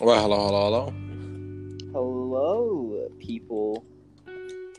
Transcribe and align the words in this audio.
Well, 0.00 0.22
hello, 0.22 0.46
hello, 0.46 0.64
hello. 0.64 1.92
Hello, 1.92 3.08
people. 3.18 3.84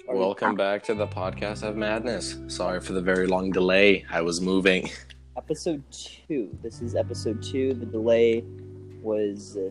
Are 0.07 0.13
we- 0.13 0.19
Welcome 0.19 0.55
back 0.55 0.83
to 0.83 0.93
the 0.95 1.07
podcast 1.07 1.63
of 1.63 1.75
madness. 1.75 2.37
Sorry 2.47 2.79
for 2.79 2.93
the 2.93 3.01
very 3.01 3.27
long 3.27 3.51
delay. 3.51 4.05
I 4.09 4.21
was 4.21 4.39
moving. 4.41 4.89
Episode 5.37 5.83
two. 5.91 6.49
This 6.61 6.81
is 6.81 6.95
episode 6.95 7.41
two. 7.41 7.73
The 7.73 7.85
delay 7.85 8.43
was 9.01 9.55
uh, 9.57 9.69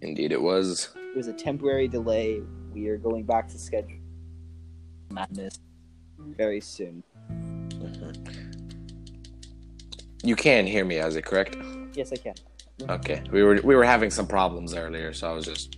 Indeed, 0.00 0.32
it 0.32 0.40
was. 0.40 0.88
It 0.96 1.16
was 1.16 1.28
a 1.28 1.32
temporary 1.32 1.88
delay. 1.88 2.40
We 2.74 2.88
are 2.88 2.96
going 2.96 3.24
back 3.24 3.48
to 3.48 3.58
schedule 3.58 3.98
madness 5.10 5.58
very 6.18 6.60
soon. 6.60 7.02
You 10.24 10.36
can 10.36 10.66
hear 10.66 10.84
me, 10.86 11.00
Isaac, 11.00 11.26
correct? 11.26 11.56
Yes, 11.94 12.10
I 12.12 12.16
can. 12.16 12.34
Okay. 12.88 13.22
We 13.30 13.42
were 13.42 13.60
we 13.62 13.76
were 13.76 13.84
having 13.84 14.10
some 14.10 14.26
problems 14.26 14.74
earlier, 14.74 15.12
so 15.12 15.30
I 15.30 15.32
was 15.34 15.44
just 15.46 15.76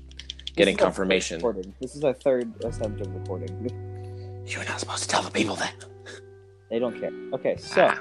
getting 0.57 0.77
This 0.77 0.81
is 0.81 0.85
our 0.85 0.87
confirmation. 0.91 1.75
This 1.81 1.97
is 1.97 2.05
our 2.05 2.15
third 2.15 2.55
attempt 2.65 3.01
of 3.01 3.15
recording. 3.15 4.45
You're 4.47 4.65
not 4.65 4.81
supposed 4.81 5.03
to 5.05 5.09
tell 5.09 5.23
the 5.23 5.31
people 5.31 5.57
that. 5.57 5.75
They 6.71 6.79
don't 6.79 6.99
care. 6.99 7.13
Okay, 7.33 7.57
so 7.57 7.89
Ah. 7.91 8.01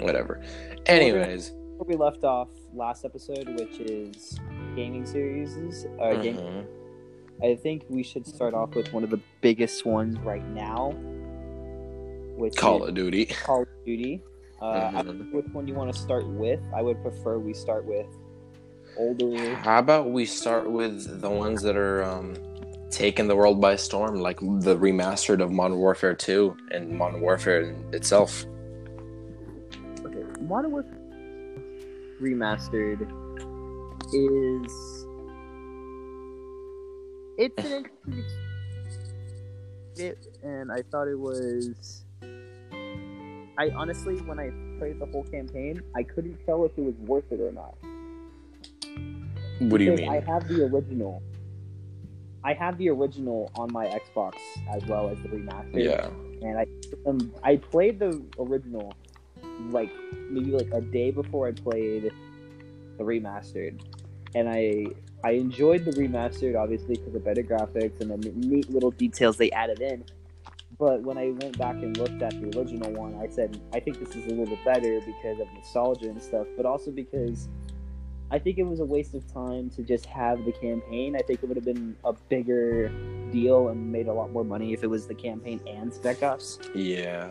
Whatever. 0.00 0.40
Anyways, 0.86 1.52
where 1.76 1.86
we 1.88 1.96
left 1.96 2.24
off 2.24 2.48
last 2.74 3.04
episode, 3.04 3.48
which 3.58 3.78
is 3.80 4.38
gaming 4.76 5.04
series, 5.06 5.86
uh, 6.00 6.14
game 6.14 6.36
mhm. 6.36 6.66
I 7.42 7.54
think 7.56 7.84
we 7.88 8.02
should 8.02 8.26
start 8.26 8.54
off 8.54 8.74
with 8.74 8.92
one 8.92 9.04
of 9.04 9.10
the 9.10 9.20
biggest 9.40 9.86
ones 9.86 10.18
right 10.20 10.44
now, 10.48 10.90
which 12.36 12.56
Call 12.56 12.84
of 12.84 12.94
Duty. 12.94 13.26
Call 13.26 13.62
of 13.62 13.68
Duty. 13.84 14.22
Uh, 14.60 14.90
I 14.94 15.02
don't 15.02 15.20
Mhm. 15.20 15.32
which 15.32 15.46
one 15.52 15.68
you 15.68 15.74
want 15.74 15.92
to 15.92 15.98
start 15.98 16.26
with? 16.26 16.60
I 16.74 16.82
would 16.82 17.00
prefer 17.02 17.38
we 17.38 17.54
start 17.54 17.84
with 17.84 18.06
older. 18.96 19.54
How 19.54 19.78
about 19.78 20.10
we 20.10 20.26
start 20.26 20.68
with 20.70 21.20
the 21.20 21.30
ones 21.30 21.62
that 21.62 21.76
are 21.76 22.02
um, 22.02 22.34
taking 22.90 23.28
the 23.28 23.36
world 23.36 23.60
by 23.60 23.76
storm, 23.76 24.16
like 24.16 24.40
the 24.40 24.76
remastered 24.76 25.40
of 25.40 25.50
Modern 25.52 25.78
Warfare 25.78 26.14
2 26.14 26.56
and 26.72 26.90
Modern 26.90 27.20
Warfare 27.20 27.74
itself? 27.92 28.44
Okay, 30.04 30.24
Modern 30.40 30.72
Warfare 30.72 30.98
remastered 32.20 33.02
is 34.12 35.06
it's 37.38 37.58
an 37.64 37.72
interesting 38.06 38.24
it, 39.96 40.26
and 40.42 40.72
I 40.72 40.82
thought 40.90 41.08
it 41.08 41.18
was. 41.18 42.04
I 43.58 43.70
honestly, 43.70 44.14
when 44.18 44.38
I 44.38 44.50
played 44.78 45.00
the 45.00 45.06
whole 45.06 45.24
campaign, 45.24 45.82
I 45.96 46.04
couldn't 46.04 46.38
tell 46.46 46.64
if 46.64 46.72
it 46.78 46.80
was 46.80 46.94
worth 46.98 47.30
it 47.32 47.40
or 47.40 47.50
not. 47.50 47.74
What 49.58 49.78
do 49.78 49.84
you 49.84 49.90
Because 49.90 50.00
mean? 50.00 50.08
I 50.08 50.20
have 50.20 50.46
the 50.46 50.64
original. 50.64 51.22
I 52.44 52.54
have 52.54 52.78
the 52.78 52.88
original 52.90 53.50
on 53.56 53.72
my 53.72 53.86
Xbox 53.86 54.34
as 54.72 54.84
well 54.86 55.08
as 55.08 55.18
the 55.22 55.28
remastered. 55.28 55.82
Yeah. 55.84 56.08
And 56.40 56.56
I 56.56 56.66
um, 57.06 57.34
I 57.42 57.56
played 57.56 57.98
the 57.98 58.22
original 58.38 58.94
like 59.70 59.90
maybe 60.30 60.52
like 60.52 60.70
a 60.72 60.80
day 60.80 61.10
before 61.10 61.48
I 61.48 61.52
played 61.52 62.12
the 62.96 63.04
remastered, 63.04 63.80
and 64.36 64.48
I 64.48 64.86
I 65.24 65.32
enjoyed 65.32 65.84
the 65.84 65.90
remastered 65.90 66.56
obviously 66.56 66.94
because 66.94 67.12
of 67.16 67.24
better 67.24 67.42
graphics 67.42 68.00
and 68.00 68.22
the 68.22 68.30
neat 68.30 68.70
little 68.70 68.92
details 68.92 69.36
they 69.36 69.50
added 69.50 69.80
in. 69.80 70.04
But 70.78 71.02
when 71.02 71.16
I 71.16 71.30
went 71.30 71.56
back 71.56 71.76
and 71.76 71.96
looked 71.96 72.22
at 72.22 72.40
the 72.40 72.58
original 72.58 72.92
one, 72.92 73.18
I 73.20 73.28
said 73.28 73.60
I 73.72 73.80
think 73.80 73.98
this 73.98 74.14
is 74.14 74.26
a 74.26 74.28
little 74.28 74.46
bit 74.46 74.64
better 74.64 75.00
because 75.00 75.40
of 75.40 75.48
nostalgia 75.54 76.08
and 76.10 76.22
stuff, 76.22 76.46
but 76.56 76.66
also 76.66 76.90
because 76.90 77.48
I 78.30 78.38
think 78.38 78.58
it 78.58 78.64
was 78.64 78.80
a 78.80 78.84
waste 78.84 79.14
of 79.14 79.30
time 79.32 79.70
to 79.70 79.82
just 79.82 80.04
have 80.06 80.44
the 80.44 80.52
campaign. 80.52 81.16
I 81.16 81.20
think 81.20 81.42
it 81.42 81.46
would 81.46 81.56
have 81.56 81.64
been 81.64 81.96
a 82.04 82.12
bigger 82.12 82.88
deal 83.30 83.68
and 83.68 83.90
made 83.90 84.06
a 84.06 84.12
lot 84.12 84.30
more 84.32 84.44
money 84.44 84.74
if 84.74 84.82
it 84.82 84.86
was 84.86 85.06
the 85.06 85.14
campaign 85.14 85.60
and 85.66 85.92
Spec 85.92 86.22
Ops. 86.22 86.58
Yeah. 86.74 87.30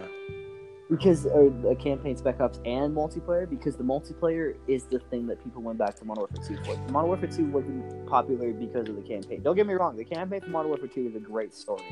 Because 0.90 1.28
or 1.28 1.50
the 1.50 1.76
campaign 1.76 2.18
Spec 2.18 2.40
Ops 2.40 2.59
and 2.66 2.96
multiplayer, 2.96 3.47
because 3.47 3.76
the 3.76 3.84
multiplayer 3.84 4.56
is 4.68 4.86
the 4.86 5.00
thing 5.12 5.28
that 5.28 5.44
people 5.44 5.62
went 5.62 5.78
back 5.78 5.96
to 5.96 6.06
Modern 6.06 6.26
Warfare 6.31 6.58
2 6.58 6.64
for. 6.64 6.92
Modern 6.92 7.09
Warfare 7.09 7.30
2 7.30 7.46
wasn't 7.46 8.08
popular 8.08 8.52
because 8.53 8.90
of 8.90 8.96
the 8.96 9.02
campaign. 9.02 9.44
Don't 9.44 9.56
get 9.56 9.68
me 9.68 9.76
wrong, 9.76 9.96
the 9.96 10.06
campaign 10.06 10.42
for 10.42 10.50
Modern 10.50 10.70
Warfare 10.70 10.88
2 10.88 11.09
is 11.09 11.16
a 11.16 11.20
great 11.20 11.53
story. 11.53 11.84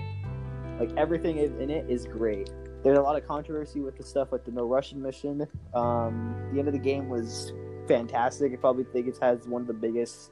Like 0.80 0.92
everything 0.98 1.38
in 1.38 1.70
it 1.70 1.90
is 1.90 2.06
great. 2.06 2.50
There's 2.84 2.98
a 2.98 3.02
lot 3.02 3.16
of 3.16 3.28
controversy 3.28 3.80
with 3.80 3.98
the 3.98 4.04
stuff 4.04 4.32
with 4.32 4.46
the 4.46 4.52
no 4.52 4.66
Russian 4.66 5.02
mission. 5.02 5.48
Um, 5.74 6.36
the 6.54 6.60
end 6.60 6.68
of 6.68 6.74
the 6.74 6.80
game 6.80 7.10
was 7.10 7.52
fantastic. 7.88 8.54
I 8.54 8.56
probably 8.58 8.84
think 8.84 9.08
it 9.08 9.18
has 9.22 9.48
one 9.48 9.62
of 9.62 9.68
the 9.68 9.74
biggest 9.74 10.32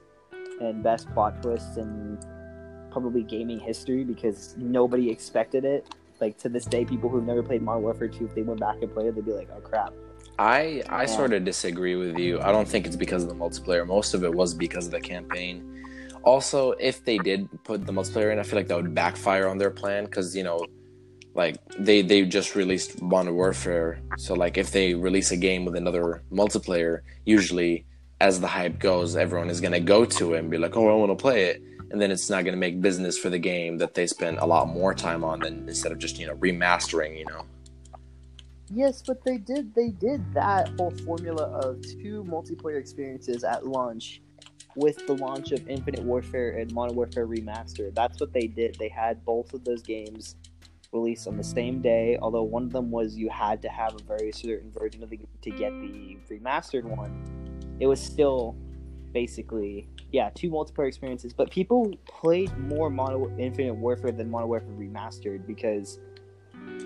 and 0.62 0.84
best 0.84 1.12
plot 1.14 1.42
twists 1.42 1.78
in 1.78 2.20
probably 2.92 3.24
gaming 3.24 3.60
history 3.60 4.04
because 4.04 4.56
nobody 4.58 5.10
expected 5.10 5.66
it. 5.66 5.96
Like 6.22 6.38
to 6.40 6.50
this 6.50 6.66
day, 6.66 6.86
people 6.86 7.10
who've 7.10 7.26
never 7.26 7.42
played 7.42 7.62
Modern 7.64 7.84
Warfare 7.84 8.08
2, 8.08 8.26
if 8.26 8.36
they 8.36 8.44
went 8.44 8.60
back 8.60 8.76
and 8.82 8.94
played 8.94 9.08
it, 9.08 9.16
they'd 9.16 9.26
be 9.26 9.34
like, 9.34 9.50
"Oh 9.56 9.60
crap!" 9.62 9.94
I 10.38 10.84
I 10.90 11.02
Yeah. 11.02 11.06
sort 11.08 11.34
of 11.34 11.44
disagree 11.44 11.96
with 11.96 12.18
you. 12.18 12.40
I 12.40 12.52
don't 12.52 12.68
think 12.68 12.86
it's 12.86 12.96
because 12.96 13.24
of 13.24 13.30
the 13.30 13.36
multiplayer. 13.36 13.86
Most 13.86 14.14
of 14.14 14.24
it 14.24 14.34
was 14.34 14.54
because 14.54 14.86
of 14.86 14.92
the 14.92 15.02
campaign. 15.02 15.84
Also, 16.24 16.72
if 16.74 17.04
they 17.04 17.18
did 17.18 17.50
put 17.64 17.86
the 17.86 17.92
multiplayer 17.92 18.32
in, 18.32 18.40
I 18.40 18.44
feel 18.44 18.58
like 18.58 18.68
that 18.68 18.78
would 18.78 18.96
backfire 18.96 19.48
on 19.48 19.58
their 19.58 19.72
plan 19.72 20.06
because 20.06 20.36
you 20.36 20.44
know, 20.44 20.66
like 21.36 21.58
they 21.78 22.02
they 22.02 22.24
just 22.24 22.56
released 22.56 23.02
Modern 23.02 23.36
Warfare. 23.36 24.00
So 24.18 24.34
like 24.34 24.58
if 24.58 24.72
they 24.72 24.94
release 24.94 25.32
a 25.32 25.38
game 25.38 25.66
with 25.66 25.76
another 25.76 26.24
multiplayer, 26.32 27.02
usually 27.26 27.86
as 28.22 28.40
the 28.40 28.48
hype 28.48 28.80
goes, 28.80 29.18
everyone 29.18 29.50
is 29.50 29.60
gonna 29.60 29.82
go 29.82 30.06
to 30.06 30.34
it 30.34 30.40
and 30.40 30.50
be 30.50 30.58
like, 30.58 30.78
"Oh, 30.78 30.90
I 30.90 30.96
want 30.96 31.12
to 31.12 31.22
play 31.22 31.46
it," 31.46 31.62
and 31.92 32.00
then 32.02 32.10
it's 32.10 32.30
not 32.30 32.46
gonna 32.46 32.58
make 32.58 32.80
business 32.80 33.18
for 33.18 33.30
the 33.30 33.40
game 33.40 33.78
that 33.80 33.94
they 33.94 34.08
spent 34.08 34.40
a 34.40 34.46
lot 34.46 34.70
more 34.70 34.94
time 34.94 35.26
on 35.26 35.42
than 35.42 35.68
instead 35.68 35.92
of 35.92 36.00
just 36.00 36.18
you 36.20 36.28
know 36.28 36.36
remastering. 36.36 37.18
You 37.18 37.26
know. 37.26 37.46
Yes, 38.74 39.04
but 39.06 39.24
they 39.26 39.38
did 39.38 39.76
they 39.76 39.90
did 39.90 40.22
that 40.34 40.70
whole 40.78 40.92
formula 41.06 41.44
of 41.44 41.82
two 41.82 42.24
multiplayer 42.24 42.80
experiences 42.80 43.44
at 43.44 43.68
launch 43.68 44.22
with 44.76 45.06
the 45.08 45.14
launch 45.14 45.52
of 45.52 45.68
Infinite 45.68 46.04
Warfare 46.04 46.58
and 46.58 46.72
Modern 46.72 46.96
Warfare 46.96 47.28
Remastered. 47.28 47.94
That's 47.96 48.20
what 48.20 48.34
they 48.34 48.48
did. 48.48 48.76
They 48.80 48.90
had 48.90 49.24
both 49.26 49.54
of 49.54 49.64
those 49.64 49.82
games 49.82 50.36
released 50.92 51.28
on 51.28 51.38
the 51.38 51.44
same 51.44 51.82
day, 51.82 52.18
although 52.22 52.44
one 52.44 52.64
of 52.64 52.72
them 52.72 52.92
was 52.92 53.16
you 53.16 53.30
had 53.30 53.62
to 53.64 53.70
have 53.70 53.96
a 53.96 54.04
very 54.04 54.32
certain 54.32 54.72
version 54.72 55.04
of 55.04 55.10
the 55.10 55.18
game 55.18 55.28
to 55.42 55.50
get 55.50 55.72
the 55.82 56.18
remastered 56.30 56.84
one. 56.84 57.12
It 57.80 57.88
was 57.88 58.00
still 58.00 58.56
basically 59.12 59.88
yeah, 60.14 60.30
two 60.36 60.52
multiplayer 60.52 60.88
experiences, 60.88 61.34
but 61.34 61.50
people 61.50 61.92
played 62.06 62.56
more 62.58 62.92
Modern 62.92 63.40
Infinite 63.40 63.74
Warfare 63.74 64.12
than 64.12 64.30
Modern 64.30 64.48
Warfare 64.48 64.70
Remastered 64.70 65.46
because 65.48 66.00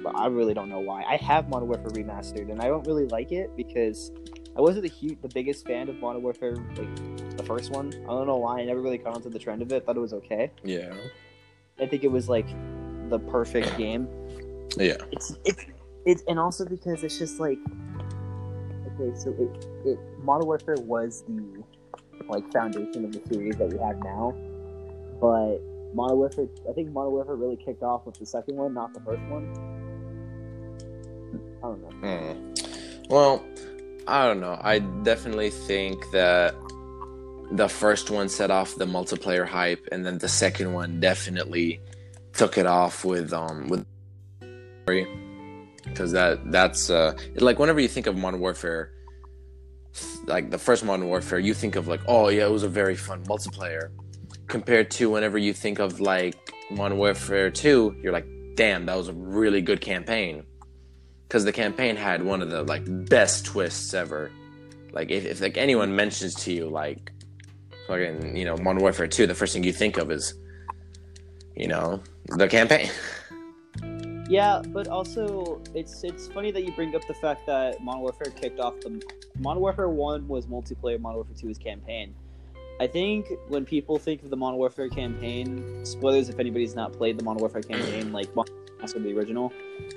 but 0.01 0.17
I 0.17 0.27
really 0.27 0.53
don't 0.53 0.69
know 0.69 0.79
why. 0.79 1.03
I 1.03 1.17
have 1.17 1.49
Modern 1.49 1.67
Warfare 1.67 1.91
Remastered, 1.91 2.49
and 2.49 2.61
I 2.61 2.67
don't 2.67 2.87
really 2.87 3.05
like 3.07 3.31
it 3.31 3.55
because 3.55 4.11
I 4.55 4.61
wasn't 4.61 4.83
the 4.83 4.89
huge, 4.89 5.21
the 5.21 5.27
biggest 5.27 5.67
fan 5.67 5.89
of 5.89 5.97
Modern 5.97 6.23
Warfare, 6.23 6.55
like 6.77 6.87
first 7.47 7.71
one. 7.71 7.93
I 8.03 8.07
don't 8.07 8.27
know 8.27 8.37
why. 8.37 8.59
I 8.59 8.65
never 8.65 8.81
really 8.81 8.97
caught 8.97 9.15
onto 9.15 9.29
the 9.29 9.39
trend 9.39 9.61
of 9.61 9.71
it. 9.71 9.85
Thought 9.85 9.97
it 9.97 10.01
was 10.01 10.13
okay. 10.13 10.51
Yeah. 10.63 10.93
I 11.79 11.85
think 11.87 12.03
it 12.03 12.11
was 12.11 12.27
like 12.27 12.47
the 13.09 13.19
perfect 13.19 13.75
game. 13.77 14.07
Yeah. 14.77 14.97
It's 15.11 15.35
it's 15.45 15.65
it's 16.05 16.23
and 16.27 16.37
also 16.37 16.65
because 16.65 17.03
it's 17.03 17.17
just 17.17 17.39
like 17.39 17.57
okay, 18.93 19.17
so 19.17 19.31
it 19.31 19.65
it 19.85 19.99
Modern 20.23 20.45
Warfare 20.45 20.75
was 20.79 21.23
the 21.27 21.63
like 22.27 22.51
foundation 22.51 23.05
of 23.05 23.13
the 23.13 23.21
series 23.31 23.55
that 23.55 23.69
we 23.69 23.77
have 23.79 23.97
now, 24.03 24.35
but 25.21 25.59
Modern 25.93 26.17
Warfare, 26.17 26.47
I 26.69 26.73
think 26.73 26.91
Modern 26.91 27.13
Warfare 27.13 27.35
really 27.35 27.55
kicked 27.55 27.83
off 27.83 28.05
with 28.05 28.15
the 28.15 28.25
second 28.25 28.57
one, 28.57 28.73
not 28.73 28.93
the 28.93 28.99
first 29.01 29.21
one. 29.23 29.47
I 31.63 31.67
don't 31.67 31.81
know. 31.81 32.17
Hmm. 32.17 32.53
Well, 33.09 33.45
I 34.07 34.25
don't 34.25 34.39
know. 34.39 34.59
I 34.61 34.79
definitely 34.79 35.49
think 35.49 36.09
that 36.11 36.55
the 37.51 37.67
first 37.67 38.09
one 38.09 38.29
set 38.29 38.51
off 38.51 38.75
the 38.75 38.85
multiplayer 38.85 39.47
hype, 39.47 39.87
and 39.91 40.05
then 40.05 40.17
the 40.17 40.27
second 40.27 40.73
one 40.73 40.99
definitely 40.99 41.79
took 42.33 42.57
it 42.57 42.65
off 42.65 43.03
with 43.03 43.33
um 43.33 43.67
with 43.67 43.85
because 45.83 46.11
that 46.11 46.51
that's 46.51 46.89
uh 46.89 47.17
like 47.35 47.59
whenever 47.59 47.79
you 47.79 47.87
think 47.87 48.07
of 48.07 48.17
Modern 48.17 48.39
Warfare, 48.39 48.91
like 50.25 50.51
the 50.51 50.57
first 50.57 50.83
Modern 50.83 51.07
Warfare, 51.07 51.39
you 51.39 51.53
think 51.53 51.75
of 51.75 51.87
like 51.87 52.01
oh 52.07 52.29
yeah, 52.29 52.45
it 52.45 52.51
was 52.51 52.63
a 52.63 52.69
very 52.69 52.95
fun 52.95 53.23
multiplayer. 53.23 53.89
Compared 54.47 54.89
to 54.91 55.09
whenever 55.09 55.37
you 55.37 55.53
think 55.53 55.79
of 55.79 55.99
like 55.99 56.53
Modern 56.69 56.97
Warfare 56.97 57.49
Two, 57.49 57.95
you're 58.01 58.13
like 58.13 58.27
damn, 58.55 58.85
that 58.87 58.97
was 58.97 59.07
a 59.07 59.13
really 59.13 59.61
good 59.61 59.81
campaign 59.81 60.43
because 61.27 61.45
the 61.45 61.51
campaign 61.51 61.95
had 61.95 62.23
one 62.23 62.41
of 62.41 62.49
the 62.49 62.63
like 62.63 62.83
best 63.09 63.45
twists 63.45 63.93
ever. 63.93 64.31
Like 64.91 65.11
if, 65.11 65.25
if 65.25 65.41
like 65.41 65.57
anyone 65.57 65.95
mentions 65.95 66.33
to 66.45 66.53
you 66.53 66.69
like 66.69 67.11
fucking 67.87 68.35
you 68.35 68.45
know 68.45 68.57
Modern 68.57 68.81
Warfare 68.81 69.07
Two, 69.07 69.27
the 69.27 69.35
first 69.35 69.53
thing 69.53 69.63
you 69.63 69.73
think 69.73 69.97
of 69.97 70.11
is 70.11 70.33
you 71.55 71.67
know 71.67 72.01
the 72.25 72.47
campaign. 72.47 72.89
Yeah, 74.29 74.61
but 74.67 74.89
also 74.89 75.61
it's 75.73 76.03
it's 76.03 76.27
funny 76.27 76.51
that 76.51 76.65
you 76.65 76.73
bring 76.73 76.93
up 76.95 77.07
the 77.07 77.13
fact 77.13 77.45
that 77.47 77.81
Modern 77.81 78.01
Warfare 78.01 78.31
kicked 78.31 78.59
off 78.59 78.77
the 78.81 79.01
Modern 79.39 79.61
Warfare 79.61 79.87
One 79.87 80.27
was 80.27 80.47
multiplayer, 80.47 80.99
Modern 80.99 81.17
Warfare 81.17 81.35
Two 81.39 81.47
was 81.47 81.57
campaign. 81.57 82.13
I 82.79 82.87
think 82.87 83.27
when 83.47 83.65
people 83.65 83.97
think 83.97 84.23
of 84.23 84.29
the 84.29 84.35
Modern 84.35 84.57
Warfare 84.57 84.89
campaign, 84.89 85.85
spoilers 85.85 86.29
if 86.29 86.39
anybody's 86.39 86.75
not 86.75 86.93
played 86.93 87.17
the 87.17 87.23
Modern 87.23 87.39
Warfare 87.39 87.61
campaign, 87.61 88.11
like 88.11 88.27
that's 88.79 88.93
the 88.93 89.17
original. 89.17 89.51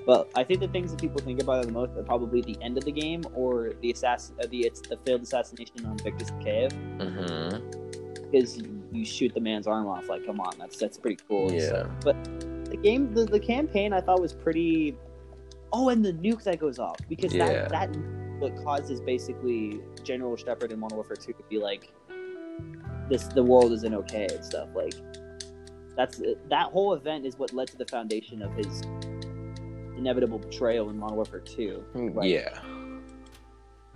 But 0.07 0.31
I 0.35 0.45
think 0.45 0.61
the 0.61 0.69
things 0.69 0.91
that 0.93 1.01
people 1.01 1.21
think 1.21 1.43
about 1.43 1.67
the 1.67 1.73
most 1.73 1.97
are 1.97 2.03
probably 2.03 2.41
the 2.41 2.57
end 2.63 2.79
of 2.79 2.85
the 2.85 2.93
game 2.93 3.25
or 3.35 3.73
the 3.83 3.91
assassin, 3.91 4.37
uh, 4.43 4.47
the 4.49 4.61
it's 4.67 4.81
the 4.81 4.97
failed 4.99 5.23
assassination 5.23 5.85
on 5.85 5.99
Victor 5.99 6.25
cave. 6.43 6.71
Mm-hmm. 6.99 7.80
Because 8.31 8.59
you, 8.59 8.83
you 8.93 9.05
shoot 9.05 9.33
the 9.35 9.41
man's 9.41 9.67
arm 9.67 9.87
off. 9.87 10.09
Like, 10.09 10.25
come 10.27 10.41
on, 10.41 10.53
that's 10.59 10.77
that's 10.77 10.99
pretty 10.99 11.19
cool. 11.29 11.53
Yeah. 11.53 11.67
stuff. 11.67 11.87
But 12.03 12.25
the 12.71 12.77
game, 12.77 13.13
the, 13.15 13.25
the 13.25 13.41
campaign, 13.41 13.93
I 13.93 14.01
thought 14.01 14.21
was 14.21 14.33
pretty. 14.33 14.97
Oh, 15.73 15.89
and 15.89 16.05
the 16.05 16.13
nuke 16.13 16.43
that 16.45 16.59
goes 16.59 16.79
off 16.79 16.97
because 17.09 17.33
Yeah. 17.33 17.69
that 17.69 17.69
that 17.71 17.97
what 18.39 18.57
causes 18.65 19.01
basically 19.01 19.81
General 20.03 20.37
Shepard 20.37 20.73
in 20.73 20.81
Modern 20.81 20.97
Warfare 20.97 21.17
Two 21.17 21.33
to 21.33 21.43
be 21.49 21.59
like, 21.59 21.93
this 23.09 23.25
the 23.25 23.43
world 23.43 23.73
isn't 23.73 23.95
okay 23.95 24.27
and 24.31 24.45
stuff. 24.45 24.69
Like, 24.75 24.95
that's 25.97 26.21
that 26.49 26.67
whole 26.73 26.95
event 26.95 27.27
is 27.27 27.39
what 27.39 27.53
led 27.53 27.69
to 27.69 27.77
the 27.77 27.87
foundation 27.87 28.43
of 28.43 28.53
his 28.55 28.83
inevitable 29.97 30.39
betrayal 30.39 30.91
in 30.91 30.99
Modern 30.99 31.17
Warfare 31.17 31.41
Two. 31.41 31.85
Mm, 31.95 32.15
right. 32.17 32.29
Yeah. 32.29 32.59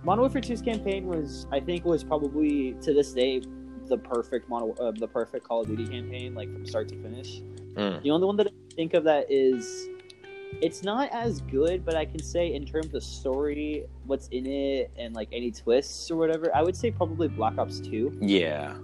Modern 0.03 0.21
Warfare 0.21 0.41
2's 0.41 0.61
campaign 0.61 1.07
was, 1.07 1.47
I 1.51 1.59
think, 1.59 1.83
was 1.83 2.03
probably 2.03 2.73
to 2.81 2.93
this 2.93 3.11
day 3.13 3.41
the 3.87 3.97
perfect 3.97 4.49
Modern, 4.49 4.73
uh, 4.79 4.91
the 4.91 5.07
perfect 5.07 5.47
Call 5.47 5.61
of 5.61 5.67
Duty 5.67 5.87
campaign, 5.87 6.35
like 6.35 6.51
from 6.51 6.65
start 6.65 6.89
to 6.89 7.01
finish. 7.01 7.41
Mm. 7.73 8.03
The 8.03 8.11
only 8.11 8.25
one 8.25 8.37
that 8.37 8.47
I 8.47 8.75
think 8.75 8.93
of 8.93 9.03
that 9.05 9.25
is, 9.29 9.87
it's 10.61 10.83
not 10.83 11.09
as 11.11 11.41
good, 11.41 11.85
but 11.85 11.95
I 11.95 12.05
can 12.05 12.21
say 12.23 12.53
in 12.53 12.65
terms 12.65 12.93
of 12.93 13.03
story, 13.03 13.85
what's 14.05 14.27
in 14.29 14.45
it, 14.45 14.91
and 14.97 15.13
like 15.15 15.29
any 15.31 15.51
twists 15.51 16.09
or 16.09 16.15
whatever, 16.15 16.55
I 16.55 16.61
would 16.61 16.75
say 16.75 16.91
probably 16.91 17.27
Black 17.27 17.57
Ops 17.57 17.79
2 17.79 18.19
Yeah. 18.21 18.75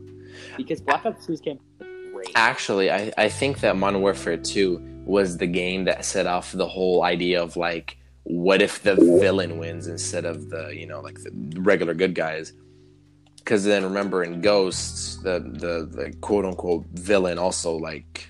because 0.58 0.82
Black 0.82 1.06
Ops 1.06 1.26
2's 1.28 1.42
campaign 1.42 1.66
great. 2.12 2.32
Actually, 2.36 2.92
I, 2.92 3.12
I 3.18 3.30
think 3.30 3.60
that 3.62 3.76
Modern 3.78 4.02
Warfare 4.02 4.38
2 4.38 5.04
was 5.06 5.38
the 5.38 5.48
game 5.48 5.86
that 5.86 6.06
set 6.06 6.28
off 6.28 6.52
the 6.52 6.68
whole 6.68 7.04
idea 7.04 7.42
of 7.42 7.56
like, 7.56 7.98
what 8.24 8.62
if 8.62 8.84
the 8.84 8.96
villain 8.96 9.58
wins 9.58 9.88
instead 9.88 10.26
of 10.26 10.50
the, 10.50 10.70
you 10.76 10.86
know, 10.86 11.02
like 11.02 11.16
the 11.16 11.32
regular 11.62 11.94
good 11.94 12.14
guys? 12.14 12.54
Because 13.44 13.64
then 13.64 13.84
remember 13.84 14.24
in 14.24 14.40
Ghosts, 14.40 15.18
the, 15.18 15.40
the, 15.40 15.90
the 15.92 16.14
quote 16.22 16.46
unquote 16.46 16.86
villain 16.94 17.38
also 17.38 17.76
like 17.76 18.30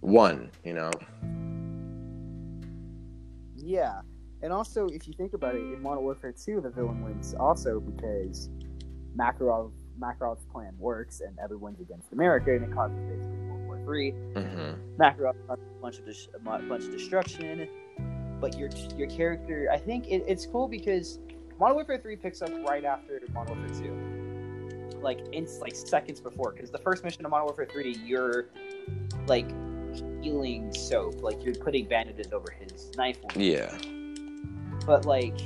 won, 0.00 0.50
you 0.64 0.74
know? 0.74 0.90
Yeah, 3.56 4.00
and 4.42 4.52
also 4.52 4.88
if 4.88 5.06
you 5.06 5.14
think 5.14 5.32
about 5.32 5.54
it, 5.54 5.60
in 5.60 5.80
Modern 5.80 6.02
Warfare 6.02 6.32
2, 6.32 6.60
the 6.60 6.70
villain 6.70 7.02
wins 7.02 7.34
also 7.38 7.80
because 7.80 8.50
Makarov 9.16 9.70
Makarov's 9.98 10.44
plan 10.46 10.74
works 10.78 11.20
and 11.20 11.38
everyone's 11.42 11.80
against 11.80 12.12
America, 12.12 12.54
and 12.54 12.64
it 12.64 12.74
causes 12.74 12.98
basically 13.08 13.36
World 13.48 13.66
War 13.66 13.80
Three. 13.84 14.12
Mm-hmm. 14.34 15.00
Makarov 15.00 15.34
causes 15.46 15.64
a 15.78 15.80
bunch 15.80 15.98
of 15.98 16.06
dis- 16.06 16.28
a 16.34 16.38
bunch 16.40 16.84
of 16.84 16.90
destruction, 16.90 17.68
but 18.40 18.58
your 18.58 18.68
your 18.96 19.08
character, 19.08 19.68
I 19.72 19.78
think 19.78 20.08
it, 20.08 20.24
it's 20.26 20.46
cool 20.46 20.68
because 20.68 21.20
Modern 21.58 21.76
Warfare 21.76 21.98
3 21.98 22.16
picks 22.16 22.42
up 22.42 22.50
right 22.68 22.84
after 22.84 23.22
Modern 23.32 23.60
Warfare 23.60 23.82
2. 23.82 24.03
Like 25.04 25.20
in 25.32 25.46
like 25.60 25.76
seconds 25.76 26.20
before, 26.20 26.52
because 26.52 26.70
the 26.70 26.78
first 26.78 27.04
mission 27.04 27.24
of 27.24 27.30
Modern 27.30 27.44
Warfare 27.46 27.66
3, 27.70 27.92
you're 28.04 28.46
like 29.28 29.48
healing 30.22 30.72
soap, 30.74 31.22
like 31.22 31.44
you're 31.44 31.54
putting 31.54 31.86
bandages 31.86 32.32
over 32.32 32.50
his 32.50 32.90
knife 32.96 33.18
wound 33.22 33.36
Yeah. 33.36 33.70
but 34.86 35.04
like 35.04 35.38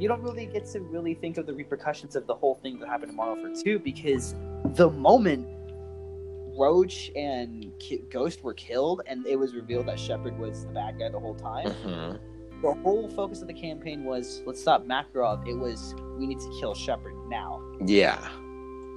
you 0.00 0.08
don't 0.08 0.22
really 0.22 0.46
get 0.46 0.64
to 0.66 0.80
really 0.80 1.14
think 1.14 1.36
of 1.38 1.46
the 1.46 1.52
repercussions 1.54 2.16
of 2.16 2.26
the 2.26 2.34
whole 2.34 2.54
thing 2.56 2.78
that 2.80 2.88
happened 2.88 3.10
in 3.10 3.16
Modern 3.16 3.42
Warfare 3.42 3.62
2 3.62 3.78
because 3.80 4.34
the 4.74 4.90
moment 4.90 5.46
Roach 6.58 7.10
and 7.14 7.70
Ki- 7.78 8.02
Ghost 8.10 8.42
were 8.42 8.54
killed 8.54 9.02
and 9.06 9.24
it 9.26 9.36
was 9.38 9.54
revealed 9.54 9.86
that 9.86 9.98
Shepard 10.00 10.36
was 10.38 10.64
the 10.64 10.72
bad 10.72 10.98
guy 10.98 11.08
the 11.08 11.20
whole 11.20 11.34
time, 11.34 11.68
Mm-hmm. 11.68 12.62
the 12.62 12.74
whole 12.82 13.08
focus 13.10 13.42
of 13.42 13.46
the 13.48 13.54
campaign 13.54 14.04
was 14.04 14.42
let's 14.46 14.60
stop 14.60 14.84
Makarov. 14.86 15.46
It 15.46 15.54
was 15.54 15.94
we 16.18 16.26
need 16.26 16.40
to 16.40 16.56
kill 16.58 16.74
Shepard 16.74 17.14
now. 17.28 17.62
Yeah. 17.86 18.18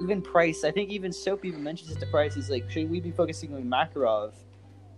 Even 0.01 0.21
Price, 0.21 0.63
I 0.63 0.71
think 0.71 0.89
even 0.89 1.11
Soap 1.11 1.45
even 1.45 1.63
mentions 1.63 1.91
it 1.91 1.99
to 1.99 2.05
Price. 2.07 2.33
He's 2.33 2.49
like, 2.49 2.69
should 2.69 2.89
we 2.89 2.99
be 2.99 3.11
focusing 3.11 3.53
on 3.53 3.63
Makarov? 3.65 4.33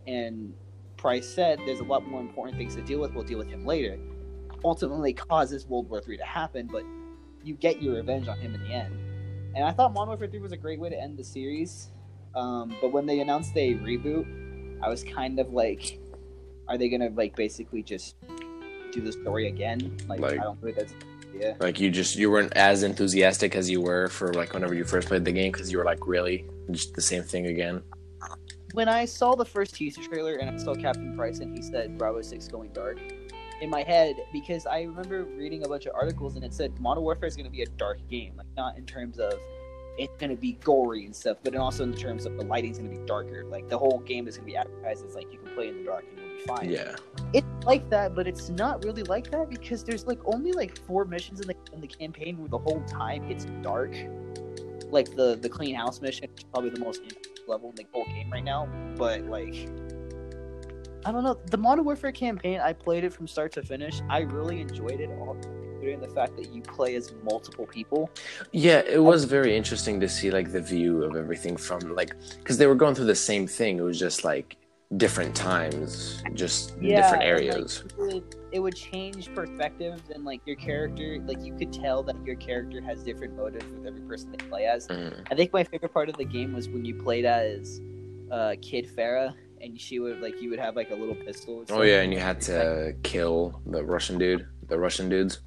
And 0.08 0.54
Price 0.98 1.28
said, 1.28 1.60
there's 1.66 1.80
a 1.80 1.84
lot 1.84 2.08
more 2.08 2.22
important 2.22 2.58
things 2.58 2.76
to 2.76 2.82
deal 2.82 3.00
with. 3.00 3.14
We'll 3.14 3.24
deal 3.26 3.38
with 3.38 3.50
him 3.50 3.66
later. 3.66 3.98
Ultimately, 4.64 5.12
causes 5.14 5.68
World 5.68 5.90
War 5.90 6.00
Three 6.00 6.16
to 6.18 6.24
happen, 6.24 6.70
but 6.72 6.84
you 7.44 7.56
get 7.56 7.82
your 7.82 7.96
revenge 7.96 8.30
on 8.30 8.38
him 8.40 8.56
in 8.56 8.64
the 8.64 8.70
end. 8.70 8.98
And 9.56 9.66
I 9.66 9.72
thought 9.72 9.94
Modern 9.94 10.10
Warfare 10.10 10.28
Three 10.30 10.40
was 10.40 10.54
a 10.54 10.58
great 10.58 10.80
way 10.80 10.90
to 10.90 10.98
end 10.98 11.18
the 11.18 11.24
series. 11.24 11.90
Um, 12.34 12.74
but 12.82 12.94
when 12.94 13.06
they 13.06 13.20
announced 13.20 13.52
a 13.58 13.76
reboot, 13.76 14.26
I 14.82 14.88
was 14.88 15.04
kind 15.04 15.38
of 15.40 15.52
like, 15.52 16.00
are 16.70 16.78
they 16.78 16.88
gonna 16.90 17.10
like 17.10 17.36
basically 17.36 17.84
just 17.84 18.16
do 18.92 19.02
the 19.02 19.12
story 19.12 19.48
again? 19.48 19.98
Like, 20.08 20.22
Like- 20.22 20.40
I 20.40 20.44
don't 20.44 20.62
think 20.62 20.78
that's 20.78 20.94
yeah. 21.36 21.54
Like 21.60 21.80
you 21.80 21.90
just 21.92 22.16
you 22.16 22.32
weren't 22.32 22.54
as 22.56 22.84
enthusiastic 22.84 23.56
as 23.56 23.70
you 23.70 23.82
were 23.82 24.08
for 24.10 24.34
like 24.34 24.54
whenever 24.54 24.74
you 24.74 24.84
first 24.84 25.08
played 25.08 25.26
the 25.26 25.32
game 25.32 25.52
because 25.52 25.72
you 25.72 25.78
were 25.78 25.86
like 25.86 26.06
really 26.08 26.46
just 26.72 26.94
the 26.94 27.02
same 27.02 27.24
thing 27.24 27.48
again. 27.48 27.82
when 28.74 28.88
I 28.88 29.06
saw 29.06 29.36
the 29.36 29.46
first 29.46 29.76
teaser 29.76 30.02
trailer 30.02 30.36
and 30.36 30.50
I 30.50 30.58
saw 30.58 30.74
Captain 30.76 31.16
Price 31.16 31.40
and 31.40 31.56
he 31.56 31.62
said 31.62 31.98
Bravo 31.98 32.22
Six 32.22 32.48
going 32.48 32.72
dark, 32.74 33.00
in 33.64 33.70
my 33.70 33.84
head 33.84 34.16
because 34.32 34.66
I 34.66 34.82
remember 34.82 35.24
reading 35.24 35.64
a 35.64 35.70
bunch 35.70 35.86
of 35.86 35.96
articles 35.96 36.36
and 36.36 36.44
it 36.44 36.54
said 36.54 36.78
Modern 36.80 37.04
Warfare 37.04 37.28
is 37.28 37.36
going 37.36 37.46
to 37.46 37.52
be 37.52 37.62
a 37.62 37.68
dark 37.78 37.98
game, 38.10 38.34
like 38.38 38.48
not 38.58 38.78
in 38.78 38.86
terms 38.86 39.20
of 39.20 39.34
it's 39.98 40.16
going 40.18 40.30
to 40.30 40.36
be 40.36 40.54
gory 40.64 41.06
and 41.06 41.16
stuff, 41.16 41.38
but 41.44 41.56
also 41.56 41.84
in 41.84 41.94
terms 41.94 42.26
of 42.26 42.38
the 42.38 42.46
lighting's 42.46 42.80
going 42.80 42.92
to 42.92 43.00
be 43.00 43.06
darker. 43.06 43.46
Like 43.46 43.70
the 43.70 43.78
whole 43.78 44.00
game 44.00 44.28
is 44.28 44.38
going 44.38 44.48
to 44.48 44.52
be 44.52 44.58
advertised 44.58 45.06
as 45.06 45.16
like 45.16 45.32
you 45.32 45.40
can 45.40 45.54
play 45.54 45.68
in 45.70 45.78
the 45.78 45.84
dark 45.84 46.06
and 46.10 46.20
you'll 46.20 46.38
be 46.38 46.44
fine. 46.44 46.70
Yeah. 46.70 46.96
It's 47.34 47.48
like 47.66 47.90
that, 47.90 48.16
but 48.16 48.28
it's 48.28 48.50
not 48.50 48.84
really 48.84 49.04
like 49.04 49.30
that 49.32 49.50
because 49.50 49.84
there's 49.84 50.06
like 50.06 50.20
only 50.26 50.52
like 50.52 50.78
four 50.86 51.06
missions 51.06 51.42
in 51.42 51.48
the 51.48 51.56
in 51.74 51.82
the 51.82 51.88
campaign 51.88 52.38
where 52.40 52.50
the 52.50 52.58
whole 52.58 52.82
time 52.88 53.30
it's 53.30 53.46
dark. 53.62 53.96
Like 54.90 55.16
the 55.16 55.38
the 55.40 55.50
clean 55.50 55.76
house 55.76 56.02
mission, 56.02 56.26
is 56.38 56.44
probably 56.46 56.72
the 56.72 56.80
most 56.80 57.02
level 57.48 57.70
in 57.70 57.76
the 57.76 57.86
whole 57.92 58.06
game 58.06 58.32
right 58.32 58.44
now. 58.44 58.68
But 58.96 59.26
like, 59.26 59.70
I 61.06 61.12
don't 61.12 61.24
know. 61.24 61.40
The 61.46 61.58
Modern 61.58 61.86
Warfare 61.86 62.12
campaign, 62.12 62.60
I 62.60 62.74
played 62.74 63.04
it 63.04 63.14
from 63.14 63.28
start 63.28 63.52
to 63.54 63.64
finish. 63.64 64.02
I 64.10 64.20
really 64.20 64.62
enjoyed 64.62 65.00
it, 65.00 65.10
all 65.20 65.36
considering 65.84 66.00
the 66.02 66.16
fact 66.16 66.36
that 66.38 66.54
you 66.54 66.62
play 66.62 66.96
as 66.96 67.14
multiple 67.24 67.66
people. 67.68 68.10
Yeah, 68.52 68.80
it 68.80 69.02
was 69.04 69.26
very 69.26 69.56
interesting 69.56 70.00
to 70.00 70.10
see 70.10 70.32
like 70.32 70.52
the 70.52 70.62
view 70.62 71.04
of 71.04 71.16
everything 71.16 71.58
from 71.58 71.80
like 71.96 72.16
because 72.38 72.58
they 72.58 72.68
were 72.68 72.76
going 72.76 72.96
through 72.96 73.06
the 73.06 73.16
same 73.16 73.48
thing. 73.48 73.80
It 73.80 73.82
was 73.82 74.00
just 74.00 74.24
like 74.24 74.58
different 74.98 75.36
times, 75.36 76.24
just 76.34 76.80
different 76.80 77.04
and, 77.04 77.12
like, 77.12 77.22
areas. 77.22 77.84
it, 77.86 77.98
would, 77.98 78.36
it 78.52 78.60
would 78.60 78.76
change 78.76 79.34
perspectives 79.34 80.10
and 80.14 80.24
like 80.24 80.42
your 80.46 80.56
character. 80.56 81.20
Like 81.26 81.44
you 81.44 81.54
could 81.54 81.74
tell 81.74 82.04
that 82.04 82.16
your 82.26 82.36
character 82.36 82.82
has 82.82 83.04
different 83.04 83.36
motives 83.36 83.66
with 83.66 83.86
every 83.86 84.02
person 84.02 84.32
they 84.32 84.46
play 84.46 84.66
as. 84.66 84.88
Mhm. 84.88 85.28
I 85.32 85.36
think 85.36 85.52
my 85.52 85.64
favorite 85.64 85.94
part 85.94 86.10
of 86.10 86.18
the 86.18 86.26
game 86.26 86.54
was 86.54 86.70
when 86.70 86.86
you 86.86 86.96
played 86.96 87.26
as 87.26 87.82
uh, 88.32 88.56
Kid 88.62 88.88
Farah, 88.96 89.34
and 89.62 89.80
she 89.80 90.00
would 90.00 90.22
like 90.22 90.42
you 90.42 90.50
would 90.50 90.60
have 90.60 90.76
like 90.76 90.92
a 90.92 90.96
little 90.96 91.16
pistol. 91.16 91.66
Oh 91.70 91.82
yeah, 91.82 92.02
and 92.02 92.14
you 92.14 92.20
had 92.20 92.40
to 92.42 92.96
kill 93.04 93.62
the 93.66 93.84
Russian 93.84 94.18
dude, 94.18 94.46
the 94.68 94.78
Russian 94.78 95.10
dudes. 95.10 95.42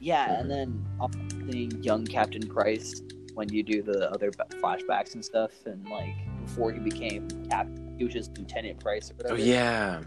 Yeah, 0.00 0.40
and 0.40 0.50
then 0.50 0.84
also 0.98 1.18
seeing 1.50 1.82
young 1.82 2.06
Captain 2.06 2.46
Price 2.48 3.02
when 3.34 3.52
you 3.52 3.62
do 3.62 3.82
the 3.82 4.10
other 4.10 4.30
flashbacks 4.30 5.14
and 5.14 5.24
stuff, 5.24 5.52
and 5.66 5.86
like 5.88 6.14
before 6.44 6.72
he 6.72 6.80
became 6.80 7.28
captain, 7.50 7.94
he 7.98 8.04
was 8.04 8.12
just 8.12 8.36
Lieutenant 8.38 8.80
Price 8.80 9.10
or 9.10 9.14
whatever. 9.14 9.34
Oh 9.34 9.38
whatever. 9.38 9.50
yeah. 9.50 10.02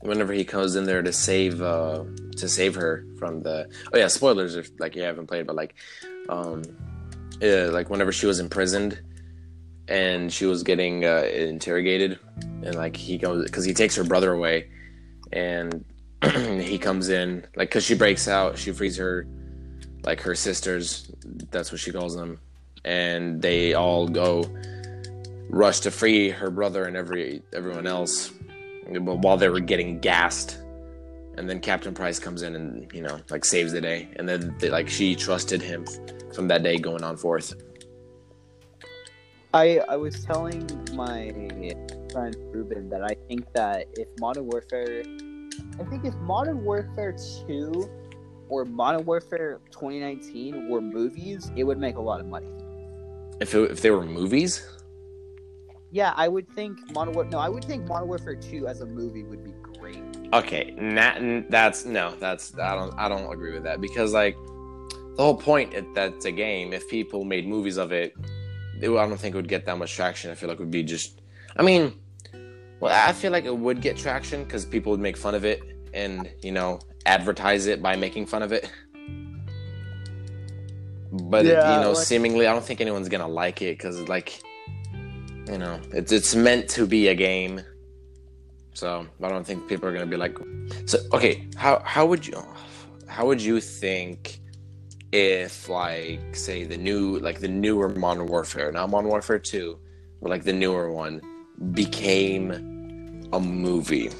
Whenever 0.00 0.32
he 0.32 0.44
comes 0.44 0.76
in 0.76 0.84
there 0.84 1.02
to 1.02 1.12
save 1.12 1.60
uh 1.60 2.04
to 2.36 2.48
save 2.48 2.74
her 2.76 3.04
from 3.18 3.42
the 3.42 3.68
oh 3.92 3.98
yeah 3.98 4.06
spoilers 4.06 4.54
if 4.54 4.70
like 4.78 4.94
you 4.94 5.02
haven't 5.02 5.26
played 5.26 5.44
but 5.44 5.56
like 5.56 5.74
um 6.28 6.62
yeah, 7.40 7.64
like 7.72 7.90
whenever 7.90 8.12
she 8.12 8.26
was 8.26 8.38
imprisoned 8.38 9.00
and 9.88 10.32
she 10.32 10.44
was 10.44 10.62
getting 10.62 11.04
uh, 11.04 11.22
interrogated 11.32 12.18
and 12.62 12.74
like 12.74 12.96
he 12.96 13.18
goes 13.18 13.44
because 13.44 13.64
he 13.64 13.74
takes 13.74 13.96
her 13.96 14.04
brother 14.04 14.32
away 14.32 14.68
and 15.32 15.84
he 16.60 16.78
comes 16.78 17.08
in 17.08 17.46
like 17.56 17.68
because 17.68 17.84
she 17.84 17.94
breaks 17.94 18.26
out 18.26 18.58
she 18.58 18.72
frees 18.72 18.96
her 18.96 19.26
like 20.04 20.20
her 20.20 20.34
sisters 20.34 21.10
that's 21.50 21.70
what 21.70 21.80
she 21.80 21.92
calls 21.92 22.16
them 22.16 22.40
and 22.84 23.40
they 23.40 23.74
all 23.74 24.08
go 24.08 24.44
rush 25.48 25.80
to 25.80 25.90
free 25.90 26.28
her 26.30 26.50
brother 26.50 26.84
and 26.84 26.96
every 26.96 27.42
everyone 27.52 27.86
else 27.86 28.32
while 28.88 29.36
they 29.36 29.48
were 29.48 29.60
getting 29.60 29.98
gassed. 29.98 30.58
And 31.36 31.48
then 31.48 31.60
captain 31.60 31.94
price 31.94 32.18
comes 32.18 32.42
in 32.42 32.56
and 32.56 32.92
you 32.92 33.02
know 33.02 33.20
like 33.30 33.44
saves 33.44 33.72
the 33.72 33.80
day. 33.80 34.08
And 34.16 34.28
then 34.28 34.54
they, 34.58 34.70
like 34.70 34.88
she 34.88 35.14
trusted 35.14 35.62
him 35.62 35.86
from 36.34 36.48
that 36.48 36.62
day 36.62 36.78
going 36.78 37.04
on 37.04 37.16
forth. 37.16 37.54
I 39.54 39.80
I 39.88 39.96
was 39.96 40.24
telling 40.24 40.66
my 40.94 41.32
friend 42.12 42.36
Ruben 42.52 42.88
that 42.90 43.02
I 43.02 43.14
think 43.28 43.50
that 43.54 43.86
if 43.94 44.08
Modern 44.20 44.46
Warfare, 44.46 45.04
I 45.80 45.84
think 45.84 46.04
if 46.04 46.14
Modern 46.16 46.64
Warfare 46.64 47.16
Two 47.46 47.88
or 48.48 48.64
Modern 48.64 49.04
Warfare 49.04 49.60
2019 49.70 50.68
were 50.68 50.80
movies, 50.80 51.50
it 51.56 51.64
would 51.64 51.78
make 51.78 51.96
a 51.96 52.00
lot 52.00 52.20
of 52.20 52.26
money. 52.26 52.48
If 53.40 53.54
it, 53.54 53.70
if 53.70 53.80
they 53.82 53.90
were 53.90 54.04
movies, 54.04 54.66
Yeah, 55.90 56.12
I 56.16 56.28
would 56.28 56.48
think 56.48 56.78
Modern 56.92 57.14
Warfare. 57.14 57.30
No, 57.32 57.38
I 57.38 57.48
would 57.48 57.64
think 57.64 57.86
Modern 57.86 58.08
Warfare 58.08 58.36
Two 58.36 58.66
as 58.66 58.80
a 58.80 58.86
movie 58.86 59.22
would 59.24 59.44
be 59.44 59.52
great. 59.78 60.02
okay, 60.32 60.74
na- 60.78 61.42
that's 61.48 61.84
no, 61.84 62.14
that's 62.18 62.58
I 62.58 62.74
don't 62.74 62.92
I 62.98 63.08
don't 63.08 63.32
agree 63.32 63.52
with 63.54 63.62
that 63.64 63.80
because 63.80 64.12
like 64.12 64.36
the 65.16 65.22
whole 65.24 65.36
point 65.36 65.74
it, 65.74 65.94
that's 65.94 66.24
a 66.24 66.32
game. 66.32 66.72
If 66.72 66.88
people 66.88 67.24
made 67.24 67.46
movies 67.46 67.76
of 67.76 67.92
it, 67.92 68.14
it, 68.80 68.88
I 68.90 69.06
don't 69.08 69.18
think 69.18 69.34
it 69.34 69.38
would 69.38 69.48
get 69.48 69.66
that 69.66 69.76
much 69.78 69.94
traction. 69.94 70.30
I 70.30 70.34
feel 70.34 70.48
like 70.48 70.58
it 70.58 70.62
would 70.62 70.70
be 70.70 70.82
just. 70.84 71.20
I 71.56 71.62
mean, 71.62 71.98
well, 72.80 73.08
I 73.08 73.12
feel 73.12 73.32
like 73.32 73.44
it 73.44 73.56
would 73.56 73.80
get 73.80 73.96
traction 73.96 74.44
because 74.44 74.64
people 74.64 74.90
would 74.92 75.00
make 75.00 75.16
fun 75.16 75.34
of 75.34 75.44
it 75.44 75.60
and 75.94 76.28
you 76.42 76.52
know 76.52 76.80
advertise 77.06 77.66
it 77.66 77.82
by 77.82 77.96
making 77.96 78.26
fun 78.26 78.42
of 78.42 78.52
it. 78.52 78.70
But 81.10 81.46
it, 81.46 81.50
you 81.50 81.54
know, 81.54 81.92
like- 81.92 82.04
seemingly, 82.06 82.46
I 82.46 82.52
don't 82.52 82.64
think 82.64 82.80
anyone's 82.80 83.08
gonna 83.08 83.28
like 83.28 83.62
it 83.62 83.78
because 83.78 84.08
like, 84.08 84.40
you 85.46 85.58
know, 85.58 85.80
it's 85.92 86.12
it's 86.12 86.34
meant 86.34 86.68
to 86.70 86.86
be 86.86 87.08
a 87.08 87.14
game. 87.14 87.60
So 88.74 89.06
I 89.22 89.28
don't 89.28 89.44
think 89.44 89.66
people 89.68 89.88
are 89.88 89.92
gonna 89.92 90.06
be 90.06 90.16
like. 90.16 90.36
So 90.86 90.98
okay, 91.12 91.48
how 91.56 91.82
how 91.84 92.06
would 92.06 92.26
you 92.26 92.40
how 93.06 93.26
would 93.26 93.42
you 93.42 93.60
think 93.60 94.40
if 95.10 95.68
like 95.68 96.36
say 96.36 96.64
the 96.64 96.76
new 96.76 97.18
like 97.20 97.40
the 97.40 97.48
newer 97.48 97.88
Modern 97.88 98.26
Warfare, 98.26 98.70
not 98.70 98.90
Modern 98.90 99.08
Warfare 99.08 99.38
Two, 99.38 99.78
but 100.20 100.28
like 100.28 100.44
the 100.44 100.52
newer 100.52 100.92
one 100.92 101.22
became 101.72 103.28
a 103.32 103.40
movie? 103.40 104.10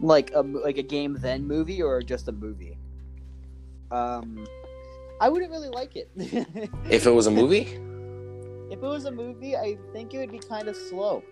Like 0.00 0.30
a 0.34 0.42
like 0.42 0.78
a 0.78 0.82
game 0.82 1.16
then 1.20 1.46
movie 1.46 1.82
or 1.82 2.02
just 2.02 2.28
a 2.28 2.32
movie. 2.32 2.76
Um, 3.90 4.46
I 5.20 5.28
wouldn't 5.28 5.50
really 5.50 5.70
like 5.70 5.96
it. 5.96 6.10
if 6.88 7.06
it 7.06 7.10
was 7.10 7.26
a 7.26 7.30
movie, 7.30 7.78
If 8.70 8.78
it 8.78 8.86
was 8.86 9.06
a 9.06 9.10
movie, 9.10 9.56
I 9.56 9.76
think 9.92 10.14
it 10.14 10.18
would 10.18 10.30
be 10.30 10.38
kind 10.38 10.68
of 10.68 10.76
slow. 10.76 11.22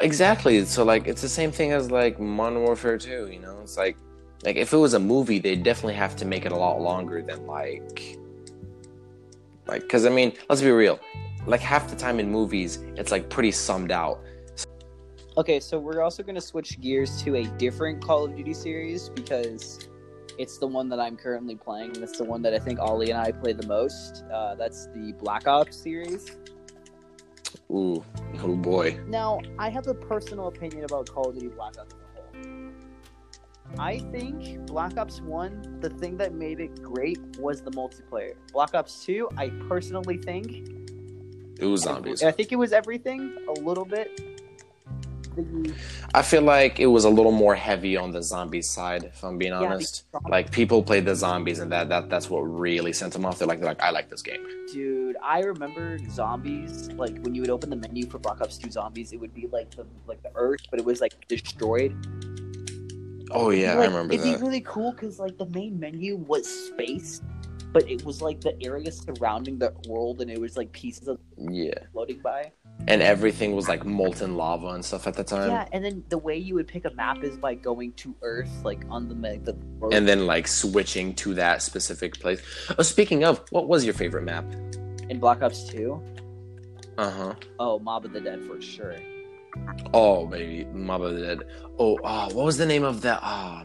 exactly. 0.00 0.64
So 0.66 0.84
like 0.84 1.08
it's 1.08 1.22
the 1.22 1.28
same 1.28 1.50
thing 1.50 1.72
as 1.72 1.90
like 1.90 2.20
Modern 2.20 2.62
Warfare 2.62 2.98
Two. 2.98 3.28
You 3.32 3.40
know, 3.40 3.58
it's 3.62 3.76
like 3.76 3.96
like 4.44 4.56
if 4.56 4.72
it 4.72 4.76
was 4.76 4.94
a 4.94 5.00
movie, 5.00 5.40
they 5.40 5.56
definitely 5.56 5.94
have 5.94 6.14
to 6.16 6.24
make 6.24 6.46
it 6.46 6.52
a 6.52 6.56
lot 6.56 6.80
longer 6.80 7.22
than 7.22 7.46
like 7.46 8.16
like 9.66 9.82
because 9.82 10.06
I 10.06 10.10
mean, 10.10 10.32
let's 10.48 10.62
be 10.62 10.70
real. 10.70 11.00
Like 11.46 11.60
half 11.60 11.88
the 11.88 11.96
time 11.96 12.20
in 12.20 12.30
movies, 12.30 12.78
it's 12.96 13.10
like 13.10 13.30
pretty 13.30 13.52
summed 13.52 13.90
out. 13.90 14.22
Okay, 15.36 15.60
so 15.60 15.78
we're 15.78 16.02
also 16.02 16.22
going 16.22 16.34
to 16.34 16.40
switch 16.40 16.80
gears 16.80 17.22
to 17.22 17.36
a 17.36 17.44
different 17.56 18.04
Call 18.04 18.24
of 18.24 18.36
Duty 18.36 18.52
series 18.52 19.08
because 19.08 19.88
it's 20.38 20.58
the 20.58 20.66
one 20.66 20.88
that 20.88 20.98
I'm 20.98 21.16
currently 21.16 21.54
playing. 21.54 21.92
That's 21.94 22.18
the 22.18 22.24
one 22.24 22.42
that 22.42 22.52
I 22.52 22.58
think 22.58 22.78
Ollie 22.78 23.10
and 23.10 23.20
I 23.20 23.30
play 23.32 23.52
the 23.52 23.66
most. 23.66 24.24
Uh, 24.32 24.54
that's 24.54 24.86
the 24.86 25.14
Black 25.18 25.46
Ops 25.46 25.76
series. 25.76 26.36
Ooh, 27.70 28.04
oh 28.42 28.56
boy. 28.56 28.98
Now, 29.06 29.40
I 29.58 29.70
have 29.70 29.86
a 29.86 29.94
personal 29.94 30.48
opinion 30.48 30.84
about 30.84 31.08
Call 31.08 31.28
of 31.28 31.34
Duty 31.34 31.48
Black 31.48 31.78
Ops 31.78 31.94
as 31.94 32.00
a 32.34 32.48
whole. 32.48 32.70
I 33.78 33.98
think 34.10 34.66
Black 34.66 34.98
Ops 34.98 35.20
1, 35.20 35.78
the 35.80 35.90
thing 35.90 36.16
that 36.16 36.34
made 36.34 36.58
it 36.58 36.82
great 36.82 37.20
was 37.38 37.62
the 37.62 37.70
multiplayer. 37.70 38.34
Black 38.52 38.74
Ops 38.74 39.04
2, 39.04 39.28
I 39.36 39.50
personally 39.68 40.18
think 40.18 40.79
It 41.60 41.66
was 41.66 41.82
zombies. 41.82 42.22
I 42.22 42.32
think 42.32 42.52
it 42.52 42.56
was 42.56 42.72
everything 42.72 43.36
a 43.48 43.60
little 43.60 43.84
bit. 43.84 44.20
I 46.12 46.22
feel 46.22 46.42
like 46.42 46.80
it 46.80 46.86
was 46.86 47.04
a 47.04 47.10
little 47.10 47.32
more 47.32 47.54
heavy 47.54 47.96
on 47.96 48.10
the 48.10 48.22
zombie 48.22 48.62
side, 48.62 49.04
if 49.04 49.22
I'm 49.22 49.38
being 49.38 49.52
yeah, 49.52 49.58
honest. 49.58 50.04
Like 50.28 50.50
people 50.50 50.82
played 50.82 51.04
the 51.04 51.14
zombies, 51.14 51.60
and 51.60 51.70
that, 51.72 51.88
that 51.88 52.10
that's 52.10 52.28
what 52.28 52.40
really 52.40 52.92
sent 52.92 53.12
them 53.12 53.24
off. 53.24 53.38
They're 53.38 53.46
like, 53.46 53.60
they're 53.60 53.68
like, 53.68 53.80
I 53.80 53.90
like 53.90 54.10
this 54.10 54.22
game. 54.22 54.44
Dude, 54.72 55.16
I 55.22 55.40
remember 55.40 55.98
zombies. 56.10 56.90
Like 56.92 57.16
when 57.20 57.34
you 57.34 57.42
would 57.42 57.50
open 57.50 57.70
the 57.70 57.76
menu 57.76 58.06
for 58.06 58.18
Black 58.18 58.40
Ops 58.40 58.58
2 58.58 58.70
zombies, 58.70 59.12
it 59.12 59.20
would 59.20 59.34
be 59.34 59.46
like 59.52 59.70
the 59.70 59.86
like 60.06 60.22
the 60.22 60.32
Earth, 60.34 60.60
but 60.70 60.80
it 60.80 60.84
was 60.84 61.00
like 61.00 61.14
destroyed. 61.28 61.94
Oh 63.30 63.50
yeah, 63.50 63.74
Like, 63.74 63.84
I 63.84 63.86
remember 63.92 64.14
It'd 64.14 64.26
that. 64.26 64.38
be 64.38 64.42
really 64.44 64.60
cool 64.62 64.90
because 64.92 65.20
like 65.20 65.38
the 65.38 65.46
main 65.46 65.78
menu 65.78 66.16
was 66.16 66.48
space, 66.48 67.22
but 67.72 67.88
it 67.88 68.04
was 68.04 68.20
like 68.22 68.40
the 68.40 68.54
area 68.62 68.90
surrounding 68.90 69.58
the 69.58 69.72
world, 69.88 70.20
and 70.20 70.30
it 70.30 70.40
was 70.40 70.56
like 70.56 70.72
pieces 70.72 71.08
of 71.08 71.18
Yeah, 71.38 71.74
floating 71.92 72.20
by. 72.20 72.52
and 72.88 73.02
everything 73.02 73.54
was 73.54 73.68
like 73.68 73.84
molten 73.84 74.36
lava 74.36 74.68
and 74.68 74.84
stuff 74.84 75.06
at 75.06 75.14
the 75.14 75.24
time. 75.24 75.50
yeah, 75.50 75.66
and 75.72 75.84
then 75.84 76.02
the 76.08 76.18
way 76.18 76.36
you 76.36 76.54
would 76.54 76.66
pick 76.66 76.84
a 76.84 76.90
map 76.94 77.22
is 77.22 77.36
by 77.36 77.54
going 77.54 77.92
to 77.94 78.14
Earth, 78.22 78.50
like 78.64 78.82
on 78.90 79.08
the 79.08 79.14
ma- 79.14 79.42
the 79.44 79.54
world. 79.78 79.94
And 79.94 80.06
then 80.08 80.26
like 80.26 80.48
switching 80.48 81.14
to 81.16 81.34
that 81.34 81.62
specific 81.62 82.18
place. 82.18 82.40
Oh, 82.78 82.82
speaking 82.82 83.24
of, 83.24 83.44
what 83.50 83.68
was 83.68 83.84
your 83.84 83.94
favorite 83.94 84.24
map? 84.24 84.44
in 85.08 85.18
Black 85.18 85.42
Ops 85.42 85.64
2, 85.70 86.00
Uh 86.98 87.10
huh. 87.10 87.34
oh, 87.58 87.78
Mob 87.80 88.04
of 88.04 88.12
the 88.12 88.20
Dead 88.20 88.40
for 88.46 88.60
sure. 88.60 88.94
Oh 89.92 90.26
baby, 90.26 90.64
Mob 90.72 91.02
of 91.02 91.14
the 91.16 91.20
Dead. 91.26 91.40
Oh, 91.78 91.98
ah, 92.04 92.28
what 92.32 92.44
was 92.46 92.56
the 92.56 92.66
name 92.66 92.84
of 92.84 93.00
that? 93.02 93.18
Ah, 93.22 93.64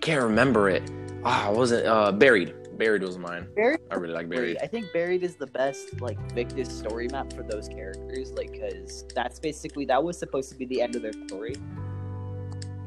can't 0.00 0.22
remember 0.22 0.68
it. 0.68 0.82
Ah, 1.24 1.46
what 1.50 1.58
was 1.60 1.72
it? 1.72 1.86
Uh, 1.86 2.10
Buried. 2.12 2.54
Buried 2.78 3.02
was 3.02 3.18
mine. 3.18 3.48
Buried? 3.56 3.80
I 3.90 3.96
really 3.96 4.14
like 4.14 4.28
Buried. 4.28 4.58
I 4.62 4.66
think 4.66 4.92
Buried 4.92 5.22
is 5.22 5.36
the 5.36 5.46
best 5.48 6.00
like 6.00 6.18
Victis 6.34 6.70
story 6.70 7.08
map 7.08 7.32
for 7.32 7.42
those 7.42 7.68
characters, 7.68 8.30
like 8.32 8.52
because 8.52 9.04
that's 9.14 9.38
basically 9.40 9.84
that 9.86 10.02
was 10.02 10.16
supposed 10.18 10.50
to 10.50 10.56
be 10.56 10.64
the 10.66 10.80
end 10.80 10.94
of 10.94 11.02
their 11.02 11.12
story. 11.26 11.54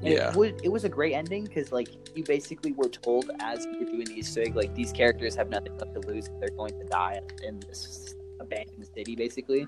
And 0.04 0.14
Yeah. 0.14 0.32
it 0.32 0.36
was, 0.36 0.52
it 0.64 0.70
was 0.70 0.84
a 0.84 0.90
great 0.90 1.14
ending 1.14 1.44
because 1.44 1.72
like 1.72 1.90
you 2.16 2.24
basically 2.24 2.72
were 2.72 2.90
told 2.90 3.30
as 3.40 3.66
you 3.66 3.80
were 3.80 3.86
doing 3.86 4.06
the 4.06 4.14
Easter 4.20 4.42
egg, 4.42 4.56
like 4.56 4.74
these 4.74 4.92
characters 4.92 5.36
have 5.36 5.50
nothing 5.50 5.78
left 5.78 5.94
to 5.94 6.00
lose; 6.08 6.30
they're 6.40 6.56
going 6.56 6.78
to 6.80 6.86
die 6.86 7.20
in 7.44 7.60
this 7.60 8.16
abandoned 8.40 8.88
city, 8.96 9.16
basically. 9.16 9.68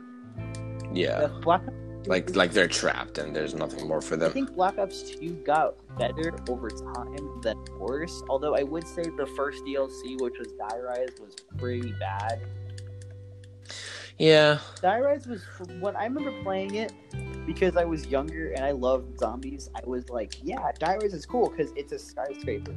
Yeah. 0.93 1.19
The 1.27 1.27
Black 1.41 1.61
Like 2.05 2.35
like 2.35 2.51
they're 2.51 2.67
trapped 2.67 3.17
and 3.17 3.35
there's 3.35 3.53
nothing 3.55 3.87
more 3.87 4.01
for 4.01 4.17
them. 4.17 4.29
I 4.29 4.33
think 4.33 4.53
Black 4.55 4.77
Ops 4.77 5.03
2 5.11 5.29
got 5.45 5.75
better 5.97 6.33
over 6.49 6.69
time 6.69 7.41
than 7.41 7.57
worse. 7.77 8.21
Although 8.29 8.55
I 8.55 8.63
would 8.63 8.87
say 8.87 9.03
the 9.03 9.25
first 9.37 9.63
DLC, 9.63 10.19
which 10.21 10.37
was 10.37 10.47
Die 10.51 10.79
Rise, 10.79 11.09
was 11.21 11.35
pretty 11.57 11.93
bad. 11.99 12.41
Yeah. 14.17 14.59
Die 14.81 14.99
Rise 14.99 15.27
was 15.27 15.43
when 15.79 15.95
I 15.95 16.03
remember 16.05 16.33
playing 16.43 16.75
it 16.75 16.93
because 17.45 17.75
I 17.77 17.85
was 17.85 18.05
younger 18.07 18.51
and 18.51 18.63
I 18.63 18.71
loved 18.71 19.19
zombies. 19.19 19.69
I 19.75 19.81
was 19.85 20.09
like, 20.09 20.35
yeah, 20.43 20.71
Die 20.79 20.95
Rise 20.97 21.13
is 21.13 21.25
cool 21.25 21.49
because 21.49 21.71
it's 21.75 21.91
a 21.93 21.99
skyscraper. 21.99 22.75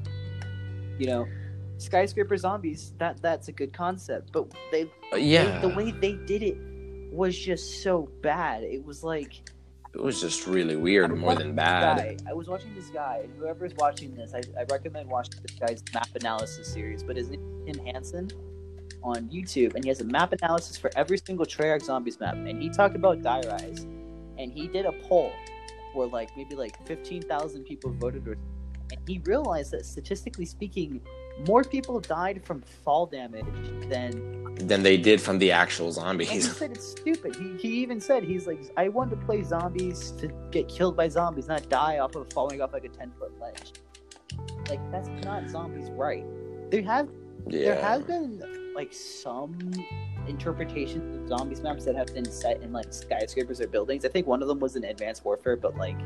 You 0.98 1.06
know, 1.08 1.26
skyscraper 1.78 2.36
zombies. 2.36 2.92
That 2.98 3.20
that's 3.20 3.48
a 3.48 3.52
good 3.52 3.72
concept. 3.72 4.32
But 4.32 4.52
they, 4.72 4.84
Uh, 5.12 5.16
they 5.16 5.20
Yeah. 5.32 5.60
the 5.60 5.68
way 5.68 5.90
they 5.90 6.14
did 6.14 6.42
it 6.42 6.56
was 7.12 7.36
just 7.36 7.82
so 7.82 8.08
bad. 8.22 8.62
It 8.62 8.84
was 8.84 9.02
like 9.04 9.34
It 9.94 10.02
was 10.02 10.20
just 10.20 10.46
really 10.46 10.76
weird, 10.76 11.16
more 11.16 11.34
than 11.34 11.54
bad. 11.54 11.96
guy- 11.98 12.16
I 12.30 12.34
was 12.34 12.48
watching 12.48 12.74
this 12.74 12.88
guy, 12.88 13.20
and 13.24 13.32
whoever's 13.38 13.74
watching 13.76 14.14
this, 14.14 14.34
I, 14.34 14.42
I 14.58 14.64
recommend 14.70 15.08
watching 15.08 15.40
this 15.42 15.56
guy's 15.58 15.82
map 15.94 16.08
analysis 16.14 16.68
series. 16.68 17.02
But 17.02 17.16
his 17.16 17.30
name 17.30 17.40
is 17.66 17.76
Tim 17.76 17.86
Hansen 17.86 18.30
on 19.02 19.28
YouTube, 19.30 19.74
and 19.74 19.84
he 19.84 19.88
has 19.88 20.00
a 20.00 20.04
map 20.04 20.32
analysis 20.32 20.76
for 20.76 20.90
every 20.96 21.18
single 21.18 21.46
Treyarch 21.46 21.82
Zombies 21.82 22.18
map. 22.20 22.34
And 22.34 22.60
he 22.60 22.68
talked 22.68 22.96
about 22.96 23.22
Die 23.22 23.42
Rise, 23.48 23.86
and 24.38 24.52
he 24.52 24.68
did 24.68 24.84
a 24.84 24.92
poll 24.92 25.32
where 25.94 26.08
like 26.08 26.36
maybe 26.36 26.54
like 26.54 26.84
fifteen 26.86 27.22
thousand 27.22 27.64
people 27.64 27.90
voted, 27.92 28.26
or, 28.28 28.32
and 28.92 29.00
he 29.08 29.18
realized 29.24 29.70
that 29.72 29.86
statistically 29.86 30.44
speaking, 30.44 31.00
more 31.48 31.64
people 31.64 32.00
died 32.00 32.44
from 32.44 32.60
fall 32.84 33.06
damage 33.06 33.46
than 33.88 34.35
Than 34.58 34.82
they 34.82 34.96
did 34.96 35.20
from 35.20 35.38
the 35.38 35.52
actual 35.52 35.88
and 36.00 36.20
he 36.20 36.40
said 36.40 36.72
it's 36.72 36.92
stupid. 36.92 37.36
He, 37.36 37.56
he 37.58 37.82
even 37.82 38.00
said 38.00 38.24
he's 38.24 38.46
like, 38.46 38.58
I 38.76 38.88
want 38.88 39.10
to 39.10 39.16
play 39.16 39.42
zombies 39.42 40.12
to 40.12 40.28
get 40.50 40.66
killed 40.68 40.96
by 40.96 41.08
zombies, 41.08 41.46
not 41.46 41.68
die 41.68 41.98
off 41.98 42.14
of 42.14 42.32
falling 42.32 42.62
off 42.62 42.72
like 42.72 42.84
a 42.84 42.88
ten 42.88 43.12
foot 43.18 43.38
ledge. 43.38 43.74
Like 44.70 44.80
that's 44.90 45.08
not 45.24 45.48
zombies 45.50 45.90
right. 45.90 46.24
There 46.70 46.82
have 46.82 47.08
there 47.46 47.80
have 47.80 48.06
been 48.06 48.72
like 48.74 48.92
some 48.92 49.58
interpretations 50.26 51.16
of 51.16 51.38
zombies 51.38 51.60
maps 51.60 51.84
that 51.84 51.94
have 51.94 52.12
been 52.12 52.24
set 52.24 52.62
in 52.62 52.72
like 52.72 52.92
skyscrapers 52.92 53.60
or 53.60 53.68
buildings. 53.68 54.04
I 54.04 54.08
think 54.08 54.26
one 54.26 54.42
of 54.42 54.48
them 54.48 54.58
was 54.58 54.76
in 54.76 54.84
Advanced 54.84 55.24
Warfare, 55.24 55.56
but 55.56 55.76
like 55.76 55.98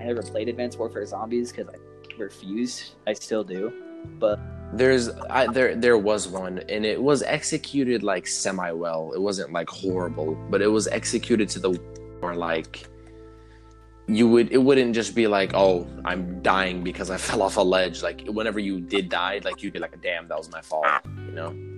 I 0.00 0.04
never 0.04 0.22
played 0.22 0.48
Advanced 0.48 0.78
Warfare 0.78 1.06
Zombies 1.06 1.52
because 1.52 1.68
I 1.68 1.76
refused. 2.18 2.94
I 3.06 3.14
still 3.14 3.44
do, 3.44 3.72
but 4.18 4.38
There's 4.72 5.10
I, 5.30 5.46
there 5.46 5.74
there 5.76 5.98
was 5.98 6.28
one 6.28 6.58
and 6.68 6.84
it 6.84 7.00
was 7.00 7.22
executed 7.22 8.02
like 8.02 8.26
semi 8.26 8.70
well. 8.72 9.12
It 9.14 9.20
wasn't 9.20 9.52
like 9.52 9.68
horrible, 9.68 10.34
but 10.50 10.62
it 10.62 10.68
was 10.68 10.86
executed 10.88 11.48
to 11.50 11.58
the 11.58 11.80
or 12.22 12.34
like 12.34 12.88
you 14.06 14.28
would 14.28 14.52
it 14.52 14.58
wouldn't 14.58 14.94
just 14.94 15.14
be 15.14 15.26
like 15.26 15.54
oh 15.54 15.86
I'm 16.04 16.42
dying 16.42 16.82
because 16.82 17.10
I 17.10 17.16
fell 17.28 17.42
off 17.42 17.56
a 17.56 17.62
ledge. 17.62 18.02
Like 18.02 18.26
whenever 18.26 18.58
you 18.58 18.80
did 18.80 19.08
die, 19.08 19.40
like 19.44 19.62
you'd 19.62 19.72
be 19.72 19.78
like 19.78 20.00
damn 20.00 20.28
that 20.28 20.38
was 20.38 20.50
my 20.50 20.60
fault. 20.60 20.86
You 21.26 21.32
know? 21.32 21.74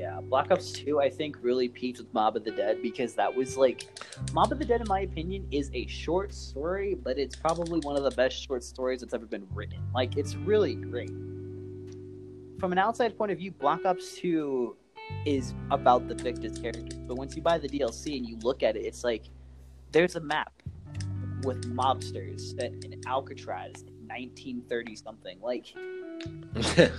Yeah, 0.00 0.20
Black 0.22 0.50
Ops 0.50 0.72
2, 0.72 0.98
I 0.98 1.10
think, 1.10 1.36
really 1.42 1.68
peaked 1.68 1.98
with 1.98 2.14
Mob 2.14 2.34
of 2.34 2.42
the 2.42 2.52
Dead 2.52 2.80
because 2.80 3.12
that 3.16 3.34
was 3.34 3.58
like. 3.58 3.86
Mob 4.32 4.50
of 4.50 4.58
the 4.58 4.64
Dead, 4.64 4.80
in 4.80 4.86
my 4.88 5.00
opinion, 5.00 5.46
is 5.50 5.70
a 5.74 5.86
short 5.88 6.32
story, 6.32 6.94
but 6.94 7.18
it's 7.18 7.36
probably 7.36 7.80
one 7.80 7.98
of 7.98 8.04
the 8.04 8.10
best 8.12 8.46
short 8.46 8.64
stories 8.64 9.00
that's 9.00 9.12
ever 9.12 9.26
been 9.26 9.46
written. 9.52 9.78
Like, 9.94 10.16
it's 10.16 10.36
really 10.36 10.74
great. 10.74 11.10
From 12.60 12.72
an 12.72 12.78
outside 12.78 13.16
point 13.16 13.32
of 13.32 13.38
view, 13.38 13.52
Black 13.52 13.86
Ops 13.86 14.16
2 14.16 14.76
is 15.24 15.54
about 15.70 16.08
the 16.08 16.14
Victis 16.14 16.60
characters. 16.60 16.98
But 17.08 17.16
once 17.16 17.34
you 17.34 17.40
buy 17.40 17.56
the 17.56 17.68
DLC 17.68 18.18
and 18.18 18.28
you 18.28 18.36
look 18.42 18.62
at 18.62 18.76
it, 18.76 18.80
it's 18.84 19.02
like 19.02 19.24
there's 19.92 20.16
a 20.16 20.20
map 20.20 20.52
with 21.42 21.74
mobsters 21.74 22.54
set 22.54 22.84
in 22.84 23.00
Alcatraz 23.06 23.82
in 23.86 24.06
1930 24.06 24.94
something. 24.94 25.40
Like 25.40 25.72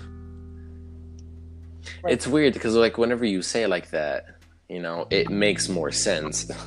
it's 2.05 2.25
weird 2.25 2.53
because 2.53 2.75
like 2.75 2.97
whenever 2.97 3.23
you 3.23 3.43
say 3.43 3.67
like 3.67 3.91
that, 3.91 4.37
you 4.67 4.79
know, 4.79 5.05
it 5.11 5.29
makes 5.29 5.69
more 5.69 5.91
sense. 5.91 6.49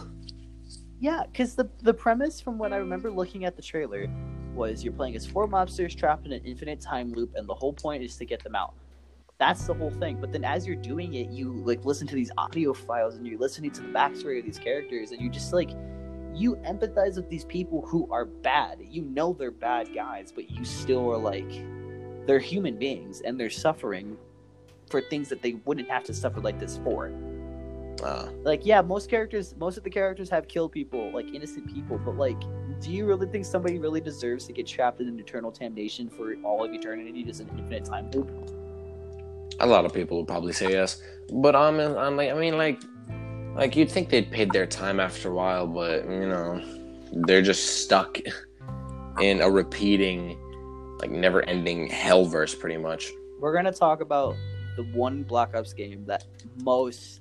Yeah, 1.01 1.25
because 1.31 1.55
the 1.55 1.69
the 1.83 1.93
premise 1.93 2.41
from 2.41 2.57
what 2.57 2.73
I 2.73 2.77
remember 2.77 3.11
looking 3.11 3.45
at 3.45 3.57
the 3.57 3.63
trailer 3.63 4.07
was 4.55 4.83
you're 4.83 4.93
playing 4.95 5.15
as 5.17 5.27
four 5.27 5.47
mobsters 5.47 5.95
trapped 5.95 6.25
in 6.25 6.33
an 6.33 6.41
infinite 6.47 6.81
time 6.81 7.13
loop, 7.13 7.35
and 7.35 7.47
the 7.47 7.53
whole 7.53 7.75
point 7.75 8.03
is 8.03 8.17
to 8.17 8.25
get 8.25 8.43
them 8.43 8.55
out. 8.55 8.73
That's 9.39 9.67
the 9.67 9.75
whole 9.75 9.91
thing. 9.91 10.19
But 10.21 10.33
then 10.33 10.45
as 10.45 10.67
you're 10.67 10.77
doing 10.77 11.15
it, 11.15 11.31
you 11.31 11.53
like 11.65 11.85
listen 11.85 12.07
to 12.07 12.15
these 12.15 12.31
audio 12.39 12.73
files 12.73 13.17
and 13.17 13.27
you're 13.27 13.39
listening 13.39 13.71
to 13.73 13.83
the 13.83 13.89
backstory 13.89 14.39
of 14.39 14.45
these 14.45 14.59
characters, 14.59 15.11
and 15.11 15.21
you 15.21 15.29
just 15.29 15.53
like 15.53 15.71
you 16.35 16.57
empathize 16.67 17.17
with 17.17 17.29
these 17.29 17.45
people 17.45 17.85
who 17.87 18.09
are 18.11 18.25
bad. 18.25 18.79
You 18.81 19.03
know 19.03 19.33
they're 19.33 19.51
bad 19.51 19.95
guys, 19.95 20.33
but 20.33 20.51
you 20.51 20.65
still 20.65 21.11
are 21.11 21.19
like 21.19 21.51
they're 22.27 22.39
human 22.39 22.79
beings 22.79 23.21
and 23.21 23.39
they're 23.39 23.51
suffering 23.51 24.17
for 24.91 25.01
things 25.01 25.29
that 25.29 25.43
they 25.43 25.55
wouldn't 25.65 25.89
have 25.91 26.05
to 26.05 26.15
suffer 26.15 26.41
like 26.41 26.59
this 26.59 26.79
for. 26.85 27.13
Uh, 28.03 28.29
Like, 28.43 28.67
yeah, 28.67 28.81
most 28.83 29.09
characters, 29.09 29.55
most 29.59 29.77
of 29.77 29.85
the 29.85 29.91
characters 29.91 30.29
have 30.31 30.49
killed 30.49 30.73
people, 30.73 31.11
like 31.13 31.33
innocent 31.35 31.73
people, 31.73 31.99
but 31.99 32.17
like, 32.17 32.41
do 32.81 32.91
you 32.91 33.07
really 33.07 33.27
think 33.29 33.45
somebody 33.45 33.79
really 33.79 34.01
deserves 34.01 34.47
to 34.47 34.53
get 34.53 34.67
trapped 34.67 35.01
in 35.01 35.09
an 35.09 35.19
eternal 35.19 35.51
damnation 35.51 36.11
for 36.11 36.35
all 36.45 36.65
of 36.65 36.73
eternity, 36.73 37.23
just 37.23 37.41
an 37.41 37.49
infinite 37.57 37.85
time 37.85 38.11
loop? 38.11 38.64
A 39.61 39.67
lot 39.67 39.85
of 39.85 39.93
people 39.93 40.19
would 40.19 40.29
probably 40.29 40.53
say 40.53 40.71
yes, 40.71 41.03
but 41.33 41.55
I'm, 41.55 41.81
I'm 41.81 42.17
like, 42.17 42.31
I 42.31 42.35
mean, 42.35 42.57
like, 42.59 42.83
like 43.55 43.77
you'd 43.77 43.91
think 43.91 44.09
they'd 44.09 44.31
paid 44.31 44.51
their 44.53 44.67
time 44.67 45.01
after 45.01 45.31
a 45.31 45.35
while, 45.35 45.67
but 45.67 46.05
you 46.05 46.29
know, 46.29 46.63
they're 47.27 47.43
just 47.43 47.83
stuck 47.83 48.19
in 49.21 49.41
a 49.41 49.51
repeating, 49.51 50.39
like, 51.01 51.11
never-ending 51.11 51.89
hellverse, 51.89 52.59
pretty 52.59 52.77
much. 52.77 53.13
We're 53.41 53.55
gonna 53.55 53.73
talk 53.73 54.01
about 54.01 54.35
the 54.77 54.83
one 54.93 55.23
Black 55.23 55.55
Ops 55.55 55.73
game 55.73 56.05
that 56.07 56.25
most 56.63 57.21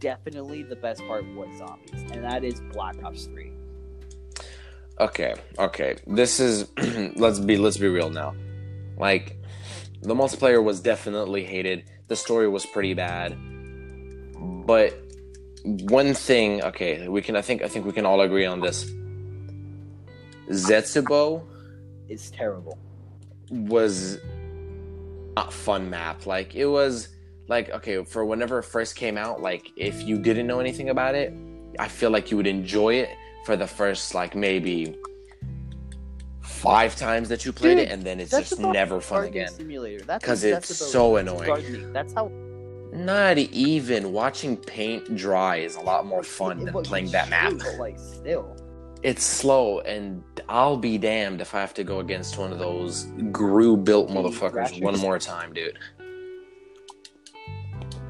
definitely 0.00 0.62
the 0.62 0.76
best 0.76 1.00
part 1.06 1.24
was 1.34 1.48
zombies, 1.58 2.10
and 2.10 2.24
that 2.24 2.44
is 2.44 2.60
Black 2.72 2.96
Ops 3.04 3.26
Three. 3.26 3.52
Okay, 5.00 5.34
okay. 5.58 5.96
This 6.06 6.40
is 6.40 6.70
let's 7.16 7.40
be 7.40 7.56
let's 7.56 7.76
be 7.76 7.88
real 7.88 8.10
now. 8.10 8.34
Like 8.98 9.36
the 10.02 10.14
multiplayer 10.14 10.62
was 10.62 10.80
definitely 10.80 11.44
hated. 11.44 11.84
The 12.08 12.16
story 12.16 12.48
was 12.48 12.66
pretty 12.66 12.94
bad. 12.94 13.36
But 14.66 14.94
one 15.64 16.14
thing, 16.14 16.62
okay, 16.64 17.08
we 17.08 17.22
can 17.22 17.36
I 17.36 17.42
think 17.42 17.62
I 17.62 17.68
think 17.68 17.86
we 17.86 17.92
can 17.92 18.04
all 18.04 18.20
agree 18.20 18.44
on 18.44 18.60
this. 18.60 18.90
Zetsubo 20.50 21.44
It's 22.08 22.30
terrible. 22.30 22.78
was 23.50 24.18
not 25.36 25.52
fun 25.52 25.88
map. 25.88 26.26
Like 26.26 26.54
it 26.56 26.66
was 26.66 27.08
like 27.48 27.70
okay, 27.70 28.04
for 28.04 28.24
whenever 28.24 28.58
it 28.58 28.64
first 28.64 28.96
came 28.96 29.16
out, 29.16 29.40
like 29.40 29.70
if 29.76 30.02
you 30.02 30.18
didn't 30.18 30.48
know 30.48 30.58
anything 30.58 30.90
about 30.90 31.14
it, 31.14 31.32
I 31.78 31.86
feel 31.88 32.10
like 32.10 32.30
you 32.30 32.36
would 32.36 32.48
enjoy 32.48 32.94
it 32.94 33.10
for 33.46 33.56
the 33.56 33.66
first 33.66 34.14
like 34.14 34.34
maybe 34.34 34.96
five 36.62 36.94
times 36.96 37.28
that 37.28 37.44
you 37.44 37.52
played 37.52 37.76
Dude, 37.76 37.88
it 37.88 37.90
and 37.92 38.02
then 38.04 38.20
it's 38.20 38.30
just 38.30 38.58
never 38.58 39.00
fun 39.00 39.24
again. 39.24 39.48
Simulator. 39.48 40.04
That's 40.04 40.24
'Cause 40.24 40.44
what 40.44 40.52
it's 40.54 40.76
so 40.76 41.16
annoying. 41.16 41.46
gardening. 41.46 41.92
That's 41.92 42.12
how 42.14 42.30
Not 42.94 43.38
even 43.38 44.12
watching 44.12 44.56
paint 44.56 45.16
dry 45.16 45.56
is 45.56 45.76
a 45.76 45.80
lot 45.80 46.04
more 46.06 46.22
fun 46.22 46.60
It- 46.60 46.72
than 46.72 46.82
playing 46.84 47.10
that 47.12 47.28
map. 47.30 47.54
But 47.58 47.76
like 47.78 47.98
still, 47.98 48.54
It's 49.02 49.24
slow 49.24 49.80
and 49.80 50.22
I'll 50.48 50.76
be 50.76 50.96
damned 50.98 51.40
if 51.40 51.54
I 51.56 51.60
have 51.60 51.74
to 51.74 51.82
go 51.84 51.98
against 51.98 52.38
one 52.38 52.52
of 52.52 52.58
those 52.60 53.06
Gru 53.32 53.76
built 53.76 54.10
motherfuckers 54.10 54.80
one 54.80 54.96
more 55.00 55.18
time, 55.18 55.52
dude. 55.52 55.76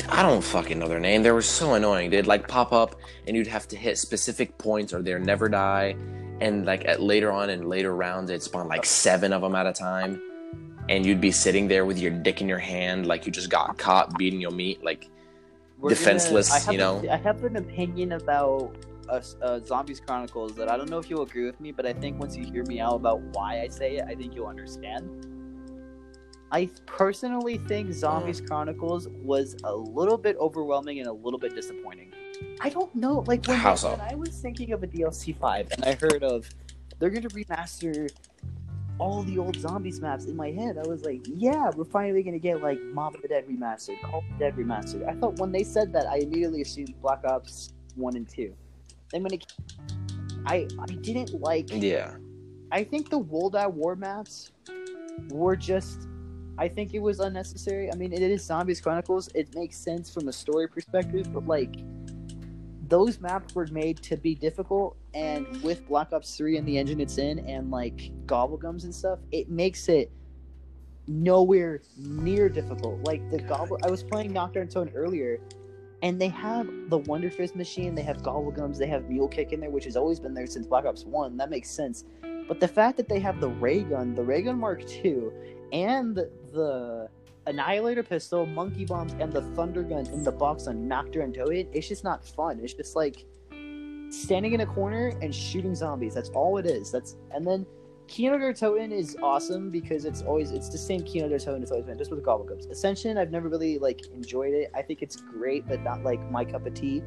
I 0.09 0.21
don't 0.23 0.43
fucking 0.43 0.79
know 0.79 0.89
their 0.89 1.01
name. 1.01 1.23
They 1.23 1.31
were 1.31 1.41
so 1.43 1.75
annoying. 1.75 2.11
They'd 2.11 2.27
like 2.27 2.47
pop 2.49 2.73
up 2.73 2.97
and 3.27 3.35
you'd 3.37 3.47
have 3.47 3.67
to 3.69 3.77
hit 3.77 3.97
specific 3.99 4.59
points 4.59 4.93
or 4.93 5.01
they'd 5.01 5.25
never 5.25 5.49
die. 5.49 5.97
And 6.43 6.67
like 6.67 6.85
at 6.87 7.01
later 7.01 7.31
on 7.31 7.51
in 7.51 7.69
later 7.69 7.95
rounds, 7.95 8.29
it'd 8.31 8.43
spawn 8.43 8.67
like 8.69 8.85
seven 8.85 9.33
of 9.33 9.43
them 9.43 9.55
at 9.55 9.67
a 9.67 9.73
time. 9.73 10.21
And 10.89 11.07
you'd 11.07 11.21
be 11.21 11.31
sitting 11.31 11.69
there 11.69 11.85
with 11.87 11.99
your 11.99 12.11
dick 12.11 12.41
in 12.41 12.49
your 12.49 12.59
hand, 12.59 13.07
like 13.07 13.25
you 13.27 13.31
just 13.33 13.49
got 13.49 13.79
caught 13.79 14.19
beating 14.19 14.41
your 14.41 14.51
meat. 14.51 14.83
Like, 14.83 15.09
We're 15.79 15.91
Defenseless, 15.91 16.49
gonna- 16.65 16.73
you 16.73 16.79
know? 16.79 17.01
a- 17.09 17.13
I 17.13 17.17
have 17.19 17.45
an 17.45 17.57
opinion 17.57 18.13
about 18.13 18.75
uh, 19.09 19.21
uh, 19.43 19.61
Zombies 19.61 20.01
Chronicles 20.01 20.55
that 20.55 20.71
I 20.71 20.77
don't 20.77 20.89
know 20.91 20.99
if 20.99 21.09
you'll 21.11 21.23
agree 21.23 21.45
with 21.45 21.61
me, 21.61 21.71
but 21.73 21.87
I 21.87 21.93
think 21.93 22.19
once 22.19 22.37
you 22.37 22.45
hear 22.45 22.65
me 22.65 22.81
out 22.81 22.95
about 22.95 23.21
why 23.35 23.61
I 23.61 23.69
say 23.69 23.97
it, 23.97 24.05
I 24.09 24.15
think 24.15 24.35
you'll 24.35 24.47
understand. 24.47 25.27
I 26.51 26.69
personally 26.87 27.59
think 27.59 27.93
Zombies 27.93 28.41
Chronicles 28.41 29.09
was 29.09 29.57
a 29.65 29.75
little 29.75 30.19
bit 30.19 30.37
overwhelming 30.39 30.99
and 31.01 31.09
a 31.09 31.13
little 31.13 31.39
bit 31.39 31.55
disappointing. 31.55 32.12
I 32.61 32.69
don't 32.69 32.95
know, 32.95 33.25
like 33.27 33.47
when, 33.47 33.59
How 33.59 33.75
so? 33.75 34.01
I 34.11 34.15
was 34.15 34.31
thinking 34.31 34.73
of 34.73 34.83
a 34.83 34.87
DLC 34.87 35.37
five 35.37 35.69
and 35.73 35.85
I 35.85 35.95
heard 35.95 36.23
of 36.23 36.49
they're 36.99 37.11
gonna 37.11 37.29
remaster 37.31 38.09
all 39.03 39.23
the 39.25 39.39
old 39.39 39.57
zombies 39.57 40.01
maps 40.01 40.27
in 40.27 40.37
my 40.37 40.51
head, 40.51 40.79
I 40.79 40.87
was 40.87 41.05
like, 41.05 41.23
yeah, 41.27 41.71
we're 41.75 41.85
finally 41.85 42.23
gonna 42.23 42.39
get 42.39 42.63
like 42.63 42.81
Mob 42.81 43.17
of 43.17 43.23
the 43.23 43.29
Dead 43.29 43.47
remastered, 43.49 44.01
Call 44.01 44.21
of 44.21 44.25
the 44.39 44.45
Dead 44.45 44.57
remastered. 44.57 45.09
I 45.09 45.15
thought 45.15 45.39
when 45.39 45.51
they 45.51 45.65
said 45.65 45.93
that, 45.93 46.07
I 46.07 46.19
immediately 46.19 46.63
assumed 46.63 46.95
Black 47.03 47.25
Ops 47.25 47.73
one 47.97 48.17
and 48.17 48.29
two. 48.29 48.55
When 49.11 49.33
it, 49.33 49.53
I 50.47 50.69
I 50.79 50.87
didn't 50.87 51.41
like. 51.41 51.67
yeah. 51.71 52.15
I 52.71 52.85
think 52.85 53.11
the 53.11 53.19
World 53.19 53.57
at 53.57 53.73
War 53.73 53.97
maps 53.97 54.53
were 55.31 55.57
just. 55.57 56.07
I 56.59 56.69
think 56.69 56.95
it 56.95 57.01
was 57.01 57.19
unnecessary. 57.19 57.91
I 57.91 57.97
mean, 57.97 58.13
it 58.13 58.23
is 58.23 58.45
Zombies 58.45 58.81
Chronicles. 58.81 59.29
It 59.35 59.55
makes 59.55 59.77
sense 59.77 60.13
from 60.13 60.29
a 60.29 60.33
story 60.33 60.69
perspective, 60.69 61.33
but 61.33 61.47
like, 61.47 61.77
those 62.93 63.21
maps 63.21 63.55
were 63.55 63.67
made 63.69 63.97
to 64.03 64.19
be 64.19 64.35
difficult, 64.35 64.99
and 65.15 65.47
with 65.63 65.89
Black 65.89 66.13
Ops 66.13 66.37
Three 66.37 66.59
and 66.59 66.69
the 66.69 66.77
engine 66.77 67.01
it's 67.01 67.17
in, 67.17 67.39
and 67.39 67.71
like 67.71 68.13
gobblegums 68.27 68.85
and 68.85 68.95
stuff, 68.95 69.19
it 69.31 69.49
makes 69.49 69.89
it 69.89 70.13
nowhere 71.07 71.81
near 71.97 72.51
difficult. 72.51 73.03
Like 73.07 73.31
the 73.31 73.39
gobble, 73.39 73.79
I 73.83 73.89
was 73.89 74.03
playing 74.03 74.35
Knockdown 74.35 74.69
Tone 74.69 74.91
earlier, 74.95 75.41
and 76.03 76.21
they 76.21 76.29
have 76.29 76.67
the 76.91 77.01
Wonderfizz 77.01 77.55
machine, 77.55 77.95
they 77.95 78.03
have 78.03 78.19
gobblegums, 78.19 78.77
they 78.77 78.89
have 78.89 79.09
Mule 79.09 79.27
Kick 79.27 79.55
in 79.55 79.61
there, 79.61 79.71
which 79.71 79.87
has 79.87 79.97
always 79.97 80.21
been 80.21 80.35
there 80.35 80.47
since 80.47 80.67
Black 80.67 80.85
Ops 80.85 81.07
One. 81.07 81.39
That 81.39 81.49
makes 81.49 81.71
sense. 81.71 82.05
But 82.47 82.61
the 82.61 82.69
fact 82.69 82.99
that 82.99 83.09
they 83.09 83.21
have 83.21 83.41
the 83.41 83.49
ray 83.49 83.85
gun, 83.85 84.15
the 84.15 84.23
ray 84.23 84.43
gun 84.43 84.61
Mark 84.61 84.83
II, 85.03 85.31
and 85.73 86.15
the 86.15 87.09
Annihilator 87.47 88.03
pistol, 88.03 88.47
monkey 88.47 88.85
bombs, 88.85 89.15
and 89.19 89.33
the 89.33 89.43
thunder 89.57 89.83
gun 89.83 90.07
in 90.07 90.23
the 90.23 90.31
box 90.31 90.69
on 90.69 90.87
Nocturne 90.87 91.33
Toad, 91.33 91.69
it's 91.73 91.89
just 91.89 92.05
not 92.05 92.25
fun. 92.25 92.61
It's 92.63 92.75
just 92.75 92.95
like 92.95 93.25
standing 94.11 94.53
in 94.53 94.61
a 94.61 94.67
corner 94.67 95.13
and 95.21 95.35
shooting 95.35 95.75
zombies. 95.75 96.15
That's 96.15 96.29
all 96.31 96.59
it 96.59 96.67
is. 96.67 96.93
That's 96.93 97.17
and 97.33 97.47
then 97.47 97.67
Kino 98.07 98.39
der 98.39 98.53
Toten 98.53 98.93
is 98.93 99.17
awesome 99.23 99.71
because 99.71 100.05
it's 100.05 100.23
always 100.23 100.51
it's 100.51 100.69
the 100.69 100.79
same 100.79 101.03
Kino 101.03 101.29
der 101.29 101.39
Toten 101.39 101.63
it's 101.63 101.71
always 101.71 101.87
been, 101.87 101.99
just 101.99 102.11
with 102.11 102.23
gobblegums. 102.23 102.71
Ascension, 102.71 103.19
I've 103.19 103.31
never 103.31 103.49
really 103.49 103.79
like 103.79 104.07
enjoyed 104.13 104.55
it. 104.55 104.71
I 104.75 104.83
think 104.83 105.03
it's 105.03 105.17
great, 105.17 105.67
but 105.67 105.81
not 105.83 106.05
like 106.05 106.21
my 106.31 106.45
cup 106.45 106.67
of 106.67 106.75
tea. 106.75 107.03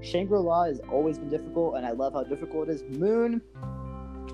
Shangri 0.00 0.38
La 0.38 0.64
has 0.64 0.80
always 0.90 1.18
been 1.18 1.28
difficult, 1.28 1.76
and 1.76 1.86
I 1.86 1.90
love 1.90 2.14
how 2.14 2.22
difficult 2.24 2.68
it 2.68 2.72
is. 2.72 2.82
Moon, 2.98 3.42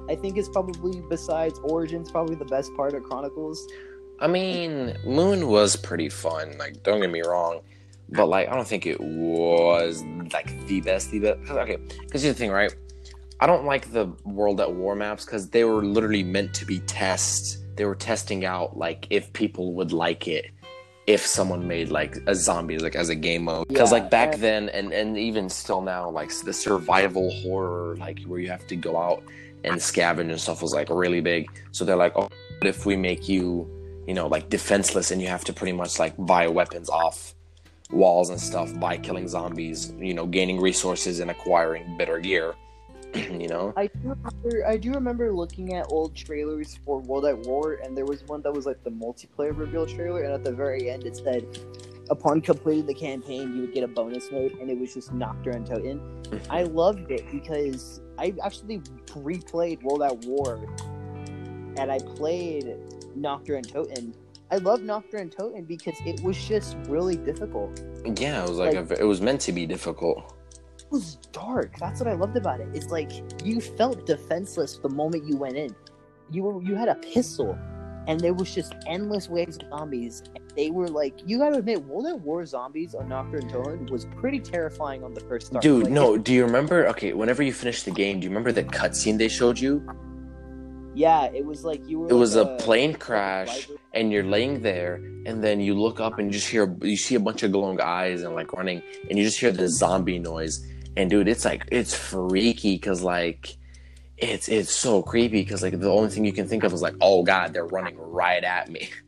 I 0.08 0.14
think 0.14 0.36
is 0.36 0.48
probably 0.48 1.02
besides 1.08 1.58
Origins 1.64 2.10
probably 2.10 2.36
the 2.36 2.44
best 2.44 2.74
part 2.74 2.94
of 2.94 3.02
Chronicles. 3.02 3.66
I 4.20 4.26
mean, 4.26 4.96
Moon 5.04 5.48
was 5.48 5.76
pretty 5.76 6.08
fun. 6.08 6.56
Like, 6.58 6.82
don't 6.82 7.00
get 7.00 7.10
me 7.10 7.22
wrong, 7.22 7.60
but 8.10 8.26
like, 8.26 8.48
I 8.48 8.54
don't 8.54 8.66
think 8.66 8.86
it 8.86 9.00
was 9.00 10.02
like 10.32 10.66
the 10.66 10.80
best. 10.80 11.10
The 11.10 11.18
best. 11.18 11.50
Okay, 11.50 11.76
because 12.00 12.22
here's 12.22 12.34
the 12.34 12.38
thing, 12.38 12.50
right? 12.50 12.74
I 13.40 13.46
don't 13.46 13.64
like 13.64 13.92
the 13.92 14.06
World 14.24 14.60
at 14.60 14.72
War 14.72 14.94
maps 14.94 15.24
because 15.24 15.50
they 15.50 15.64
were 15.64 15.84
literally 15.84 16.22
meant 16.22 16.54
to 16.54 16.64
be 16.64 16.80
tests. 16.80 17.58
They 17.76 17.84
were 17.84 17.96
testing 17.96 18.44
out 18.44 18.76
like 18.76 19.06
if 19.10 19.32
people 19.32 19.74
would 19.74 19.92
like 19.92 20.28
it 20.28 20.50
if 21.06 21.26
someone 21.26 21.66
made 21.68 21.90
like 21.90 22.16
a 22.26 22.34
zombie 22.34 22.78
like 22.78 22.94
as 22.94 23.08
a 23.08 23.14
game 23.14 23.44
mode. 23.44 23.68
Because 23.68 23.90
Yeah, 23.90 23.98
like 23.98 24.10
back 24.10 24.36
then 24.36 24.68
and 24.70 24.92
and 24.92 25.18
even 25.18 25.48
still 25.48 25.82
now, 25.82 26.08
like 26.08 26.30
the 26.44 26.52
survival 26.52 27.30
horror, 27.42 27.96
like 27.96 28.22
where 28.22 28.40
you 28.40 28.48
have 28.48 28.66
to 28.68 28.76
go 28.76 28.96
out 28.96 29.22
and 29.64 29.76
scavenge 29.76 30.30
and 30.30 30.40
stuff 30.40 30.62
was 30.62 30.72
like 30.72 30.88
really 30.88 31.20
big. 31.20 31.48
So 31.72 31.84
they're 31.84 31.96
like, 31.96 32.16
oh, 32.16 32.28
if 32.62 32.86
we 32.86 32.96
make 32.96 33.28
you 33.28 33.68
you 34.06 34.14
know, 34.14 34.26
like 34.26 34.48
defenseless 34.48 35.10
and 35.10 35.20
you 35.20 35.28
have 35.28 35.44
to 35.44 35.52
pretty 35.52 35.72
much 35.72 35.98
like 35.98 36.14
buy 36.18 36.46
weapons 36.48 36.88
off 36.88 37.34
walls 37.90 38.30
and 38.30 38.40
stuff 38.40 38.78
by 38.80 38.96
killing 38.96 39.28
zombies, 39.28 39.92
you 39.98 40.14
know, 40.14 40.26
gaining 40.26 40.60
resources 40.60 41.20
and 41.20 41.30
acquiring 41.30 41.96
better 41.96 42.18
gear. 42.18 42.54
you 43.14 43.48
know? 43.48 43.72
I 43.76 43.86
do 43.86 43.98
remember. 44.02 44.66
I 44.66 44.76
do 44.76 44.92
remember 44.92 45.32
looking 45.32 45.74
at 45.74 45.86
old 45.90 46.16
trailers 46.16 46.78
for 46.84 46.98
World 47.00 47.26
at 47.26 47.38
War, 47.46 47.74
and 47.74 47.96
there 47.96 48.04
was 48.04 48.24
one 48.24 48.42
that 48.42 48.52
was 48.52 48.66
like 48.66 48.82
the 48.82 48.90
multiplayer 48.90 49.56
reveal 49.56 49.86
trailer, 49.86 50.24
and 50.24 50.32
at 50.32 50.42
the 50.42 50.52
very 50.52 50.90
end 50.90 51.04
it 51.04 51.16
said, 51.16 51.46
upon 52.10 52.40
completing 52.40 52.86
the 52.86 52.94
campaign, 52.94 53.54
you 53.54 53.62
would 53.62 53.72
get 53.72 53.84
a 53.84 53.88
bonus 53.88 54.30
mode, 54.32 54.52
and 54.60 54.68
it 54.68 54.78
was 54.78 54.94
just 54.94 55.12
Nocturne 55.12 55.64
Toten. 55.64 56.00
I 56.50 56.62
loved 56.80 57.10
it 57.10 57.30
because 57.30 58.00
I 58.18 58.34
actually 58.42 58.78
replayed 59.10 59.82
World 59.82 60.02
at 60.02 60.24
War, 60.24 60.58
and 61.76 61.92
I 61.92 62.00
played 62.00 62.76
Nocturne 63.16 63.58
and 63.58 63.68
Toten. 63.68 64.14
I 64.50 64.56
love 64.58 64.82
Nocturne 64.82 65.22
and 65.22 65.30
Toten 65.36 65.66
because 65.66 65.94
it 66.06 66.22
was 66.22 66.36
just 66.46 66.76
really 66.86 67.16
difficult. 67.16 67.82
Yeah, 68.04 68.44
it 68.44 68.48
was 68.48 68.58
like, 68.58 68.74
Like- 68.74 68.90
a, 68.90 69.00
it 69.00 69.04
was 69.04 69.20
meant 69.20 69.40
to 69.42 69.52
be 69.52 69.66
difficult. 69.66 70.34
It 70.78 70.90
was 70.90 71.16
dark. 71.32 71.76
That's 71.78 72.00
what 72.00 72.08
I 72.08 72.14
loved 72.14 72.36
about 72.36 72.60
it. 72.60 72.68
It's 72.74 72.88
like 72.88 73.10
you 73.44 73.60
felt 73.60 74.06
defenseless 74.06 74.78
the 74.78 74.90
moment 74.90 75.26
you 75.26 75.36
went 75.36 75.56
in. 75.56 75.74
You 76.30 76.42
were 76.44 76.62
you 76.62 76.74
had 76.74 76.88
a 76.88 76.94
pistol, 76.96 77.58
and 78.06 78.20
there 78.20 78.34
was 78.34 78.54
just 78.54 78.74
endless 78.86 79.28
waves 79.28 79.56
of 79.56 79.68
zombies. 79.70 80.22
They 80.56 80.70
were 80.70 80.88
like, 80.88 81.14
you 81.26 81.38
gotta 81.38 81.56
admit, 81.58 81.82
World 81.84 82.06
at 82.06 82.20
War 82.20 82.44
zombies 82.46 82.94
on 82.94 83.08
Nocturne 83.08 83.42
and 83.42 83.50
Toten 83.50 83.90
was 83.90 84.04
pretty 84.16 84.38
terrifying 84.38 85.02
on 85.02 85.14
the 85.14 85.20
first 85.22 85.48
start. 85.48 85.62
Dude, 85.62 85.84
Like, 85.84 85.92
no, 85.92 86.16
do 86.16 86.32
you 86.32 86.44
remember? 86.44 86.86
Okay, 86.88 87.12
whenever 87.12 87.42
you 87.42 87.52
finished 87.52 87.84
the 87.86 87.90
game, 87.90 88.20
do 88.20 88.24
you 88.24 88.30
remember 88.30 88.52
the 88.52 88.62
cutscene 88.62 89.18
they 89.18 89.28
showed 89.28 89.58
you? 89.58 89.82
Yeah, 90.94 91.24
it 91.24 91.44
was 91.44 91.64
like 91.64 91.86
you 91.88 92.00
were. 92.00 92.08
It 92.08 92.14
was 92.14 92.36
like 92.36 92.46
a 92.46 92.56
plane 92.62 92.94
crash, 92.94 93.68
and 93.92 94.12
you're 94.12 94.24
laying 94.24 94.62
there, 94.62 94.94
and 95.26 95.42
then 95.42 95.60
you 95.60 95.74
look 95.74 96.00
up 96.00 96.18
and 96.18 96.28
you 96.28 96.32
just 96.32 96.48
hear, 96.48 96.74
you 96.82 96.96
see 96.96 97.16
a 97.16 97.20
bunch 97.20 97.42
of 97.42 97.52
glowing 97.52 97.80
eyes 97.80 98.22
and 98.22 98.34
like 98.34 98.52
running, 98.52 98.82
and 99.08 99.18
you 99.18 99.24
just 99.24 99.38
hear 99.38 99.50
the 99.50 99.68
zombie 99.68 100.18
noise. 100.18 100.64
And 100.96 101.10
dude, 101.10 101.26
it's 101.28 101.44
like, 101.44 101.66
it's 101.72 101.94
freaky 101.94 102.76
because 102.76 103.02
like, 103.02 103.56
it's 104.16 104.48
it's 104.48 104.70
so 104.70 105.02
creepy 105.02 105.42
because 105.42 105.62
like 105.62 105.78
the 105.80 105.90
only 105.90 106.08
thing 106.08 106.24
you 106.24 106.32
can 106.32 106.46
think 106.46 106.62
of 106.62 106.72
is 106.72 106.82
like, 106.82 106.94
oh 107.00 107.22
god, 107.22 107.52
they're 107.52 107.66
running 107.66 107.96
right 107.98 108.44
at 108.44 108.70
me. 108.70 108.88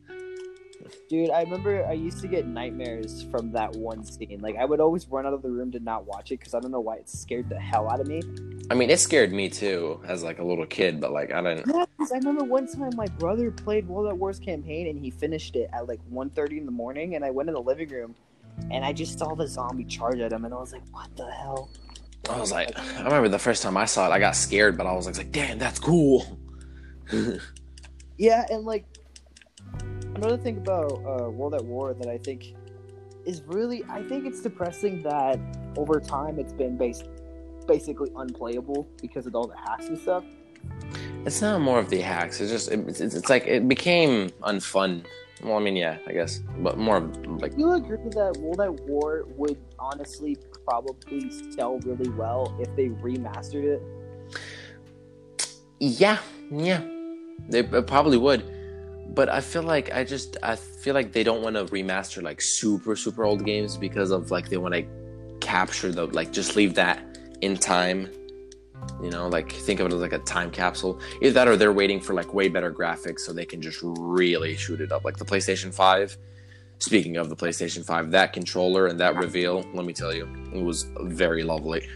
Dude, 1.09 1.29
I 1.29 1.41
remember 1.41 1.85
I 1.85 1.93
used 1.93 2.19
to 2.21 2.27
get 2.27 2.45
nightmares 2.47 3.23
from 3.31 3.51
that 3.51 3.75
one 3.75 4.03
scene. 4.03 4.39
Like 4.41 4.55
I 4.57 4.65
would 4.65 4.79
always 4.79 5.07
run 5.07 5.25
out 5.25 5.33
of 5.33 5.41
the 5.41 5.49
room 5.49 5.71
to 5.71 5.79
not 5.79 6.05
watch 6.05 6.31
it 6.31 6.39
because 6.39 6.53
I 6.53 6.59
don't 6.59 6.71
know 6.71 6.79
why 6.79 6.97
it 6.97 7.09
scared 7.09 7.49
the 7.49 7.59
hell 7.59 7.89
out 7.89 7.99
of 7.99 8.07
me. 8.07 8.21
I 8.69 8.73
mean, 8.75 8.89
it 8.89 8.99
scared 8.99 9.31
me 9.31 9.49
too 9.49 10.01
as 10.05 10.23
like 10.23 10.39
a 10.39 10.43
little 10.43 10.65
kid, 10.65 10.99
but 10.99 11.11
like 11.11 11.31
I 11.31 11.41
don't. 11.41 11.57
Yeah, 11.67 11.85
'cause 11.97 12.11
I 12.11 12.17
remember 12.17 12.43
one 12.43 12.67
time 12.67 12.91
my 12.95 13.07
brother 13.07 13.51
played 13.51 13.87
World 13.87 14.07
at 14.07 14.17
War's 14.17 14.39
campaign 14.39 14.87
and 14.87 14.99
he 14.99 15.09
finished 15.09 15.55
it 15.55 15.69
at 15.73 15.87
like 15.87 15.99
1.30 16.11 16.57
in 16.57 16.65
the 16.65 16.71
morning 16.71 17.15
and 17.15 17.23
I 17.23 17.31
went 17.31 17.49
in 17.49 17.55
the 17.55 17.61
living 17.61 17.89
room 17.89 18.15
and 18.71 18.83
I 18.83 18.93
just 18.93 19.17
saw 19.19 19.35
the 19.35 19.47
zombie 19.47 19.85
charge 19.85 20.19
at 20.19 20.31
him 20.33 20.45
and 20.45 20.53
I 20.53 20.57
was 20.57 20.71
like, 20.73 20.83
what 20.91 21.15
the 21.15 21.29
hell? 21.31 21.69
I 22.29 22.39
was 22.39 22.51
like, 22.51 22.77
I 22.77 23.03
remember 23.03 23.29
the 23.29 23.39
first 23.39 23.63
time 23.63 23.77
I 23.77 23.85
saw 23.85 24.07
it, 24.07 24.11
I 24.11 24.19
got 24.19 24.35
scared, 24.35 24.77
but 24.77 24.85
I 24.85 24.93
was 24.93 25.05
like 25.17 25.31
damn, 25.31 25.57
that's 25.59 25.79
cool. 25.79 26.39
Yeah, 28.19 28.45
and 28.49 28.65
like 28.65 28.83
another 30.17 30.37
thing 30.37 30.57
about 30.57 30.91
uh, 30.91 31.29
World 31.29 31.53
at 31.53 31.63
War 31.63 31.93
that 31.93 32.07
I 32.09 32.17
think 32.17 32.55
is 33.25 33.43
really, 33.45 33.83
I 33.89 34.03
think 34.03 34.25
it's 34.25 34.41
depressing 34.41 35.03
that 35.03 35.39
over 35.77 35.99
time 35.99 36.39
it's 36.39 36.53
been 36.53 36.77
based 36.77 37.07
basically 37.67 38.11
unplayable 38.15 38.87
because 39.01 39.27
of 39.27 39.35
all 39.35 39.45
the 39.45 39.57
hacks 39.57 39.87
and 39.87 39.99
stuff. 39.99 40.23
It's 41.25 41.41
not 41.41 41.61
more 41.61 41.79
of 41.79 41.89
the 41.89 41.99
hacks. 41.99 42.39
It's 42.39 42.51
just 42.51 42.71
it's, 42.71 43.01
it's, 43.01 43.15
it's 43.15 43.29
like 43.29 43.45
it 43.45 43.67
became 43.67 44.29
unfun. 44.41 45.05
Well, 45.43 45.57
I 45.57 45.59
mean, 45.59 45.75
yeah, 45.75 45.97
I 46.07 46.13
guess, 46.13 46.39
but 46.59 46.77
more 46.77 47.01
like 47.01 47.55
Do 47.55 47.59
you 47.59 47.73
agree 47.73 47.97
that 47.97 48.37
World 48.39 48.61
at 48.61 48.73
War 48.85 49.25
would 49.35 49.57
honestly 49.77 50.37
probably 50.65 51.29
sell 51.51 51.77
really 51.79 52.09
well 52.09 52.57
if 52.59 52.75
they 52.75 52.89
remastered 52.89 53.63
it? 53.63 53.83
yeah, 55.79 56.17
yeah, 56.49 56.81
they 57.49 57.61
probably 57.61 58.17
would. 58.17 58.56
But 59.17 59.29
I 59.29 59.41
feel 59.41 59.63
like 59.63 59.91
I 59.91 60.03
just 60.03 60.37
I 60.43 60.55
feel 60.55 60.93
like 60.93 61.11
they 61.11 61.23
don't 61.23 61.41
want 61.41 61.55
to 61.55 61.65
remaster 61.65 62.21
like 62.21 62.39
super 62.39 62.95
super 62.95 63.25
old 63.25 63.43
games 63.43 63.75
because 63.75 64.11
of 64.11 64.29
like 64.29 64.47
they 64.47 64.57
want 64.57 64.75
to 64.75 64.85
capture 65.39 65.91
the 65.91 66.05
like 66.05 66.31
just 66.31 66.55
leave 66.55 66.75
that 66.75 67.17
in 67.41 67.57
time. 67.57 68.11
You 69.01 69.09
know, 69.09 69.27
like 69.27 69.51
think 69.51 69.79
of 69.79 69.87
it 69.87 69.93
as 69.93 70.01
like 70.01 70.13
a 70.13 70.19
time 70.19 70.51
capsule. 70.51 70.99
Either 71.23 71.31
that 71.31 71.47
or 71.47 71.57
they're 71.57 71.73
waiting 71.73 71.99
for 71.99 72.13
like 72.13 72.31
way 72.35 72.47
better 72.47 72.71
graphics 72.71 73.21
so 73.21 73.33
they 73.33 73.43
can 73.43 73.59
just 73.59 73.79
really 73.81 74.55
shoot 74.55 74.81
it 74.81 74.91
up. 74.91 75.03
Like 75.03 75.17
the 75.17 75.25
PlayStation 75.25 75.73
5. 75.73 76.15
Speaking 76.77 77.17
of 77.17 77.29
the 77.29 77.35
PlayStation 77.35 77.83
5, 77.83 78.11
that 78.11 78.33
controller 78.33 78.85
and 78.85 78.99
that 78.99 79.15
reveal, 79.15 79.65
let 79.73 79.83
me 79.83 79.93
tell 79.93 80.13
you, 80.13 80.29
it 80.53 80.61
was 80.61 80.85
very 81.01 81.41
lovely. 81.41 81.89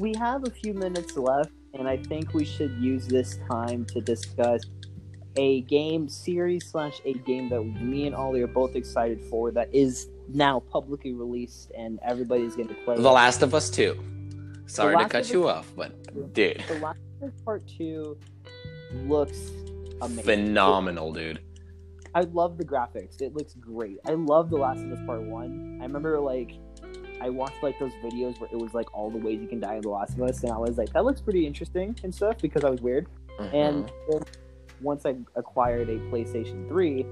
We 0.00 0.12
have 0.18 0.42
a 0.44 0.50
few 0.50 0.74
minutes 0.74 1.16
left, 1.16 1.52
and 1.74 1.86
I 1.86 1.98
think 1.98 2.34
we 2.34 2.44
should 2.44 2.72
use 2.80 3.06
this 3.06 3.38
time 3.48 3.84
to 3.94 4.00
discuss 4.00 4.64
a 5.38 5.60
game 5.62 6.08
series 6.08 6.66
slash 6.68 7.00
a 7.04 7.14
game 7.14 7.48
that 7.50 7.62
me 7.62 8.06
and 8.06 8.14
Ollie 8.14 8.42
are 8.42 8.46
both 8.48 8.74
excited 8.74 9.20
for 9.30 9.50
that 9.52 9.72
is 9.72 10.08
now 10.28 10.58
publicly 10.60 11.12
released 11.14 11.70
and 11.78 11.98
everybody's 12.02 12.56
going 12.56 12.68
to 12.68 12.74
play. 12.84 12.96
The 12.96 13.02
Last 13.10 13.42
of 13.42 13.54
Us 13.54 13.70
2. 13.70 13.96
Sorry 14.66 14.96
to 14.98 15.08
cut 15.08 15.24
of 15.24 15.30
you 15.30 15.48
off, 15.48 15.72
but 15.76 15.92
dude, 16.34 16.62
The 16.68 16.74
Last 16.80 16.98
of 17.22 17.28
Us 17.28 17.34
Part 17.44 17.62
Two 17.66 18.18
looks 19.06 19.50
amazing. 20.02 20.24
phenomenal, 20.24 21.12
dude. 21.12 21.40
I 22.14 22.22
love 22.22 22.58
the 22.58 22.64
graphics. 22.64 23.20
It 23.22 23.34
looks 23.34 23.54
great. 23.54 23.98
I 24.06 24.12
love 24.12 24.50
The 24.50 24.56
Last 24.56 24.80
of 24.82 24.92
Us 24.92 24.98
Part 25.06 25.22
One. 25.22 25.78
I 25.80 25.84
remember 25.84 26.18
like 26.20 26.52
I 27.22 27.30
watched 27.30 27.62
like 27.62 27.78
those 27.78 27.92
videos 28.04 28.38
where 28.40 28.50
it 28.52 28.58
was 28.58 28.74
like 28.74 28.92
all 28.94 29.10
the 29.10 29.18
ways 29.18 29.40
you 29.40 29.48
can 29.48 29.60
die 29.60 29.76
in 29.76 29.80
The 29.82 29.88
Last 29.88 30.14
of 30.14 30.22
Us, 30.22 30.42
and 30.42 30.52
I 30.52 30.58
was 30.58 30.76
like, 30.76 30.92
that 30.92 31.04
looks 31.04 31.20
pretty 31.22 31.46
interesting 31.46 31.96
and 32.02 32.14
stuff 32.14 32.36
because 32.42 32.62
I 32.64 32.68
was 32.70 32.80
weird. 32.82 33.06
And 33.38 33.86
Mhm. 33.86 34.22
Once 34.80 35.06
I 35.06 35.16
acquired 35.36 35.88
a 35.88 35.98
PlayStation 36.10 36.68
Three 36.68 37.04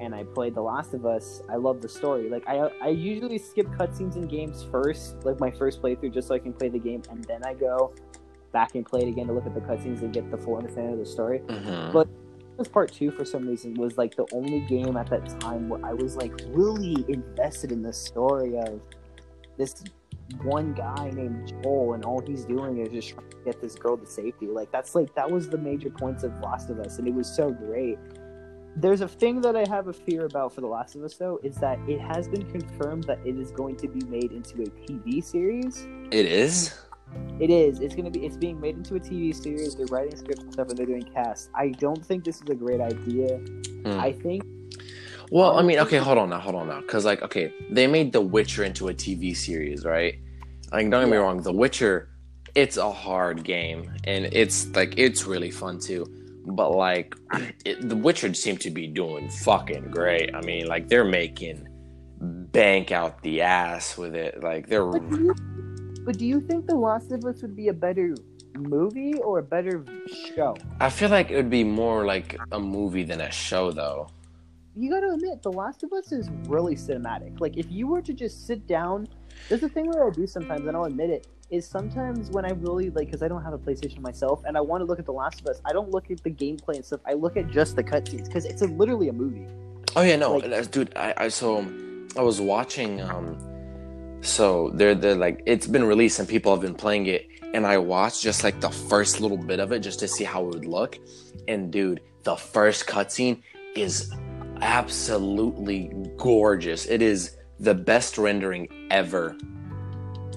and 0.00 0.14
I 0.14 0.24
played 0.24 0.54
The 0.54 0.62
Last 0.62 0.94
of 0.94 1.04
Us, 1.04 1.42
I 1.50 1.56
love 1.56 1.82
the 1.82 1.88
story. 1.88 2.28
Like 2.30 2.48
I 2.48 2.70
I 2.82 2.88
usually 2.88 3.38
skip 3.38 3.66
cutscenes 3.68 4.16
in 4.16 4.26
games 4.26 4.64
first, 4.70 5.16
like 5.24 5.38
my 5.40 5.50
first 5.50 5.82
playthrough, 5.82 6.14
just 6.14 6.28
so 6.28 6.34
I 6.34 6.38
can 6.38 6.52
play 6.52 6.68
the 6.68 6.78
game, 6.78 7.02
and 7.10 7.22
then 7.24 7.44
I 7.44 7.54
go 7.54 7.92
back 8.52 8.74
and 8.74 8.84
play 8.84 9.02
it 9.02 9.08
again 9.08 9.26
to 9.28 9.32
look 9.32 9.46
at 9.46 9.54
the 9.54 9.60
cutscenes 9.60 10.00
and 10.02 10.12
get 10.12 10.30
the 10.30 10.36
full 10.38 10.56
understanding 10.56 10.94
of 10.94 10.98
the 10.98 11.06
story. 11.06 11.40
Mhm. 11.40 11.92
But- 11.92 12.08
this 12.58 12.68
part 12.68 12.92
two 12.92 13.10
for 13.10 13.24
some 13.24 13.48
reason 13.48 13.72
was 13.74 13.96
like 13.96 14.14
the 14.16 14.26
only 14.34 14.60
game 14.60 14.94
at 14.98 15.08
that 15.08 15.40
time 15.40 15.70
where 15.70 15.80
I 15.82 15.94
was 15.94 16.14
like 16.16 16.38
really 16.48 17.06
invested 17.08 17.72
in 17.72 17.80
the 17.80 17.92
story 17.92 18.58
of 18.58 18.82
this 19.56 19.82
one 20.42 20.72
guy 20.74 21.10
named 21.12 21.52
Joel 21.62 21.94
and 21.94 22.04
all 22.04 22.22
he's 22.26 22.44
doing 22.44 22.78
is 22.78 22.88
just 22.92 23.10
trying 23.10 23.30
to 23.30 23.36
get 23.44 23.60
this 23.60 23.74
girl 23.74 23.96
to 23.96 24.06
safety. 24.06 24.46
Like 24.46 24.70
that's 24.70 24.94
like 24.94 25.14
that 25.14 25.30
was 25.30 25.48
the 25.48 25.58
major 25.58 25.90
points 25.90 26.24
of 26.24 26.32
Last 26.40 26.70
of 26.70 26.78
Us 26.80 26.98
and 26.98 27.06
it 27.06 27.14
was 27.14 27.28
so 27.28 27.50
great. 27.50 27.98
There's 28.76 29.00
a 29.00 29.08
thing 29.08 29.40
that 29.40 29.56
I 29.56 29.68
have 29.68 29.88
a 29.88 29.92
fear 29.92 30.26
about 30.26 30.54
for 30.54 30.60
The 30.60 30.68
Last 30.68 30.94
of 30.94 31.02
Us 31.02 31.14
though, 31.14 31.40
is 31.42 31.56
that 31.56 31.78
it 31.88 32.00
has 32.00 32.28
been 32.28 32.48
confirmed 32.50 33.04
that 33.04 33.18
it 33.24 33.36
is 33.36 33.50
going 33.50 33.76
to 33.78 33.88
be 33.88 34.04
made 34.06 34.32
into 34.32 34.62
a 34.62 34.66
TV 34.66 35.22
series. 35.22 35.86
it 36.12 36.26
is. 36.26 36.74
It 37.40 37.50
is. 37.50 37.80
It's 37.80 37.96
gonna 37.96 38.10
be. 38.10 38.24
It's 38.24 38.36
being 38.36 38.60
made 38.60 38.76
into 38.76 38.94
a 38.94 39.00
TV 39.00 39.34
series. 39.34 39.74
They're 39.74 39.86
writing 39.86 40.16
scripts 40.16 40.44
and 40.44 40.52
stuff, 40.52 40.68
and 40.68 40.78
they're 40.78 40.86
doing 40.86 41.02
cast. 41.02 41.50
I 41.54 41.70
don't 41.70 42.04
think 42.04 42.22
this 42.22 42.36
is 42.36 42.48
a 42.48 42.54
great 42.54 42.80
idea. 42.80 43.38
Hmm. 43.84 43.98
I 43.98 44.12
think 44.12 44.44
Well, 45.30 45.58
I 45.58 45.62
mean, 45.62 45.78
okay, 45.78 45.98
hold 45.98 46.18
on 46.18 46.30
now, 46.30 46.40
hold 46.40 46.56
on 46.56 46.68
now, 46.68 46.80
because 46.80 47.04
like, 47.04 47.22
okay, 47.22 47.52
they 47.70 47.86
made 47.86 48.12
The 48.12 48.20
Witcher 48.20 48.64
into 48.64 48.88
a 48.88 48.94
TV 48.94 49.36
series, 49.36 49.84
right? 49.84 50.18
Like, 50.72 50.90
don't 50.90 51.02
get 51.02 51.08
me 51.08 51.16
wrong, 51.16 51.40
The 51.40 51.52
Witcher, 51.52 52.10
it's 52.54 52.76
a 52.76 52.90
hard 52.90 53.44
game, 53.44 53.92
and 54.04 54.26
it's 54.26 54.66
like 54.74 54.94
it's 54.98 55.26
really 55.26 55.50
fun 55.50 55.78
too. 55.78 56.06
But 56.46 56.72
like, 56.72 57.14
it, 57.64 57.88
The 57.88 57.96
Witcher 57.96 58.34
seemed 58.34 58.60
to 58.62 58.70
be 58.70 58.86
doing 58.86 59.28
fucking 59.28 59.90
great. 59.90 60.34
I 60.34 60.40
mean, 60.40 60.66
like 60.66 60.88
they're 60.88 61.04
making 61.04 61.66
bank 62.20 62.90
out 62.90 63.22
the 63.22 63.42
ass 63.42 63.96
with 63.96 64.14
it. 64.14 64.42
Like 64.42 64.68
they're 64.68 64.84
But 64.84 65.10
do 65.10 65.16
you, 65.16 65.34
but 66.04 66.18
do 66.18 66.26
you 66.26 66.40
think 66.40 66.66
The 66.66 66.74
Last 66.74 67.12
of 67.12 67.24
Us 67.24 67.42
would 67.42 67.56
be 67.56 67.68
a 67.68 67.72
better 67.72 68.14
movie 68.56 69.14
or 69.14 69.38
a 69.38 69.42
better 69.42 69.84
show? 70.34 70.56
I 70.80 70.90
feel 70.90 71.08
like 71.08 71.30
it 71.30 71.36
would 71.36 71.50
be 71.50 71.64
more 71.64 72.04
like 72.04 72.36
a 72.52 72.58
movie 72.58 73.04
than 73.04 73.20
a 73.20 73.30
show, 73.30 73.70
though. 73.70 74.08
You 74.76 74.88
got 74.88 75.00
to 75.00 75.10
admit, 75.12 75.42
The 75.42 75.50
Last 75.50 75.82
of 75.82 75.92
Us 75.92 76.12
is 76.12 76.30
really 76.46 76.76
cinematic. 76.76 77.40
Like, 77.40 77.56
if 77.56 77.70
you 77.70 77.88
were 77.88 78.00
to 78.02 78.12
just 78.12 78.46
sit 78.46 78.66
down, 78.68 79.08
there's 79.48 79.62
a 79.64 79.68
thing 79.68 79.90
that 79.90 80.00
I 80.00 80.10
do 80.10 80.26
sometimes, 80.26 80.66
and 80.66 80.76
I'll 80.76 80.84
admit 80.84 81.10
it, 81.10 81.26
is 81.50 81.66
sometimes 81.66 82.30
when 82.30 82.44
I 82.44 82.50
really, 82.50 82.90
like, 82.90 83.06
because 83.06 83.22
I 83.22 83.28
don't 83.28 83.42
have 83.42 83.52
a 83.52 83.58
PlayStation 83.58 84.00
myself, 84.00 84.42
and 84.46 84.56
I 84.56 84.60
want 84.60 84.80
to 84.82 84.84
look 84.84 85.00
at 85.00 85.06
The 85.06 85.12
Last 85.12 85.40
of 85.40 85.48
Us, 85.48 85.60
I 85.64 85.72
don't 85.72 85.90
look 85.90 86.10
at 86.10 86.22
the 86.22 86.30
gameplay 86.30 86.76
and 86.76 86.84
stuff. 86.84 87.00
I 87.04 87.14
look 87.14 87.36
at 87.36 87.48
just 87.50 87.74
the 87.74 87.82
cutscenes, 87.82 88.26
because 88.26 88.44
it's 88.44 88.62
a, 88.62 88.66
literally 88.66 89.08
a 89.08 89.12
movie. 89.12 89.46
Oh 89.96 90.02
yeah, 90.02 90.14
no, 90.16 90.36
Like- 90.36 90.70
dude. 90.70 90.96
I, 90.96 91.14
I 91.16 91.28
so 91.28 91.66
I 92.16 92.22
was 92.22 92.40
watching. 92.40 93.00
Um, 93.00 93.36
so 94.20 94.70
they're 94.74 94.94
they're 94.94 95.16
like 95.16 95.42
it's 95.46 95.66
been 95.66 95.82
released 95.82 96.20
and 96.20 96.28
people 96.28 96.52
have 96.52 96.60
been 96.60 96.76
playing 96.76 97.06
it, 97.06 97.26
and 97.54 97.66
I 97.66 97.76
watched 97.78 98.22
just 98.22 98.44
like 98.44 98.60
the 98.60 98.70
first 98.70 99.20
little 99.20 99.36
bit 99.36 99.58
of 99.58 99.72
it 99.72 99.80
just 99.80 99.98
to 100.00 100.06
see 100.06 100.22
how 100.22 100.44
it 100.44 100.54
would 100.54 100.64
look. 100.64 100.96
And 101.48 101.72
dude, 101.72 102.02
the 102.22 102.36
first 102.36 102.86
cutscene 102.86 103.42
is 103.74 104.12
absolutely 104.62 105.92
gorgeous. 106.16 106.86
It 106.86 107.02
is 107.02 107.36
the 107.58 107.74
best 107.74 108.18
rendering 108.18 108.68
ever. 108.90 109.36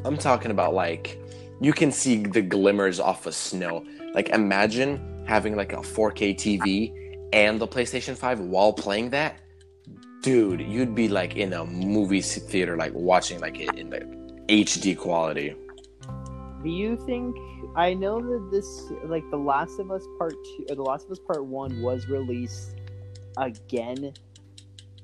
I'm 0.05 0.17
talking 0.17 0.51
about 0.51 0.73
like 0.73 1.19
you 1.61 1.73
can 1.73 1.91
see 1.91 2.23
the 2.23 2.41
glimmers 2.41 2.99
off 2.99 3.25
of 3.25 3.35
snow. 3.35 3.85
Like 4.13 4.29
imagine 4.29 5.23
having 5.25 5.55
like 5.55 5.73
a 5.73 5.77
4K 5.77 6.35
TV 6.35 7.29
and 7.31 7.59
the 7.59 7.67
PlayStation 7.67 8.15
5 8.15 8.41
while 8.41 8.73
playing 8.73 9.09
that. 9.11 9.39
dude, 10.21 10.61
you'd 10.61 10.95
be 10.95 11.07
like 11.07 11.35
in 11.35 11.53
a 11.53 11.65
movie 11.65 12.21
theater, 12.21 12.77
like 12.77 12.93
watching 12.93 13.39
like 13.39 13.59
it 13.59 13.77
in 13.77 13.89
the 13.89 13.99
HD 14.47 14.97
quality. 14.97 15.55
Do 16.63 16.69
you 16.69 16.97
think? 17.05 17.35
I 17.75 17.93
know 17.93 18.21
that 18.21 18.49
this, 18.51 18.91
like, 19.05 19.23
The 19.31 19.37
Last 19.37 19.79
of 19.79 19.91
Us 19.91 20.05
Part 20.17 20.33
Two 20.33 20.65
or 20.69 20.75
The 20.75 20.83
Last 20.83 21.05
of 21.05 21.11
Us 21.11 21.19
Part 21.19 21.45
One, 21.45 21.81
was 21.81 22.07
released 22.07 22.75
again, 23.37 24.13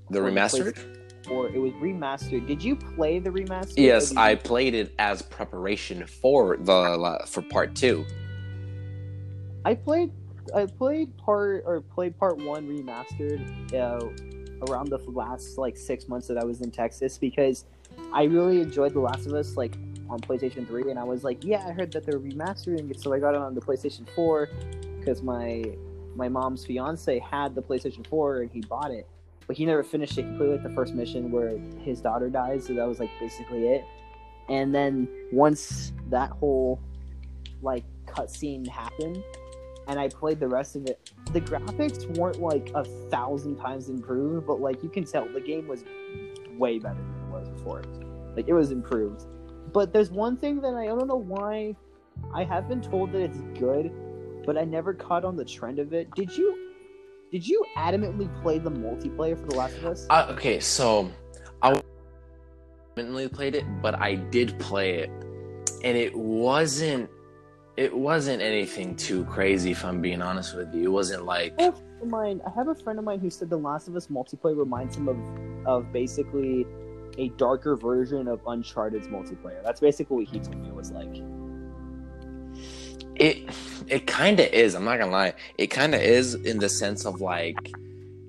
The 0.09 0.19
remastered? 0.19 0.97
or 1.29 1.47
it 1.47 1.59
was 1.59 1.71
remastered. 1.73 2.47
Did 2.47 2.63
you 2.63 2.75
play 2.75 3.19
the 3.19 3.29
remastered? 3.29 3.77
Yes, 3.77 4.15
I 4.15 4.35
played 4.35 4.73
it 4.73 4.93
as 4.99 5.21
preparation 5.21 6.05
for 6.05 6.57
the 6.57 7.21
for 7.27 7.41
part 7.41 7.75
two. 7.75 8.05
I 9.65 9.75
played. 9.75 10.11
I 10.55 10.65
played 10.65 11.15
part 11.17 11.63
or 11.65 11.81
played 11.81 12.17
part 12.17 12.37
one 12.37 12.67
remastered 12.67 13.73
uh, 13.73 14.65
around 14.67 14.89
the 14.89 14.97
last 15.09 15.57
like 15.57 15.77
six 15.77 16.07
months 16.07 16.27
that 16.27 16.37
I 16.37 16.43
was 16.43 16.61
in 16.61 16.71
Texas 16.71 17.17
because 17.17 17.65
I 18.11 18.23
really 18.23 18.61
enjoyed 18.61 18.93
The 18.93 18.99
Last 18.99 19.27
of 19.27 19.33
Us 19.33 19.55
like 19.55 19.75
on 20.09 20.19
PlayStation 20.19 20.65
Three, 20.65 20.89
and 20.89 20.97
I 20.97 21.03
was 21.03 21.23
like, 21.23 21.43
yeah, 21.43 21.63
I 21.67 21.71
heard 21.71 21.91
that 21.91 22.05
they're 22.05 22.19
remastering 22.19 22.89
it, 22.89 22.99
so 22.99 23.13
I 23.13 23.19
got 23.19 23.35
it 23.35 23.41
on 23.41 23.53
the 23.53 23.61
PlayStation 23.61 24.09
Four 24.15 24.49
because 24.99 25.21
my 25.21 25.63
my 26.19 26.29
mom's 26.29 26.65
fiance 26.65 27.17
had 27.19 27.55
the 27.55 27.61
PlayStation 27.61 28.05
Four 28.05 28.41
and 28.41 28.51
he 28.51 28.61
bought 28.61 28.91
it, 28.91 29.07
but 29.47 29.57
he 29.57 29.65
never 29.65 29.83
finished 29.83 30.17
it. 30.17 30.25
He 30.25 30.37
played 30.37 30.51
like 30.51 30.63
the 30.63 30.75
first 30.75 30.93
mission 30.93 31.31
where 31.31 31.57
his 31.79 32.01
daughter 32.01 32.29
dies, 32.29 32.67
so 32.67 32.73
that 32.75 32.87
was 32.87 32.99
like 32.99 33.09
basically 33.19 33.67
it. 33.69 33.83
And 34.49 34.75
then 34.75 35.07
once 35.31 35.93
that 36.09 36.29
whole 36.29 36.79
like 37.61 37.85
cutscene 38.05 38.67
happened, 38.67 39.23
and 39.87 39.99
I 39.99 40.07
played 40.07 40.39
the 40.39 40.47
rest 40.47 40.75
of 40.75 40.85
it. 40.85 41.11
The 41.33 41.41
graphics 41.41 42.05
weren't 42.17 42.39
like 42.39 42.71
a 42.75 42.83
thousand 42.83 43.55
times 43.55 43.89
improved, 43.89 44.45
but 44.45 44.61
like 44.61 44.83
you 44.83 44.89
can 44.89 45.03
tell 45.03 45.27
the 45.27 45.41
game 45.41 45.67
was 45.67 45.83
way 46.57 46.77
better 46.77 46.95
than 46.95 47.27
it 47.27 47.31
was 47.31 47.49
before. 47.49 47.81
Like 48.35 48.47
it 48.47 48.53
was 48.53 48.71
improved. 48.71 49.25
But 49.73 49.91
there's 49.93 50.11
one 50.11 50.37
thing 50.37 50.61
that 50.61 50.75
I 50.75 50.85
don't 50.85 51.07
know 51.07 51.15
why 51.15 51.75
I 52.33 52.43
have 52.43 52.67
been 52.67 52.81
told 52.81 53.11
that 53.13 53.21
it's 53.21 53.39
good, 53.57 53.91
but 54.49 54.57
I 54.57 54.63
never 54.63 54.95
caught 54.95 55.23
on 55.25 55.35
the 55.35 55.45
trend 55.45 55.77
of 55.77 55.93
it. 55.93 56.09
Did 56.15 56.35
you 56.35 56.71
did 57.31 57.47
you 57.47 57.63
adamantly 57.77 58.27
play 58.41 58.57
the 58.57 58.71
multiplayer 58.71 59.39
for 59.39 59.45
The 59.45 59.55
Last 59.55 59.77
of 59.77 59.85
Us? 59.85 60.07
Uh, 60.09 60.25
okay, 60.31 60.59
so 60.59 61.11
I 61.61 61.79
adamantly 62.97 63.31
played 63.31 63.53
it, 63.53 63.63
but 63.79 63.93
I 63.93 64.15
did 64.15 64.57
play 64.57 64.95
it, 65.01 65.11
and 65.83 65.95
it 65.95 66.15
wasn't. 66.17 67.11
It 67.77 67.95
wasn't 67.95 68.41
anything 68.41 68.95
too 68.95 69.23
crazy, 69.25 69.69
if 69.69 69.85
I'm 69.85 70.01
being 70.01 70.23
honest 70.23 70.55
with 70.55 70.73
you. 70.73 70.85
It 70.85 70.91
wasn't 70.91 71.25
like 71.25 71.53
I 71.59 71.65
have 71.65 71.75
a 71.75 71.77
friend 71.77 72.01
of 72.01 72.09
mine. 72.09 72.41
I 72.43 72.49
have 72.49 72.67
a 72.69 72.75
friend 72.75 72.97
of 72.97 73.05
mine 73.05 73.19
who 73.19 73.29
said 73.29 73.51
The 73.51 73.57
Last 73.57 73.87
of 73.87 73.95
Us 73.95 74.07
multiplayer 74.07 74.57
reminds 74.57 74.97
him 74.97 75.09
of 75.09 75.67
of 75.67 75.93
basically 75.93 76.65
a 77.19 77.29
darker 77.37 77.75
version 77.75 78.27
of 78.27 78.41
Uncharted's 78.47 79.09
multiplayer. 79.09 79.63
That's 79.63 79.79
basically 79.79 80.15
what 80.15 80.27
he 80.27 80.39
told 80.39 80.57
me 80.57 80.69
it 80.69 80.75
was 80.75 80.89
like. 80.89 81.21
It. 83.19 83.49
It 83.87 84.07
kind 84.07 84.39
of 84.39 84.47
is. 84.47 84.75
I'm 84.75 84.85
not 84.85 84.99
gonna 84.99 85.11
lie. 85.11 85.33
It 85.57 85.67
kind 85.67 85.95
of 85.95 86.01
is 86.01 86.35
in 86.35 86.59
the 86.59 86.69
sense 86.69 87.05
of 87.05 87.21
like 87.21 87.71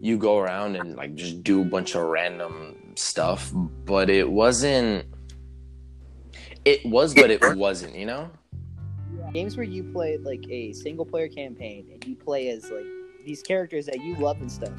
you 0.00 0.16
go 0.16 0.38
around 0.38 0.76
and 0.76 0.96
like 0.96 1.14
just 1.14 1.42
do 1.42 1.60
a 1.60 1.64
bunch 1.64 1.94
of 1.94 2.04
random 2.04 2.76
stuff, 2.96 3.50
but 3.84 4.08
it 4.10 4.30
wasn't. 4.30 5.06
It 6.64 6.84
was, 6.84 7.14
but 7.14 7.30
it 7.30 7.56
wasn't. 7.56 7.94
You 7.94 8.06
know. 8.06 8.30
Games 9.32 9.56
where 9.56 9.64
you 9.64 9.84
play 9.84 10.16
like 10.18 10.44
a 10.50 10.72
single 10.72 11.04
player 11.04 11.28
campaign 11.28 11.86
and 11.92 12.04
you 12.04 12.16
play 12.16 12.48
as 12.48 12.70
like 12.70 12.84
these 13.24 13.42
characters 13.42 13.86
that 13.86 14.00
you 14.02 14.16
love 14.16 14.40
and 14.40 14.50
stuff, 14.50 14.72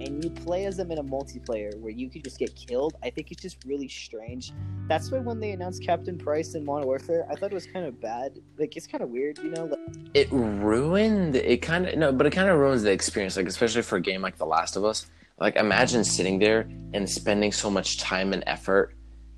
and 0.00 0.24
you 0.24 0.30
play 0.30 0.64
as 0.64 0.76
them 0.76 0.90
in 0.90 0.98
a 0.98 1.04
multiplayer 1.04 1.78
where 1.78 1.92
you 1.92 2.08
could 2.08 2.24
just 2.24 2.38
get 2.38 2.54
killed. 2.56 2.96
I 3.02 3.10
think 3.10 3.30
it's 3.30 3.42
just 3.42 3.58
really 3.64 3.88
strange. 3.88 4.52
That's 4.88 5.10
why 5.10 5.18
when 5.18 5.40
they 5.40 5.52
announced 5.52 5.84
Captain 5.84 6.18
Price 6.18 6.54
in 6.54 6.64
Modern 6.64 6.86
Warfare, 6.86 7.26
I 7.30 7.34
thought 7.34 7.52
it 7.52 7.54
was 7.54 7.66
kind 7.66 7.86
of 7.86 8.00
bad. 8.00 8.38
Like 8.58 8.76
it's 8.76 8.86
kind 8.86 9.02
of 9.02 9.10
weird, 9.10 9.38
you 9.38 9.50
know. 9.50 9.66
Like, 9.66 9.78
it 10.14 10.28
ruined 10.30 11.36
it 11.36 11.58
kind 11.58 11.86
of 11.86 11.96
no 11.96 12.12
but 12.12 12.26
it 12.26 12.30
kind 12.30 12.48
of 12.48 12.58
ruins 12.58 12.82
the 12.82 12.90
experience 12.90 13.36
like 13.36 13.46
especially 13.46 13.82
for 13.82 13.96
a 13.96 14.00
game 14.00 14.22
like 14.22 14.36
the 14.36 14.46
last 14.46 14.76
of 14.76 14.84
us 14.84 15.06
like 15.38 15.56
imagine 15.56 16.04
sitting 16.04 16.38
there 16.38 16.68
and 16.94 17.08
spending 17.08 17.52
so 17.52 17.70
much 17.70 17.98
time 17.98 18.32
and 18.32 18.42
effort 18.46 18.94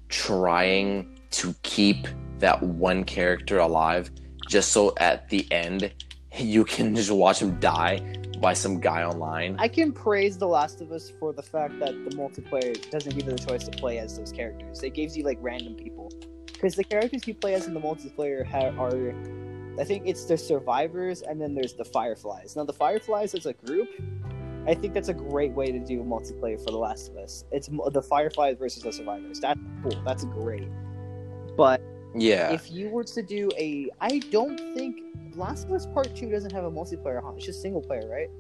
trying 0.09 1.19
to 1.31 1.55
keep 1.63 2.07
that 2.39 2.63
one 2.63 3.05
character 3.05 3.59
alive 3.59 4.11
just 4.49 4.73
so 4.73 4.95
at 4.99 5.29
the 5.29 5.51
end 5.53 5.93
you 6.39 6.65
can 6.65 6.95
just 6.95 7.11
watch 7.11 7.43
him 7.43 7.59
die 7.61 8.01
by 8.41 8.53
some 8.53 8.81
guy 8.81 9.05
online 9.05 9.55
I 9.59 9.69
can 9.69 9.93
praise 9.93 10.37
The 10.37 10.49
Last 10.49 10.81
of 10.81 10.91
Us 10.91 11.13
for 11.21 11.33
the 11.33 11.43
fact 11.43 11.79
that 11.79 11.93
the 11.93 12.17
multiplayer 12.17 12.91
doesn't 12.91 13.15
give 13.15 13.27
you 13.27 13.37
the 13.37 13.39
choice 13.39 13.65
to 13.65 13.71
play 13.71 13.99
as 13.99 14.19
those 14.19 14.33
characters. 14.33 14.83
It 14.83 14.95
gives 14.95 15.17
you 15.17 15.25
like 15.25 15.39
random 15.41 15.75
people 15.75 16.11
because 16.47 16.75
the 16.75 16.85
characters 16.85 17.27
you 17.27 17.35
play 17.35 17.55
as 17.55 17.67
in 17.67 17.75
the 17.75 17.81
multiplayer 17.81 18.45
ha- 18.47 18.75
are, 18.81 19.15
I 19.81 19.85
think 19.85 20.05
it's 20.07 20.25
the 20.25 20.37
survivors 20.37 21.23
and 21.23 21.41
then 21.41 21.55
there's 21.55 21.75
the 21.75 21.85
Fireflies. 21.85 22.57
Now 22.57 22.65
the 22.65 22.73
Fireflies 22.73 23.35
as 23.35 23.47
a 23.47 23.53
group, 23.53 23.89
I 24.67 24.75
think 24.75 24.95
that's 24.95 25.09
a 25.09 25.15
great 25.15 25.53
way 25.53 25.71
to 25.71 25.79
do 25.79 26.03
multiplayer 26.03 26.59
for 26.59 26.71
The 26.71 26.79
Last 26.79 27.11
of 27.11 27.17
Us. 27.17 27.45
It's 27.53 27.69
the 27.69 28.03
Fireflies 28.03 28.57
versus 28.59 28.83
the 28.83 28.93
survivors. 28.93 29.39
That's 29.41 29.61
cool. 29.83 30.03
That's 30.05 30.25
great. 30.25 30.69
But 31.57 31.83
yeah 32.15 32.53
if 32.53 32.71
you 32.71 32.91
were 32.91 33.05
to 33.05 33.23
do 33.23 33.51
a, 33.57 33.89
I 34.01 34.19
don't 34.31 34.59
think 34.75 35.01
Last 35.37 35.67
of 35.67 35.73
Us 35.73 35.87
Part 35.87 36.15
Two 36.15 36.31
doesn't 36.31 36.53
have 36.53 36.65
a 36.65 36.71
multiplayer. 36.71 37.23
Huh? 37.23 37.33
It's 37.37 37.47
just 37.47 37.63
single 37.63 37.81
player, 37.83 38.09
right? 38.09 38.31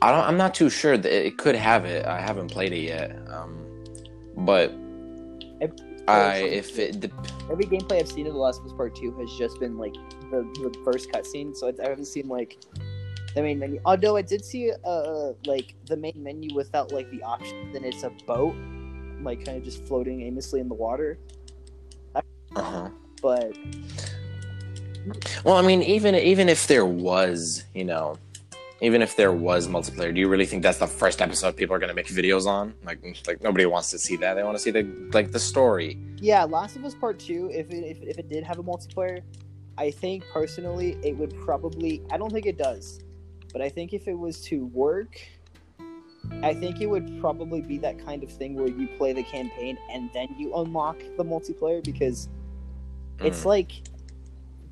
i 0.00 0.10
don't 0.10 0.24
i'm 0.24 0.38
not 0.38 0.54
too 0.54 0.70
sure 0.70 0.96
that 0.96 1.12
it 1.26 1.36
could 1.36 1.54
have 1.54 1.84
it 1.84 2.06
i 2.06 2.18
haven't 2.18 2.48
played 2.50 2.72
it 2.72 2.80
yet 2.80 3.18
um 3.28 3.84
but 4.38 4.72
If- 5.60 5.72
i 6.08 6.36
if 6.38 6.78
it 6.78 7.12
every 7.50 7.66
gameplay 7.66 8.00
I've 8.00 8.08
seen 8.08 8.26
of 8.26 8.32
The 8.32 8.38
Last 8.38 8.60
of 8.60 8.66
Us 8.66 8.72
Part 8.72 8.96
Two 8.96 9.12
has 9.18 9.30
just 9.38 9.60
been 9.60 9.76
like 9.76 9.92
the, 10.30 10.42
the 10.54 10.74
first 10.84 11.10
cutscene, 11.12 11.54
so 11.54 11.66
it's, 11.68 11.78
I 11.78 11.88
haven't 11.88 12.06
seen 12.06 12.28
like 12.28 12.58
the 13.34 13.42
main 13.42 13.58
menu. 13.58 13.78
Although 13.84 14.16
I 14.16 14.22
did 14.22 14.44
see 14.44 14.72
uh 14.84 15.32
like 15.46 15.74
the 15.86 15.96
main 15.96 16.14
menu 16.16 16.54
without 16.54 16.90
like 16.92 17.10
the 17.10 17.22
option, 17.22 17.70
then 17.72 17.84
it's 17.84 18.02
a 18.02 18.10
boat, 18.26 18.54
like 19.22 19.44
kind 19.44 19.58
of 19.58 19.64
just 19.64 19.82
floating 19.84 20.22
aimlessly 20.22 20.60
in 20.60 20.68
the 20.68 20.74
water. 20.74 21.18
uh-huh 22.14 22.88
But 23.20 23.56
Well, 25.44 25.56
I 25.56 25.62
mean, 25.62 25.82
even 25.82 26.14
even 26.14 26.48
if 26.48 26.66
there 26.66 26.86
was, 26.86 27.64
you 27.74 27.84
know, 27.84 28.18
even 28.80 29.00
if 29.02 29.16
there 29.16 29.32
was 29.32 29.68
multiplayer, 29.68 30.12
do 30.14 30.20
you 30.20 30.28
really 30.28 30.46
think 30.46 30.62
that's 30.62 30.78
the 30.78 30.86
first 30.86 31.20
episode 31.22 31.56
people 31.56 31.74
are 31.74 31.78
gonna 31.78 31.94
make 31.94 32.08
videos 32.08 32.46
on? 32.46 32.74
Like, 32.84 32.98
like 33.26 33.42
nobody 33.42 33.66
wants 33.66 33.90
to 33.90 33.98
see 33.98 34.16
that. 34.16 34.34
They 34.34 34.42
want 34.42 34.56
to 34.56 34.62
see 34.62 34.70
the 34.70 34.84
like 35.12 35.32
the 35.32 35.38
story. 35.38 35.98
yeah, 36.18 36.44
Last 36.44 36.76
of 36.76 36.84
Us 36.84 36.94
Part 36.94 37.18
Two, 37.18 37.50
if 37.52 37.70
it 37.70 37.84
if, 37.84 38.02
if 38.02 38.18
it 38.18 38.28
did 38.28 38.44
have 38.44 38.58
a 38.58 38.62
multiplayer, 38.62 39.22
I 39.78 39.90
think 39.90 40.24
personally 40.32 40.98
it 41.02 41.16
would 41.16 41.34
probably. 41.44 42.02
I 42.10 42.16
don't 42.18 42.32
think 42.32 42.46
it 42.46 42.58
does, 42.58 43.00
but 43.52 43.62
I 43.62 43.68
think 43.68 43.92
if 43.92 44.08
it 44.08 44.14
was 44.18 44.40
to 44.42 44.66
work. 44.66 45.20
I 46.42 46.54
think 46.54 46.80
it 46.80 46.86
would 46.86 47.20
probably 47.20 47.60
be 47.60 47.78
that 47.78 47.98
kind 48.04 48.22
of 48.22 48.30
thing 48.30 48.54
where 48.54 48.68
you 48.68 48.86
play 48.96 49.12
the 49.12 49.24
campaign 49.24 49.76
and 49.90 50.08
then 50.14 50.28
you 50.38 50.54
unlock 50.54 50.96
the 51.16 51.24
multiplayer 51.24 51.82
because 51.84 52.28
it's 53.20 53.42
Mm. 53.42 53.46
like 53.46 53.72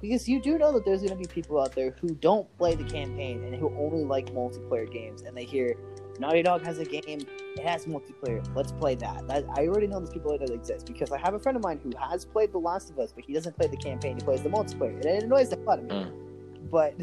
because 0.01 0.29
you 0.29 0.41
do 0.41 0.59
know 0.59 0.73
that 0.73 0.85
there's 0.85 1.03
going 1.03 1.13
to 1.13 1.29
be 1.29 1.33
people 1.33 1.61
out 1.61 1.73
there 1.75 1.95
who 2.01 2.15
don't 2.17 2.47
play 2.59 2.75
the 2.75 2.85
campaign 2.85 3.45
and 3.45 3.55
who 3.55 3.69
only 3.79 4.05
like 4.05 4.33
multiplayer 4.33 4.91
games 4.91 5.23
and 5.23 5.37
they 5.37 5.45
hear 5.45 5.77
Naughty 6.19 6.43
Dog 6.43 6.63
has 6.65 6.79
a 6.79 6.85
game 6.85 7.21
it 7.57 7.61
has 7.61 7.87
multiplayer 7.87 8.45
let's 8.55 8.73
play 8.73 8.95
that, 8.97 9.27
that 9.29 9.45
I 9.57 9.67
already 9.69 9.87
know 9.87 10.01
those 10.01 10.11
people 10.11 10.37
that 10.37 10.51
exist 10.51 10.87
because 10.87 11.13
I 11.13 11.19
have 11.19 11.35
a 11.35 11.39
friend 11.39 11.57
of 11.57 11.63
mine 11.63 11.81
who 11.83 11.93
has 11.99 12.25
played 12.25 12.53
The 12.53 12.59
Last 12.59 12.91
of 12.91 12.99
Us 12.99 13.13
but 13.13 13.25
he 13.25 13.33
doesn't 13.33 13.57
play 13.57 13.69
the 13.69 13.77
campaign 13.77 14.17
he 14.17 14.23
plays 14.23 14.43
the 14.43 14.49
multiplayer 14.49 14.95
and 14.95 15.05
it 15.05 15.23
annoys 15.25 15.49
the 15.51 15.57
fuck 15.57 15.69
out 15.69 15.79
of 15.81 15.85
me 15.85 15.91
Mm. 15.91 16.71
but 16.71 16.95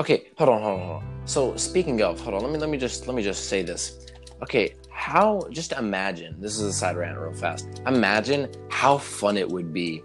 Okay, 0.00 0.28
hold 0.36 0.50
on, 0.50 0.62
hold 0.62 0.80
on, 0.80 0.86
hold 0.86 1.02
on. 1.02 1.22
So 1.24 1.56
speaking 1.56 2.02
of, 2.02 2.20
hold 2.20 2.36
on, 2.36 2.42
let 2.42 2.52
me 2.52 2.58
let 2.58 2.68
me 2.70 2.78
just 2.78 3.06
let 3.08 3.16
me 3.16 3.22
just 3.22 3.48
say 3.48 3.62
this. 3.62 4.06
Okay, 4.42 4.74
how 4.90 5.42
just 5.50 5.72
imagine 5.72 6.40
this 6.40 6.54
is 6.54 6.62
a 6.62 6.72
side 6.72 6.96
rant 6.96 7.18
real 7.18 7.32
fast. 7.32 7.82
Imagine 7.86 8.48
how 8.70 8.98
fun 8.98 9.36
it 9.36 9.48
would 9.48 9.72
be 9.72 10.02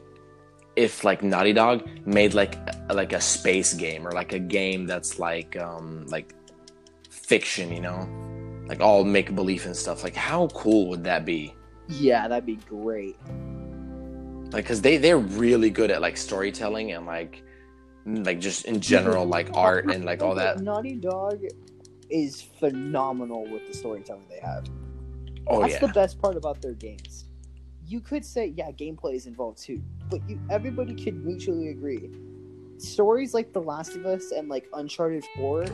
if 0.75 1.03
like 1.03 1.21
Naughty 1.23 1.53
Dog 1.53 1.87
made 2.05 2.33
like 2.33 2.57
like 2.91 3.13
a 3.13 3.21
space 3.21 3.73
game 3.73 4.07
or 4.07 4.11
like 4.11 4.33
a 4.33 4.39
game 4.39 4.85
that's 4.87 5.19
like 5.19 5.55
um 5.57 6.05
like 6.07 6.33
fiction, 7.09 7.71
you 7.71 7.81
know? 7.81 8.07
Like 8.67 8.79
all 8.79 9.03
make 9.03 9.35
believe 9.35 9.65
and 9.65 9.75
stuff. 9.75 10.03
Like 10.03 10.15
how 10.15 10.47
cool 10.47 10.89
would 10.89 11.03
that 11.03 11.25
be? 11.25 11.53
yeah 11.89 12.29
that'd 12.29 12.45
be 12.45 12.55
great 12.55 13.17
Like 14.53 14.65
cuz 14.65 14.79
they 14.81 14.95
they're 14.97 15.17
really 15.17 15.69
good 15.69 15.91
at 15.91 16.01
like 16.01 16.15
storytelling 16.15 16.93
and 16.93 17.05
like 17.05 17.43
like 18.05 18.39
just 18.39 18.65
in 18.65 18.79
general 18.79 19.25
like 19.25 19.49
art 19.53 19.91
and 19.93 20.05
like 20.05 20.23
all 20.23 20.35
that. 20.35 20.61
Naughty 20.61 20.95
Dog 20.95 21.43
is 22.09 22.41
phenomenal 22.41 23.43
with 23.51 23.67
the 23.67 23.73
storytelling 23.73 24.23
they 24.29 24.39
have 24.39 24.65
Oh 25.47 25.61
That's 25.61 25.73
yeah. 25.73 25.79
the 25.87 25.93
best 25.93 26.21
part 26.21 26.37
about 26.37 26.61
their 26.61 26.73
games. 26.73 27.25
You 27.85 27.99
could 27.99 28.25
say, 28.25 28.53
yeah, 28.55 28.71
gameplay 28.71 29.15
is 29.15 29.27
involved 29.27 29.59
too, 29.59 29.81
but 30.09 30.27
you 30.29 30.39
everybody 30.49 30.93
could 30.95 31.23
mutually 31.25 31.69
agree. 31.69 32.09
Stories 32.77 33.33
like 33.33 33.53
The 33.53 33.61
Last 33.61 33.95
of 33.95 34.05
Us 34.05 34.31
and 34.31 34.49
like 34.49 34.67
Uncharted 34.73 35.25
4 35.35 35.65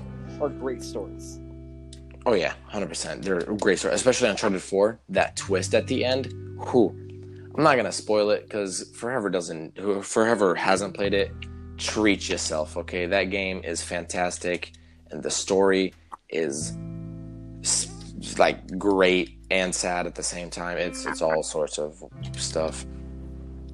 are 0.41 0.49
great 0.49 0.83
stories. 0.83 1.39
Oh 2.25 2.33
yeah, 2.33 2.53
hundred 2.67 2.89
percent. 2.89 3.23
They're 3.23 3.39
great 3.41 3.79
story, 3.79 3.93
especially 3.93 4.29
Uncharted 4.29 4.61
Four. 4.61 4.99
That 5.09 5.35
twist 5.35 5.73
at 5.73 5.87
the 5.87 6.03
end. 6.03 6.27
Who? 6.59 6.89
I'm 7.55 7.63
not 7.63 7.75
gonna 7.75 7.91
spoil 7.91 8.29
it 8.31 8.43
because 8.43 8.89
Forever 8.95 9.29
doesn't. 9.29 9.77
Who 9.77 10.01
Forever 10.01 10.53
hasn't 10.55 10.95
played 10.95 11.13
it. 11.13 11.31
Treat 11.77 12.27
yourself, 12.27 12.75
okay? 12.75 13.05
That 13.05 13.25
game 13.25 13.61
is 13.63 13.81
fantastic, 13.81 14.73
and 15.11 15.23
the 15.23 15.31
story 15.31 15.93
is 16.29 16.73
like 18.37 18.77
great 18.77 19.38
and 19.51 19.73
sad 19.73 20.05
at 20.05 20.15
the 20.15 20.23
same 20.23 20.49
time. 20.49 20.77
It's 20.77 21.05
it's 21.05 21.21
all 21.21 21.43
sorts 21.43 21.77
of 21.77 22.03
stuff. 22.35 22.85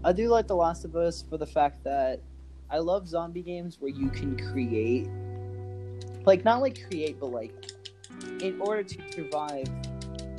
I 0.04 0.14
do 0.14 0.30
like 0.30 0.48
The 0.48 0.56
Last 0.56 0.86
of 0.86 0.96
Us 0.96 1.24
for 1.28 1.38
the 1.38 1.46
fact 1.48 1.84
that 1.84 2.22
I 2.70 2.78
love 2.80 3.08
zombie 3.08 3.42
games 3.42 3.78
where 3.80 3.92
you 3.92 4.10
can 4.10 4.38
create, 4.52 5.10
like 6.26 6.44
not 6.46 6.62
like 6.62 6.88
create, 6.88 7.20
but 7.20 7.32
like 7.32 7.72
in 8.42 8.60
order 8.60 8.84
to 8.84 9.12
survive. 9.12 9.68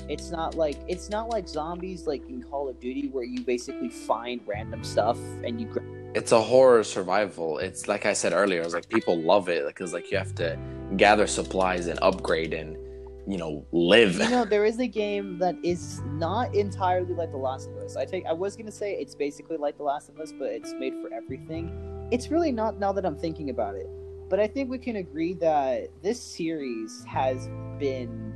It's 0.08 0.30
not 0.30 0.54
like 0.54 0.76
it's 0.86 1.10
not 1.10 1.30
like 1.30 1.48
zombies 1.48 2.06
like 2.06 2.28
in 2.28 2.42
Call 2.42 2.68
of 2.68 2.78
Duty 2.80 3.08
where 3.08 3.24
you 3.24 3.42
basically 3.42 3.88
find 3.88 4.40
random 4.46 4.84
stuff 4.84 5.18
and 5.44 5.60
you. 5.60 6.12
It's 6.14 6.32
a 6.32 6.40
horror 6.40 6.84
survival. 6.84 7.58
It's 7.58 7.88
like 7.88 8.06
I 8.06 8.12
said 8.12 8.32
earlier. 8.32 8.62
It's 8.62 8.72
like 8.72 8.88
people 8.88 9.20
love 9.20 9.48
it 9.48 9.66
because 9.66 9.92
like 9.92 10.10
you 10.10 10.16
have 10.16 10.34
to 10.36 10.56
gather 10.96 11.26
supplies 11.26 11.88
and 11.88 11.98
upgrade 12.02 12.54
and 12.54 12.76
you 13.26 13.36
know 13.36 13.66
live. 13.72 14.14
You 14.16 14.30
know, 14.30 14.44
there 14.44 14.64
is 14.64 14.78
a 14.78 14.86
game 14.86 15.38
that 15.38 15.56
is 15.62 16.00
not 16.06 16.54
entirely 16.54 17.14
like 17.14 17.30
The 17.30 17.38
Last 17.38 17.68
of 17.68 17.76
Us. 17.78 17.96
I 17.96 18.04
take 18.04 18.26
I 18.26 18.32
was 18.32 18.56
gonna 18.56 18.70
say 18.70 18.94
it's 18.94 19.14
basically 19.14 19.56
like 19.56 19.76
The 19.76 19.84
Last 19.84 20.08
of 20.08 20.18
Us, 20.20 20.32
but 20.32 20.48
it's 20.48 20.72
made 20.74 20.94
for 21.02 21.12
everything. 21.12 22.08
It's 22.12 22.30
really 22.30 22.52
not 22.52 22.78
now 22.78 22.92
that 22.92 23.04
I'm 23.04 23.16
thinking 23.16 23.50
about 23.50 23.74
it. 23.74 23.88
But 24.28 24.40
I 24.40 24.48
think 24.48 24.70
we 24.70 24.78
can 24.78 24.96
agree 24.96 25.34
that 25.34 25.88
this 26.02 26.20
series 26.20 27.04
has 27.04 27.48
been 27.78 28.32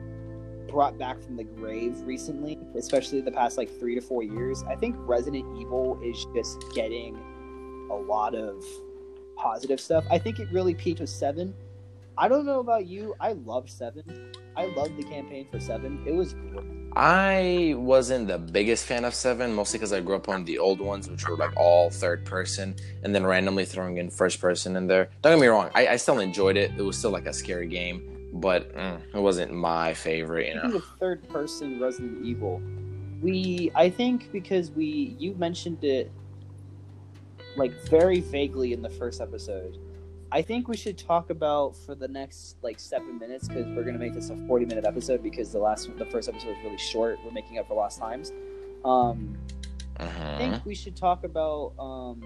brought 0.68 0.96
back 0.98 1.20
from 1.20 1.36
the 1.36 1.42
grave 1.42 2.00
recently, 2.02 2.58
especially 2.76 3.20
the 3.20 3.32
past 3.32 3.58
like 3.58 3.68
three 3.80 3.96
to 3.96 4.00
four 4.00 4.22
years. 4.22 4.62
I 4.68 4.76
think 4.76 4.94
Resident 4.98 5.44
Evil 5.60 6.00
is 6.02 6.26
just 6.34 6.64
getting 6.74 7.16
a 7.90 7.94
lot 7.94 8.36
of 8.36 8.64
positive 9.36 9.80
stuff. 9.80 10.04
I 10.10 10.18
think 10.18 10.38
it 10.38 10.48
really 10.52 10.74
peaked 10.74 11.00
with 11.00 11.10
seven. 11.10 11.54
I 12.16 12.28
don't 12.28 12.46
know 12.46 12.60
about 12.60 12.86
you. 12.86 13.14
I 13.18 13.32
love 13.32 13.68
seven. 13.68 14.32
I 14.56 14.66
loved 14.66 14.96
the 14.96 15.04
campaign 15.04 15.46
for 15.50 15.60
seven. 15.60 16.02
It 16.06 16.12
was 16.12 16.34
great. 16.34 16.80
I 16.96 17.74
wasn't 17.76 18.26
the 18.26 18.38
biggest 18.38 18.84
fan 18.84 19.04
of 19.04 19.14
Seven, 19.14 19.54
mostly 19.54 19.78
because 19.78 19.92
I 19.92 20.00
grew 20.00 20.16
up 20.16 20.28
on 20.28 20.44
the 20.44 20.58
old 20.58 20.80
ones, 20.80 21.08
which 21.08 21.26
were 21.28 21.36
like 21.36 21.56
all 21.56 21.88
third 21.88 22.26
person, 22.26 22.74
and 23.04 23.14
then 23.14 23.24
randomly 23.24 23.64
throwing 23.64 23.98
in 23.98 24.10
first 24.10 24.40
person 24.40 24.74
in 24.76 24.88
there. 24.88 25.08
Don't 25.22 25.34
get 25.36 25.40
me 25.40 25.46
wrong, 25.46 25.70
I, 25.74 25.88
I 25.88 25.96
still 25.96 26.18
enjoyed 26.18 26.56
it. 26.56 26.72
It 26.76 26.82
was 26.82 26.98
still 26.98 27.12
like 27.12 27.26
a 27.26 27.32
scary 27.32 27.68
game, 27.68 28.28
but 28.32 28.74
mm, 28.74 29.00
it 29.14 29.20
wasn't 29.20 29.52
my 29.52 29.94
favorite, 29.94 30.48
you 30.48 30.54
know. 30.54 30.82
third 30.98 31.26
person 31.28 31.80
Resident 31.80 32.24
Evil, 32.24 32.60
we 33.22 33.70
I 33.76 33.88
think 33.88 34.32
because 34.32 34.72
we 34.72 35.14
you 35.18 35.34
mentioned 35.34 35.84
it 35.84 36.10
like 37.56 37.72
very 37.88 38.20
vaguely 38.20 38.72
in 38.72 38.82
the 38.82 38.90
first 38.90 39.20
episode. 39.20 39.78
I 40.32 40.42
think 40.42 40.68
we 40.68 40.76
should 40.76 40.96
talk 40.96 41.30
about 41.30 41.76
for 41.76 41.94
the 41.94 42.06
next 42.06 42.56
like 42.62 42.78
seven 42.78 43.18
minutes 43.18 43.48
because 43.48 43.66
we're 43.74 43.82
gonna 43.82 43.98
make 43.98 44.14
this 44.14 44.30
a 44.30 44.36
forty 44.46 44.64
minute 44.64 44.84
episode 44.84 45.22
because 45.22 45.50
the 45.52 45.58
last 45.58 45.90
the 45.98 46.06
first 46.06 46.28
episode 46.28 46.48
was 46.50 46.56
really 46.64 46.78
short. 46.78 47.18
We're 47.24 47.32
making 47.32 47.58
up 47.58 47.66
for 47.68 47.74
lost 47.74 47.98
times. 47.98 48.32
Um, 48.84 49.36
I 49.98 50.04
Mhm. 50.06 50.38
think 50.38 50.64
we 50.66 50.74
should 50.74 50.96
talk 50.96 51.24
about 51.24 51.72
um, 51.78 52.22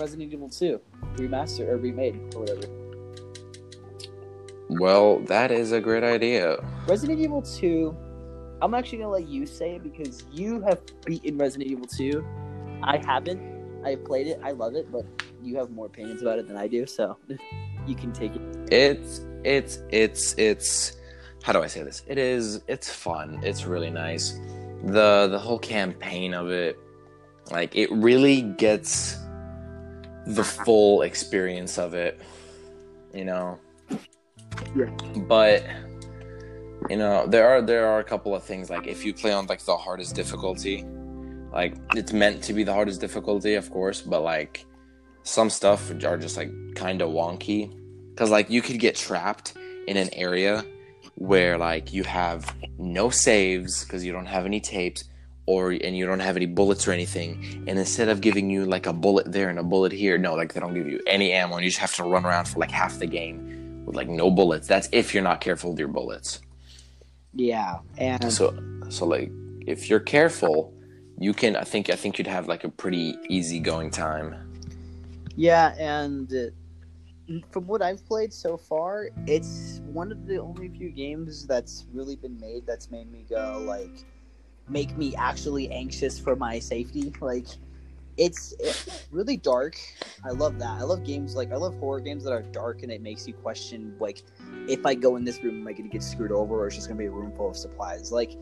Resident 0.00 0.32
Evil 0.32 0.48
Two 0.48 0.80
remastered 1.14 1.68
or 1.68 1.76
remade 1.76 2.16
or 2.34 2.40
whatever. 2.40 2.66
Well, 4.68 5.20
that 5.20 5.52
is 5.52 5.70
a 5.72 5.80
great 5.80 6.02
idea. 6.02 6.56
Resident 6.88 7.20
Evil 7.20 7.42
2, 7.42 7.94
I'm 8.62 8.74
actually 8.74 8.98
gonna 8.98 9.10
let 9.10 9.28
you 9.28 9.46
say 9.46 9.76
it 9.76 9.82
because 9.82 10.24
you 10.32 10.60
have 10.62 10.80
beaten 11.04 11.36
Resident 11.38 11.70
Evil 11.70 11.86
2. 11.86 12.24
I 12.82 12.96
haven't. 12.96 13.40
I 13.84 13.96
played 13.96 14.26
it. 14.26 14.40
I 14.42 14.52
love 14.52 14.74
it, 14.74 14.90
but 14.90 15.04
you 15.42 15.56
have 15.58 15.70
more 15.70 15.86
opinions 15.86 16.22
about 16.22 16.38
it 16.38 16.48
than 16.48 16.56
I 16.56 16.66
do, 16.66 16.86
so 16.86 17.16
you 17.86 17.94
can 17.94 18.12
take 18.12 18.34
it. 18.34 18.72
It's 18.72 19.20
it's 19.44 19.80
it's 19.90 20.34
it's 20.38 20.96
how 21.42 21.52
do 21.52 21.62
I 21.62 21.66
say 21.66 21.82
this? 21.82 22.02
It 22.06 22.18
is 22.18 22.62
it's 22.66 22.90
fun. 22.90 23.40
It's 23.42 23.66
really 23.66 23.90
nice. 23.90 24.32
The 24.84 25.28
the 25.30 25.38
whole 25.38 25.58
campaign 25.58 26.34
of 26.34 26.50
it, 26.50 26.78
like 27.50 27.76
it 27.76 27.90
really 27.92 28.42
gets 28.42 29.18
the 30.26 30.44
full 30.44 31.02
experience 31.02 31.78
of 31.78 31.94
it. 31.94 32.20
You 33.12 33.26
know. 33.26 33.58
Yeah. 34.74 34.86
But 35.28 35.64
you 36.88 36.96
know, 36.96 37.26
there 37.26 37.48
are 37.48 37.62
there 37.62 37.86
are 37.86 38.00
a 38.00 38.04
couple 38.04 38.34
of 38.34 38.42
things 38.42 38.70
like 38.70 38.86
if 38.86 39.04
you 39.04 39.14
play 39.14 39.32
on 39.32 39.46
like 39.46 39.64
the 39.64 39.76
hardest 39.76 40.14
difficulty, 40.14 40.84
like 41.54 41.74
it's 41.94 42.12
meant 42.12 42.42
to 42.44 42.52
be 42.52 42.64
the 42.64 42.72
hardest 42.72 43.00
difficulty, 43.00 43.54
of 43.54 43.70
course, 43.70 44.02
but 44.02 44.22
like 44.22 44.66
some 45.22 45.48
stuff 45.48 45.90
are 45.90 46.18
just 46.18 46.36
like 46.36 46.50
kind 46.74 47.00
of 47.00 47.10
wonky. 47.10 47.72
Because 48.10 48.30
like 48.30 48.50
you 48.50 48.60
could 48.60 48.78
get 48.78 48.94
trapped 48.94 49.54
in 49.86 49.96
an 49.96 50.08
area 50.12 50.64
where 51.16 51.56
like 51.56 51.92
you 51.92 52.04
have 52.04 52.54
no 52.78 53.08
saves 53.08 53.84
because 53.84 54.04
you 54.04 54.12
don't 54.12 54.26
have 54.26 54.44
any 54.44 54.60
tapes 54.60 55.04
or 55.46 55.70
and 55.70 55.96
you 55.96 56.06
don't 56.06 56.20
have 56.20 56.36
any 56.36 56.46
bullets 56.46 56.88
or 56.88 56.92
anything 56.92 57.64
and 57.68 57.78
instead 57.78 58.08
of 58.08 58.20
giving 58.20 58.48
you 58.50 58.64
like 58.64 58.86
a 58.86 58.92
bullet 58.92 59.30
there 59.30 59.50
and 59.50 59.58
a 59.58 59.62
bullet 59.62 59.92
here 59.92 60.16
no 60.16 60.34
like 60.34 60.54
they 60.54 60.60
don't 60.60 60.74
give 60.74 60.88
you 60.88 60.98
any 61.06 61.32
ammo 61.32 61.54
and 61.56 61.64
you 61.64 61.70
just 61.70 61.78
have 61.78 61.94
to 61.94 62.02
run 62.02 62.24
around 62.24 62.46
for 62.48 62.58
like 62.58 62.70
half 62.70 62.98
the 62.98 63.06
game 63.06 63.54
with 63.84 63.96
like 63.96 64.08
no 64.08 64.30
bullets. 64.30 64.66
That's 64.66 64.88
if 64.92 65.14
you're 65.14 65.22
not 65.22 65.40
careful 65.40 65.70
with 65.70 65.78
your 65.78 65.88
bullets. 65.88 66.40
Yeah, 67.32 67.78
and 67.98 68.32
so 68.32 68.56
so 68.88 69.06
like 69.06 69.30
if 69.66 69.88
you're 69.88 70.00
careful 70.00 70.72
you 71.18 71.32
can 71.32 71.56
i 71.56 71.64
think 71.64 71.90
i 71.90 71.96
think 71.96 72.18
you'd 72.18 72.26
have 72.26 72.48
like 72.48 72.64
a 72.64 72.68
pretty 72.68 73.16
easy 73.28 73.60
going 73.60 73.90
time 73.90 74.44
yeah, 75.36 75.74
and 75.78 76.32
uh, 76.32 77.40
from 77.50 77.66
what 77.66 77.82
I've 77.82 78.06
played 78.06 78.32
so 78.32 78.56
far, 78.56 79.08
it's 79.26 79.80
one 79.86 80.12
of 80.12 80.26
the 80.26 80.40
only 80.40 80.68
few 80.68 80.90
games 80.90 81.46
that's 81.46 81.86
really 81.92 82.16
been 82.16 82.38
made 82.38 82.66
that's 82.66 82.90
made 82.90 83.10
me 83.10 83.24
go 83.28 83.62
like, 83.66 84.04
make 84.68 84.96
me 84.96 85.14
actually 85.16 85.70
anxious 85.70 86.18
for 86.18 86.36
my 86.36 86.58
safety. 86.58 87.12
Like, 87.20 87.46
it's, 88.16 88.54
really 89.10 89.36
dark. 89.36 89.76
I 90.24 90.30
love 90.30 90.58
that. 90.60 90.78
I 90.78 90.82
love 90.82 91.04
games 91.04 91.34
like 91.34 91.52
I 91.52 91.56
love 91.56 91.76
horror 91.78 92.00
games 92.00 92.24
that 92.24 92.32
are 92.32 92.42
dark 92.42 92.82
and 92.82 92.92
it 92.92 93.02
makes 93.02 93.26
you 93.26 93.34
question 93.34 93.96
like, 93.98 94.22
if 94.68 94.86
I 94.86 94.94
go 94.94 95.16
in 95.16 95.24
this 95.24 95.42
room, 95.42 95.60
am 95.60 95.68
I 95.68 95.72
going 95.72 95.84
to 95.84 95.88
get 95.88 96.02
screwed 96.02 96.32
over, 96.32 96.60
or 96.60 96.66
it's 96.68 96.76
just 96.76 96.88
going 96.88 96.96
to 96.96 97.02
be 97.02 97.06
a 97.06 97.10
room 97.10 97.32
full 97.36 97.50
of 97.50 97.56
supplies? 97.56 98.12
Like, 98.12 98.36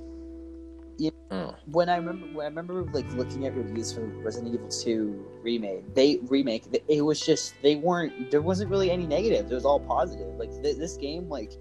Mm. 1.00 1.54
when 1.66 1.88
I 1.88 1.96
remember 1.96 2.26
when 2.26 2.44
I 2.44 2.48
remember 2.48 2.84
like 2.92 3.10
looking 3.14 3.46
at 3.46 3.56
reviews 3.56 3.92
for 3.92 4.02
Resident 4.02 4.54
Evil 4.54 4.68
2 4.68 5.40
remake, 5.42 5.94
they 5.94 6.18
remake 6.24 6.64
it 6.88 7.00
was 7.02 7.20
just 7.20 7.54
they 7.62 7.76
weren't 7.76 8.30
there 8.30 8.42
wasn't 8.42 8.70
really 8.70 8.90
any 8.90 9.06
negatives. 9.06 9.50
It 9.50 9.54
was 9.54 9.64
all 9.64 9.80
positive. 9.80 10.34
Like 10.36 10.50
th- 10.62 10.76
this 10.76 10.96
game, 10.98 11.28
like 11.30 11.52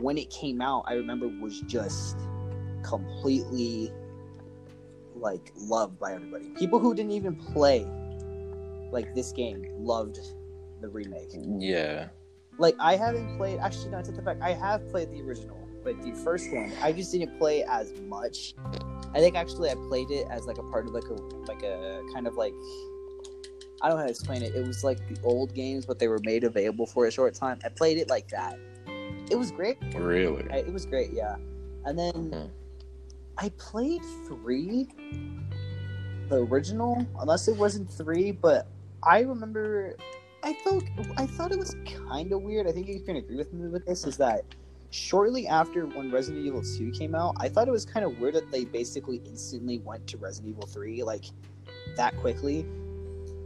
when 0.00 0.18
it 0.18 0.30
came 0.30 0.60
out, 0.60 0.84
I 0.86 0.94
remember 0.94 1.28
was 1.28 1.60
just 1.60 2.16
completely 2.82 3.92
like 5.14 5.52
loved 5.56 5.98
by 6.00 6.14
everybody. 6.14 6.48
People 6.50 6.80
who 6.80 6.94
didn't 6.94 7.12
even 7.12 7.36
play 7.36 7.86
like 8.90 9.14
this 9.14 9.32
game 9.32 9.64
loved 9.78 10.18
the 10.80 10.88
remake. 10.88 11.30
yeah 11.58 12.08
Like 12.58 12.74
I 12.80 12.96
haven't 12.96 13.36
played. 13.36 13.58
Actually, 13.60 13.90
no, 13.90 13.98
I 13.98 14.02
take 14.02 14.16
the 14.16 14.22
fact. 14.22 14.42
I 14.42 14.54
have 14.54 14.88
played 14.88 15.10
the 15.10 15.20
original, 15.22 15.67
but 15.84 16.00
the 16.02 16.12
first 16.24 16.52
one, 16.52 16.72
I 16.82 16.92
just 16.92 17.12
didn't 17.12 17.38
play 17.38 17.64
as 17.64 17.92
much. 18.08 18.54
I 19.14 19.20
think 19.20 19.36
actually 19.36 19.70
I 19.70 19.74
played 19.88 20.10
it 20.10 20.26
as 20.30 20.46
like 20.46 20.58
a 20.58 20.62
part 20.64 20.86
of 20.86 20.92
like 20.92 21.04
a 21.04 21.14
like 21.50 21.62
a 21.62 22.02
kind 22.12 22.26
of 22.26 22.34
like 22.34 22.52
I 23.80 23.88
don't 23.88 23.96
know 23.96 24.00
how 24.02 24.04
to 24.04 24.10
explain 24.10 24.42
it. 24.42 24.54
It 24.54 24.66
was 24.66 24.82
like 24.84 24.98
the 25.08 25.16
old 25.22 25.54
games, 25.54 25.86
but 25.86 25.98
they 25.98 26.08
were 26.08 26.18
made 26.24 26.44
available 26.44 26.86
for 26.86 27.06
a 27.06 27.10
short 27.12 27.34
time. 27.34 27.58
I 27.64 27.68
played 27.68 27.96
it 27.98 28.08
like 28.10 28.28
that. 28.28 28.58
It 29.30 29.36
was 29.36 29.50
great. 29.50 29.78
really 29.94 30.44
I- 30.50 30.58
It 30.58 30.72
was 30.72 30.84
great, 30.86 31.10
yeah. 31.12 31.36
And 31.84 31.98
then 31.98 32.12
Mhm. 32.12 32.50
I 33.38 33.50
played 33.50 34.02
three, 34.26 34.88
the 36.28 36.44
original, 36.44 37.06
unless 37.20 37.46
it 37.48 37.56
wasn't 37.56 37.88
three. 37.90 38.32
But 38.32 38.66
I 39.02 39.20
remember, 39.20 39.94
I 40.42 40.54
felt, 40.64 40.82
I 41.16 41.26
thought 41.26 41.52
it 41.52 41.58
was 41.58 41.76
kind 42.08 42.32
of 42.32 42.42
weird. 42.42 42.66
I 42.66 42.72
think 42.72 42.88
you 42.88 43.00
can 43.00 43.16
agree 43.16 43.36
with 43.36 43.52
me 43.52 43.68
with 43.68 43.86
this. 43.86 44.04
Is 44.06 44.16
that 44.16 44.44
shortly 44.90 45.46
after 45.46 45.86
when 45.86 46.10
Resident 46.10 46.44
Evil 46.44 46.62
Two 46.62 46.90
came 46.90 47.14
out, 47.14 47.36
I 47.38 47.48
thought 47.48 47.68
it 47.68 47.72
was 47.72 47.84
kind 47.84 48.04
of 48.04 48.18
weird 48.18 48.34
that 48.34 48.50
they 48.50 48.64
basically 48.64 49.22
instantly 49.24 49.78
went 49.78 50.06
to 50.08 50.16
Resident 50.16 50.54
Evil 50.54 50.66
Three 50.66 51.02
like 51.02 51.24
that 51.96 52.16
quickly. 52.18 52.66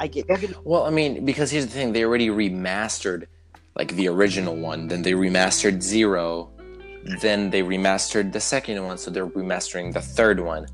I 0.01 0.07
get, 0.07 0.27
Well, 0.65 0.85
I 0.85 0.91
mean, 0.91 1.25
because 1.25 1.51
here's 1.51 1.67
the 1.67 1.73
thing: 1.73 1.93
they 1.93 2.05
already 2.05 2.29
remastered 2.29 3.27
like 3.77 3.93
the 3.95 4.09
original 4.09 4.57
one, 4.57 4.89
then 4.89 5.03
they 5.03 5.13
remastered 5.13 5.83
Zero, 5.83 6.51
then 7.21 7.51
they 7.51 7.63
remastered 7.63 8.33
the 8.33 8.41
second 8.41 8.85
one, 8.85 8.99
so 8.99 9.11
they're 9.11 9.27
remastering 9.27 9.93
the 9.93 10.01
third 10.01 10.41
one. 10.41 10.67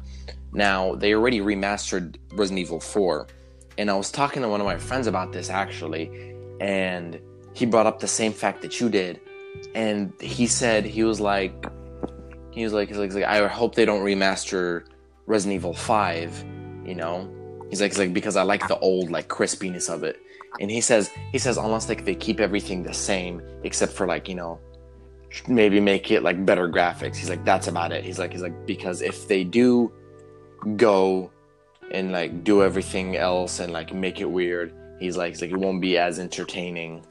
Now 0.52 0.94
they 0.94 1.14
already 1.14 1.40
remastered 1.40 2.16
Resident 2.32 2.60
Evil 2.60 2.80
Four, 2.80 3.28
and 3.76 3.90
I 3.90 3.94
was 3.94 4.10
talking 4.10 4.42
to 4.42 4.48
one 4.48 4.60
of 4.60 4.66
my 4.66 4.78
friends 4.78 5.06
about 5.06 5.32
this 5.32 5.50
actually, 5.50 6.34
and 6.60 7.20
he 7.54 7.66
brought 7.66 7.86
up 7.86 8.00
the 8.00 8.08
same 8.08 8.32
fact 8.32 8.62
that 8.62 8.80
you 8.80 8.88
did. 8.88 9.20
And 9.74 10.12
he 10.20 10.46
said 10.46 10.84
he 10.84 11.04
was 11.04 11.20
like, 11.20 11.66
he 12.50 12.64
was 12.64 12.72
like, 12.72 12.88
he's 12.88 12.98
like, 12.98 13.24
I 13.24 13.46
hope 13.46 13.74
they 13.74 13.84
don't 13.84 14.02
remaster 14.02 14.84
Resident 15.26 15.56
Evil 15.56 15.74
Five, 15.74 16.44
you 16.84 16.94
know. 16.94 17.30
He's 17.70 17.80
like, 17.80 17.92
he's 17.92 17.98
like 17.98 18.14
because 18.14 18.36
I 18.36 18.42
like 18.42 18.66
the 18.66 18.78
old 18.78 19.10
like 19.10 19.28
crispiness 19.28 19.92
of 19.92 20.02
it, 20.02 20.18
and 20.60 20.70
he 20.70 20.80
says 20.80 21.10
he 21.32 21.38
says 21.38 21.58
unless 21.58 21.88
like 21.88 22.04
they 22.04 22.14
keep 22.14 22.40
everything 22.40 22.82
the 22.82 22.94
same 22.94 23.42
except 23.62 23.92
for 23.92 24.06
like 24.06 24.28
you 24.28 24.34
know 24.34 24.58
maybe 25.46 25.80
make 25.80 26.10
it 26.10 26.22
like 26.22 26.44
better 26.44 26.68
graphics. 26.68 27.16
He's 27.16 27.28
like 27.28 27.44
that's 27.44 27.68
about 27.68 27.92
it. 27.92 28.04
He's 28.04 28.18
like 28.18 28.32
he's 28.32 28.42
like 28.42 28.66
because 28.66 29.02
if 29.02 29.28
they 29.28 29.44
do 29.44 29.92
go 30.76 31.30
and 31.90 32.12
like 32.12 32.44
do 32.44 32.62
everything 32.62 33.16
else 33.16 33.60
and 33.60 33.72
like 33.72 33.92
make 33.92 34.20
it 34.20 34.30
weird, 34.30 34.72
he's 34.98 35.16
like 35.16 35.30
he's 35.30 35.42
like 35.42 35.50
it 35.50 35.58
won't 35.58 35.80
be 35.80 35.98
as 35.98 36.18
entertaining. 36.18 37.04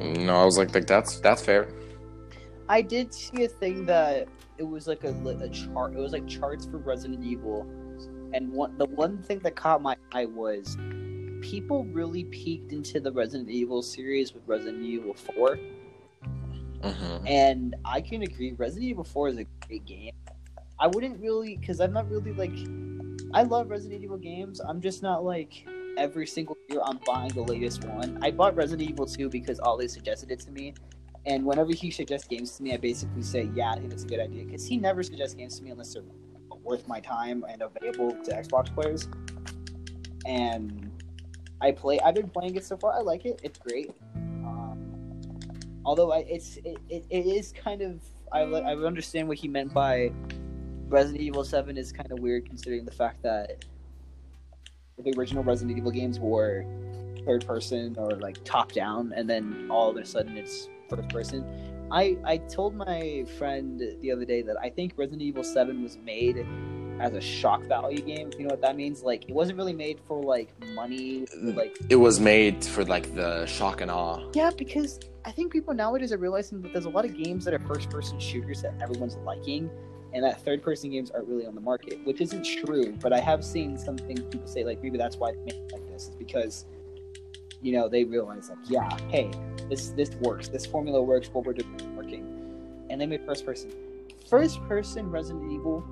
No, 0.00 0.36
I 0.36 0.44
was 0.44 0.58
like 0.58 0.74
like 0.74 0.86
that's 0.86 1.20
that's 1.20 1.42
fair. 1.42 1.68
I 2.68 2.82
did 2.82 3.12
see 3.12 3.44
a 3.44 3.48
thing 3.48 3.86
that 3.86 4.28
it 4.58 4.62
was 4.62 4.86
like 4.86 5.04
a, 5.04 5.10
a 5.10 5.48
chart. 5.48 5.94
It 5.94 5.98
was 5.98 6.12
like 6.12 6.26
charts 6.26 6.66
for 6.66 6.78
Resident 6.78 7.24
Evil, 7.24 7.66
and 8.32 8.52
one 8.52 8.76
the 8.78 8.86
one 8.86 9.22
thing 9.22 9.40
that 9.40 9.56
caught 9.56 9.82
my 9.82 9.96
eye 10.12 10.26
was 10.26 10.76
people 11.40 11.84
really 11.86 12.24
peeked 12.24 12.72
into 12.72 13.00
the 13.00 13.12
Resident 13.12 13.50
Evil 13.50 13.82
series 13.82 14.32
with 14.32 14.42
Resident 14.46 14.84
Evil 14.84 15.12
4 15.14 15.58
Mm-hmm. 16.82 17.26
and 17.28 17.76
I 17.84 18.00
can 18.00 18.22
agree. 18.22 18.52
Resident 18.52 18.84
Evil 18.90 19.04
Four 19.04 19.28
is 19.28 19.38
a 19.38 19.44
great 19.66 19.84
game. 19.84 20.12
I 20.80 20.88
wouldn't 20.88 21.20
really, 21.20 21.56
because 21.56 21.80
I'm 21.80 21.92
not 21.92 22.10
really 22.10 22.32
like, 22.32 22.50
I 23.32 23.44
love 23.44 23.70
Resident 23.70 24.02
Evil 24.02 24.16
games. 24.16 24.60
I'm 24.60 24.80
just 24.80 25.00
not 25.00 25.24
like 25.24 25.64
every 25.96 26.26
single 26.26 26.56
year 26.68 26.80
I'm 26.84 26.98
buying 27.06 27.30
the 27.30 27.42
latest 27.42 27.84
one. 27.84 28.18
I 28.22 28.30
bought 28.30 28.56
Resident 28.56 28.88
Evil 28.88 29.06
Two 29.06 29.28
because 29.28 29.60
Ollie 29.60 29.88
suggested 29.88 30.30
it 30.30 30.40
to 30.40 30.50
me, 30.50 30.74
and 31.26 31.44
whenever 31.44 31.72
he 31.72 31.90
suggests 31.90 32.26
games 32.26 32.56
to 32.56 32.62
me, 32.62 32.72
I 32.72 32.76
basically 32.76 33.22
say, 33.22 33.50
"Yeah, 33.54 33.72
I 33.72 33.78
think 33.78 33.92
it's 33.92 34.04
a 34.04 34.06
good 34.06 34.20
idea," 34.20 34.44
because 34.44 34.66
he 34.66 34.76
never 34.76 35.02
suggests 35.02 35.34
games 35.34 35.58
to 35.58 35.64
me 35.64 35.70
unless 35.70 35.94
they're 35.94 36.02
worth 36.62 36.86
my 36.86 37.00
time 37.00 37.44
and 37.48 37.62
available 37.62 38.12
to 38.24 38.30
Xbox 38.30 38.72
players. 38.74 39.08
And 40.26 40.90
I 41.60 41.72
play. 41.72 42.00
I've 42.00 42.14
been 42.14 42.28
playing 42.28 42.56
it 42.56 42.64
so 42.64 42.76
far. 42.76 42.92
I 42.92 43.00
like 43.00 43.24
it. 43.24 43.40
It's 43.42 43.58
great. 43.58 43.92
Um, 44.14 45.20
although 45.84 46.12
I, 46.12 46.18
it's 46.28 46.56
it, 46.58 46.76
it, 46.88 47.04
it 47.10 47.26
is 47.26 47.52
kind 47.52 47.82
of 47.82 48.00
I 48.32 48.40
I 48.40 48.74
understand 48.74 49.28
what 49.28 49.38
he 49.38 49.48
meant 49.48 49.72
by 49.72 50.12
Resident 50.88 51.22
Evil 51.22 51.44
Seven 51.44 51.76
is 51.76 51.92
kind 51.92 52.10
of 52.10 52.18
weird 52.20 52.46
considering 52.46 52.84
the 52.84 52.92
fact 52.92 53.22
that 53.22 53.64
the 55.04 55.14
original 55.18 55.42
Resident 55.44 55.76
Evil 55.78 55.90
games 55.90 56.18
were 56.18 56.64
third 57.24 57.46
person 57.46 57.94
or 57.98 58.12
like 58.12 58.42
top 58.44 58.72
down, 58.72 59.12
and 59.14 59.28
then 59.28 59.66
all 59.70 59.90
of 59.90 59.96
a 59.96 60.04
sudden 60.04 60.36
it's 60.36 60.68
first 60.88 61.08
person. 61.08 61.44
I 61.90 62.16
I 62.24 62.38
told 62.38 62.74
my 62.74 63.24
friend 63.38 63.80
the 64.00 64.10
other 64.10 64.24
day 64.24 64.42
that 64.42 64.56
I 64.60 64.70
think 64.70 64.94
Resident 64.96 65.22
Evil 65.22 65.44
Seven 65.44 65.82
was 65.82 65.98
made 66.04 66.46
as 67.00 67.12
a 67.14 67.20
shock 67.20 67.62
value 67.64 68.00
game. 68.00 68.30
You 68.38 68.44
know 68.46 68.50
what 68.52 68.60
that 68.62 68.76
means? 68.76 69.02
Like 69.02 69.28
it 69.28 69.34
wasn't 69.34 69.58
really 69.58 69.72
made 69.72 69.98
for 70.06 70.22
like 70.22 70.50
money, 70.74 71.26
mm, 71.36 71.56
like 71.56 71.76
It 71.88 71.96
was 71.96 72.20
made 72.20 72.64
for 72.64 72.84
like 72.84 73.14
the 73.14 73.46
shock 73.46 73.80
and 73.80 73.90
awe. 73.90 74.20
yeah, 74.34 74.50
because 74.56 75.00
I 75.24 75.32
think 75.32 75.52
people 75.52 75.74
nowadays 75.74 76.12
are 76.12 76.18
realizing 76.18 76.60
that 76.62 76.72
there's 76.72 76.84
a 76.84 76.90
lot 76.90 77.04
of 77.04 77.16
games 77.16 77.44
that 77.44 77.54
are 77.54 77.58
first 77.66 77.90
person 77.90 78.18
shooters 78.18 78.62
that 78.62 78.74
everyone's 78.80 79.16
liking, 79.24 79.70
and 80.14 80.24
that 80.24 80.42
third 80.44 80.62
person 80.62 80.90
games 80.90 81.10
aren't 81.10 81.28
really 81.28 81.46
on 81.46 81.54
the 81.54 81.60
market, 81.60 82.04
which 82.04 82.20
isn't 82.20 82.44
true. 82.44 82.92
But 83.00 83.12
I 83.12 83.20
have 83.20 83.44
seen 83.44 83.78
some 83.78 83.96
things 83.96 84.20
people 84.20 84.46
say 84.46 84.64
like 84.64 84.82
maybe 84.82 84.98
that's 84.98 85.16
why 85.16 85.32
they 85.32 85.38
make 85.38 85.54
it 85.54 85.72
like 85.72 85.86
this 85.88 86.08
is 86.08 86.14
because 86.16 86.66
you 87.60 87.72
know 87.72 87.88
they 87.88 88.04
realize 88.04 88.50
like 88.50 88.58
yeah, 88.68 88.96
hey, 89.08 89.30
this 89.68 89.90
this 89.90 90.10
works, 90.16 90.48
this 90.48 90.66
formula 90.66 91.02
works, 91.02 91.28
what 91.32 91.44
we're 91.44 91.54
doing 91.54 91.74
is 91.74 91.86
working, 91.88 92.86
and 92.90 93.00
they 93.00 93.06
made 93.06 93.24
first 93.26 93.46
person. 93.46 93.72
First 94.28 94.62
person 94.68 95.10
Resident 95.10 95.50
Evil 95.52 95.84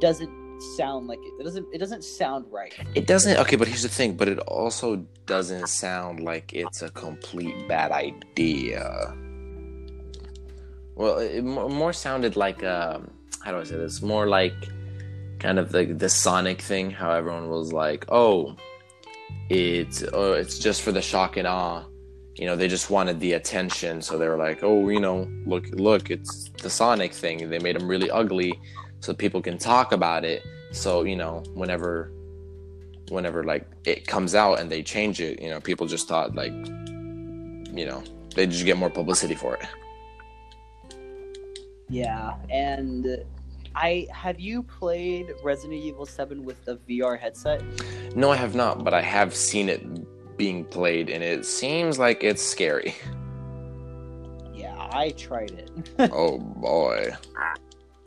doesn't 0.00 0.30
sound 0.76 1.06
like 1.06 1.18
it. 1.22 1.32
It 1.38 1.44
doesn't. 1.44 1.66
It 1.72 1.78
doesn't 1.78 2.04
sound 2.04 2.46
right. 2.50 2.74
It 2.94 3.06
doesn't. 3.06 3.36
Okay, 3.38 3.56
but 3.56 3.68
here's 3.68 3.82
the 3.82 3.88
thing. 3.88 4.16
But 4.16 4.28
it 4.28 4.38
also 4.40 5.04
doesn't 5.26 5.68
sound 5.68 6.20
like 6.20 6.52
it's 6.52 6.82
a 6.82 6.90
complete 6.90 7.68
bad 7.68 7.92
idea. 7.92 9.14
Well, 10.96 11.18
it 11.18 11.42
more 11.42 11.92
sounded 11.92 12.36
like 12.36 12.64
um, 12.64 13.10
how 13.44 13.52
do 13.52 13.58
I 13.58 13.64
say 13.64 13.76
this? 13.76 14.00
More 14.00 14.26
like 14.26 14.54
kind 15.38 15.58
of 15.58 15.70
the 15.70 15.84
the 15.84 16.08
Sonic 16.08 16.62
thing. 16.62 16.90
How 16.90 17.10
everyone 17.10 17.50
was 17.50 17.70
like, 17.70 18.06
"Oh, 18.08 18.56
it's 19.50 20.02
oh, 20.14 20.32
it's 20.32 20.58
just 20.58 20.80
for 20.80 20.92
the 20.92 21.02
shock 21.02 21.36
and 21.36 21.46
awe." 21.46 21.84
You 22.36 22.46
know, 22.46 22.56
they 22.56 22.66
just 22.66 22.88
wanted 22.90 23.20
the 23.20 23.34
attention, 23.34 24.00
so 24.00 24.16
they 24.16 24.26
were 24.26 24.38
like, 24.38 24.60
"Oh, 24.62 24.88
you 24.88 24.98
know, 24.98 25.28
look, 25.44 25.66
look, 25.72 26.10
it's 26.10 26.48
the 26.62 26.70
Sonic 26.70 27.12
thing." 27.12 27.50
They 27.50 27.58
made 27.58 27.76
him 27.76 27.86
really 27.86 28.10
ugly, 28.10 28.58
so 29.00 29.12
people 29.12 29.42
can 29.42 29.58
talk 29.58 29.92
about 29.92 30.24
it. 30.24 30.42
So 30.72 31.04
you 31.04 31.16
know, 31.16 31.42
whenever, 31.52 32.10
whenever 33.10 33.44
like 33.44 33.66
it 33.84 34.06
comes 34.06 34.34
out 34.34 34.60
and 34.60 34.70
they 34.70 34.82
change 34.82 35.20
it, 35.20 35.42
you 35.42 35.50
know, 35.50 35.60
people 35.60 35.86
just 35.86 36.08
thought 36.08 36.34
like, 36.34 36.54
you 37.72 37.84
know, 37.84 38.02
they 38.34 38.46
just 38.46 38.64
get 38.64 38.78
more 38.78 38.90
publicity 38.90 39.34
for 39.34 39.56
it. 39.56 39.66
Yeah, 41.88 42.34
and 42.50 43.24
I 43.74 44.06
have 44.12 44.40
you 44.40 44.62
played 44.62 45.32
Resident 45.44 45.74
Evil 45.82 46.06
7 46.06 46.44
with 46.44 46.64
the 46.64 46.76
VR 46.88 47.18
headset? 47.18 47.62
No, 48.16 48.30
I 48.30 48.36
have 48.36 48.54
not, 48.54 48.82
but 48.84 48.92
I 48.94 49.02
have 49.02 49.34
seen 49.34 49.68
it 49.68 50.36
being 50.36 50.64
played, 50.64 51.08
and 51.10 51.22
it 51.22 51.44
seems 51.46 51.98
like 51.98 52.24
it's 52.24 52.42
scary. 52.42 52.94
Yeah, 54.54 54.74
I 54.92 55.10
tried 55.10 55.50
it, 55.52 55.70
oh 56.12 56.38
boy. 56.38 57.10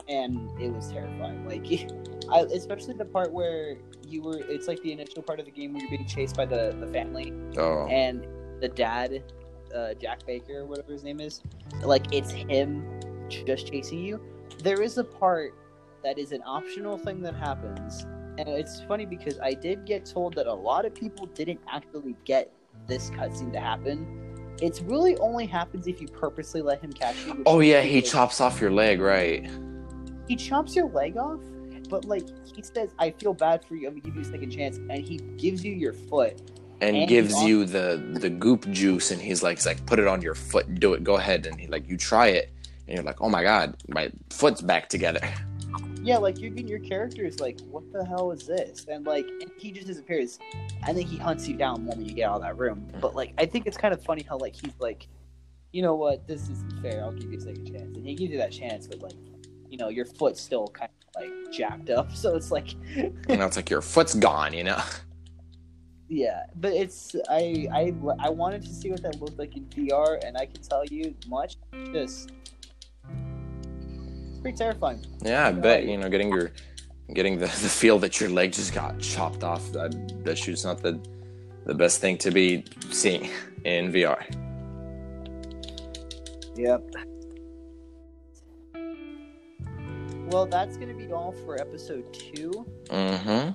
and 0.08 0.36
it 0.60 0.72
was 0.72 0.90
terrifying. 0.90 1.46
Like, 1.48 1.64
I, 2.32 2.40
especially 2.54 2.94
the 2.94 3.04
part 3.04 3.32
where 3.32 3.76
you 4.06 4.22
were. 4.22 4.38
It's 4.48 4.68
like 4.68 4.82
the 4.82 4.92
initial 4.92 5.22
part 5.22 5.38
of 5.40 5.46
the 5.46 5.52
game 5.52 5.72
where 5.72 5.80
you're 5.82 5.90
being 5.90 6.06
chased 6.06 6.36
by 6.36 6.44
the 6.46 6.76
the 6.78 6.86
family, 6.88 7.32
Oh. 7.56 7.86
and 7.88 8.26
the 8.60 8.68
dad, 8.68 9.22
uh, 9.74 9.94
Jack 9.94 10.26
Baker, 10.26 10.66
whatever 10.66 10.92
his 10.92 11.02
name 11.04 11.20
is. 11.20 11.40
Like, 11.82 12.12
it's 12.12 12.30
him 12.30 12.84
just 13.30 13.68
chasing 13.68 14.00
you. 14.00 14.20
There 14.62 14.80
is 14.82 14.98
a 14.98 15.04
part 15.04 15.54
that 16.02 16.18
is 16.18 16.32
an 16.32 16.42
optional 16.44 16.98
thing 16.98 17.22
that 17.22 17.34
happens, 17.34 18.02
and 18.38 18.48
it's 18.48 18.82
funny 18.82 19.06
because 19.06 19.38
I 19.40 19.54
did 19.54 19.84
get 19.84 20.04
told 20.04 20.34
that 20.34 20.46
a 20.46 20.54
lot 20.54 20.84
of 20.84 20.94
people 20.94 21.26
didn't 21.26 21.60
actually 21.70 22.16
get 22.24 22.52
this 22.86 23.10
cutscene 23.10 23.52
to 23.52 23.60
happen. 23.60 24.54
It's 24.60 24.80
really 24.82 25.16
only 25.18 25.46
happens 25.46 25.86
if 25.86 26.00
you 26.00 26.08
purposely 26.08 26.60
let 26.60 26.80
him 26.82 26.92
catch 26.92 27.16
you. 27.26 27.42
Oh 27.46 27.60
yeah, 27.60 27.80
he 27.80 28.02
chops 28.02 28.40
off 28.40 28.60
your 28.60 28.70
leg, 28.70 29.00
right? 29.00 29.48
He 30.28 30.36
chops 30.36 30.76
your 30.76 30.88
leg 30.88 31.16
off, 31.16 31.40
but 31.88 32.04
like 32.04 32.24
he 32.54 32.62
says, 32.62 32.90
"I 32.98 33.10
feel 33.10 33.34
bad 33.34 33.64
for 33.64 33.74
you. 33.74 33.88
I'm 33.88 33.94
gonna 33.94 34.04
give 34.04 34.16
you 34.16 34.22
a 34.22 34.24
second 34.24 34.50
chance," 34.50 34.76
and 34.76 34.98
he 34.98 35.18
gives 35.36 35.64
you 35.64 35.72
your 35.72 35.92
foot. 35.92 36.40
And, 36.82 36.96
And 36.96 37.08
gives 37.08 37.34
you 37.42 37.66
the 37.66 38.02
the 38.20 38.30
goop 38.30 38.70
juice, 38.70 39.10
and 39.10 39.20
he's 39.20 39.42
like, 39.42 39.58
he's 39.58 39.66
like, 39.66 39.84
put 39.84 39.98
it 39.98 40.06
on 40.06 40.22
your 40.22 40.34
foot, 40.34 40.80
do 40.80 40.94
it, 40.94 41.04
go 41.04 41.16
ahead, 41.16 41.44
and 41.44 41.60
he 41.60 41.66
like, 41.66 41.86
you 41.86 41.98
try 41.98 42.28
it, 42.28 42.50
and 42.90 42.96
you're 42.96 43.04
like, 43.04 43.20
oh 43.20 43.28
my 43.28 43.42
god, 43.42 43.76
my 43.88 44.10
foot's 44.30 44.60
back 44.60 44.88
together. 44.88 45.20
Yeah, 46.02 46.16
like 46.16 46.40
you're 46.40 46.50
your 46.54 46.78
character 46.78 47.26
is 47.26 47.40
like, 47.40 47.60
"What 47.70 47.92
the 47.92 48.02
hell 48.02 48.30
is 48.30 48.46
this?" 48.46 48.86
And 48.88 49.04
like 49.04 49.26
and 49.28 49.50
he 49.58 49.70
just 49.70 49.86
disappears. 49.86 50.38
I 50.82 50.94
think 50.94 51.10
he 51.10 51.18
hunts 51.18 51.46
you 51.46 51.56
down 51.56 51.74
the 51.74 51.90
moment 51.90 52.08
you 52.08 52.14
get 52.14 52.30
out 52.30 52.36
of 52.36 52.40
that 52.40 52.56
room. 52.56 52.86
Mm. 52.90 53.02
But 53.02 53.14
like, 53.14 53.34
I 53.36 53.44
think 53.44 53.66
it's 53.66 53.76
kind 53.76 53.92
of 53.92 54.02
funny 54.02 54.22
how 54.26 54.38
like 54.38 54.54
he's 54.54 54.72
like, 54.78 55.08
you 55.72 55.82
know 55.82 55.94
what, 55.94 56.26
this 56.26 56.48
isn't 56.48 56.80
fair. 56.80 57.04
I'll 57.04 57.12
give 57.12 57.30
you 57.30 57.36
a 57.36 57.40
second 57.42 57.66
chance, 57.66 57.94
and 57.98 58.06
he 58.06 58.14
gives 58.14 58.32
you 58.32 58.38
that 58.38 58.50
chance, 58.50 58.86
but 58.86 59.00
like, 59.00 59.12
you 59.68 59.76
know, 59.76 59.90
your 59.90 60.06
foot's 60.06 60.40
still 60.40 60.68
kind 60.68 60.90
of 60.90 61.22
like 61.22 61.52
jacked 61.52 61.90
up, 61.90 62.10
so 62.16 62.34
it's 62.34 62.50
like, 62.50 62.72
You 62.96 63.36
know, 63.36 63.44
it's 63.44 63.56
like 63.56 63.68
your 63.68 63.82
foot's 63.82 64.14
gone, 64.14 64.54
you 64.54 64.64
know. 64.64 64.80
yeah. 66.08 66.44
But 66.56 66.72
it's 66.72 67.14
I 67.28 67.68
I 67.74 67.94
I 68.18 68.30
wanted 68.30 68.62
to 68.62 68.72
see 68.72 68.90
what 68.90 69.02
that 69.02 69.20
looked 69.20 69.38
like 69.38 69.54
in 69.54 69.66
VR, 69.66 70.18
and 70.24 70.38
I 70.38 70.46
can 70.46 70.62
tell 70.62 70.86
you 70.86 71.14
much. 71.28 71.56
Just 71.92 72.32
pretty 74.40 74.56
terrifying. 74.56 75.04
Yeah, 75.22 75.48
I 75.48 75.52
bet 75.52 75.84
you 75.84 75.96
know 75.96 76.08
getting 76.08 76.30
your 76.30 76.52
getting 77.14 77.38
the, 77.38 77.46
the 77.46 77.68
feel 77.68 77.98
that 78.00 78.20
your 78.20 78.30
leg 78.30 78.52
just 78.52 78.74
got 78.74 78.98
chopped 78.98 79.44
off. 79.44 79.72
That 79.72 80.24
that 80.24 80.38
shoot's 80.38 80.64
not 80.64 80.82
the 80.82 81.00
the 81.66 81.74
best 81.74 82.00
thing 82.00 82.18
to 82.18 82.30
be 82.30 82.64
seeing 82.90 83.30
in 83.64 83.92
VR. 83.92 84.24
Yep. 86.56 86.82
Well, 90.30 90.46
that's 90.46 90.76
going 90.76 90.88
to 90.88 90.94
be 90.94 91.12
all 91.12 91.32
for 91.44 91.60
episode 91.60 92.12
two. 92.12 92.66
Mm-hmm. 92.86 93.50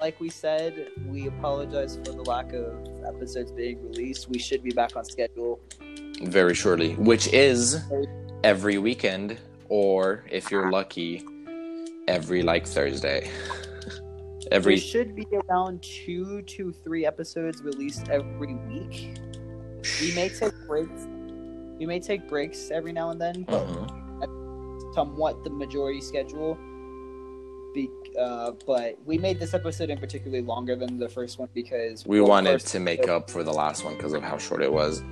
Like 0.00 0.18
we 0.20 0.30
said, 0.30 0.90
we 1.06 1.26
apologize 1.26 1.96
for 1.96 2.12
the 2.12 2.22
lack 2.22 2.52
of 2.54 2.74
episodes 3.04 3.50
being 3.50 3.82
released. 3.82 4.28
We 4.28 4.38
should 4.38 4.62
be 4.62 4.70
back 4.70 4.96
on 4.96 5.04
schedule. 5.04 5.60
Very 6.22 6.54
shortly, 6.54 6.94
which 6.94 7.26
is 7.32 7.82
every 8.42 8.78
weekend, 8.78 9.38
or 9.68 10.24
if 10.30 10.50
you're 10.50 10.70
lucky, 10.70 11.24
every 12.06 12.42
like 12.42 12.66
Thursday. 12.66 13.30
There 14.50 14.56
every 14.60 14.78
should 14.78 15.14
be 15.14 15.26
around 15.50 15.82
two 15.82 16.40
to 16.42 16.72
three 16.72 17.04
episodes 17.04 17.60
released 17.60 18.08
every 18.08 18.54
week. 18.54 19.18
We 20.00 20.14
may 20.14 20.28
take 20.40 20.54
breaks 20.66 21.06
we 21.78 21.84
may 21.86 22.00
take 22.00 22.28
breaks 22.28 22.70
every 22.70 22.92
now 22.92 23.10
and 23.10 23.20
then, 23.20 23.42
but 23.42 23.66
Mhm. 23.66 24.94
somewhat 24.94 25.44
the 25.44 25.50
majority 25.50 26.00
schedule. 26.00 26.56
Be, 27.74 27.90
uh, 28.18 28.52
but 28.66 28.96
we 29.04 29.18
made 29.18 29.38
this 29.38 29.52
episode 29.54 29.90
in 29.90 29.98
particularly 29.98 30.42
longer 30.42 30.74
than 30.76 30.98
the 30.98 31.08
first 31.08 31.38
one 31.38 31.48
because 31.52 32.06
We 32.06 32.20
wanted 32.20 32.60
to 32.60 32.80
make 32.80 33.00
episode- 33.00 33.14
up 33.16 33.30
for 33.30 33.42
the 33.44 33.52
last 33.52 33.84
one 33.84 33.96
because 33.96 34.14
of 34.14 34.22
how 34.22 34.38
short 34.38 34.62
it 34.62 34.72
was. 34.72 35.02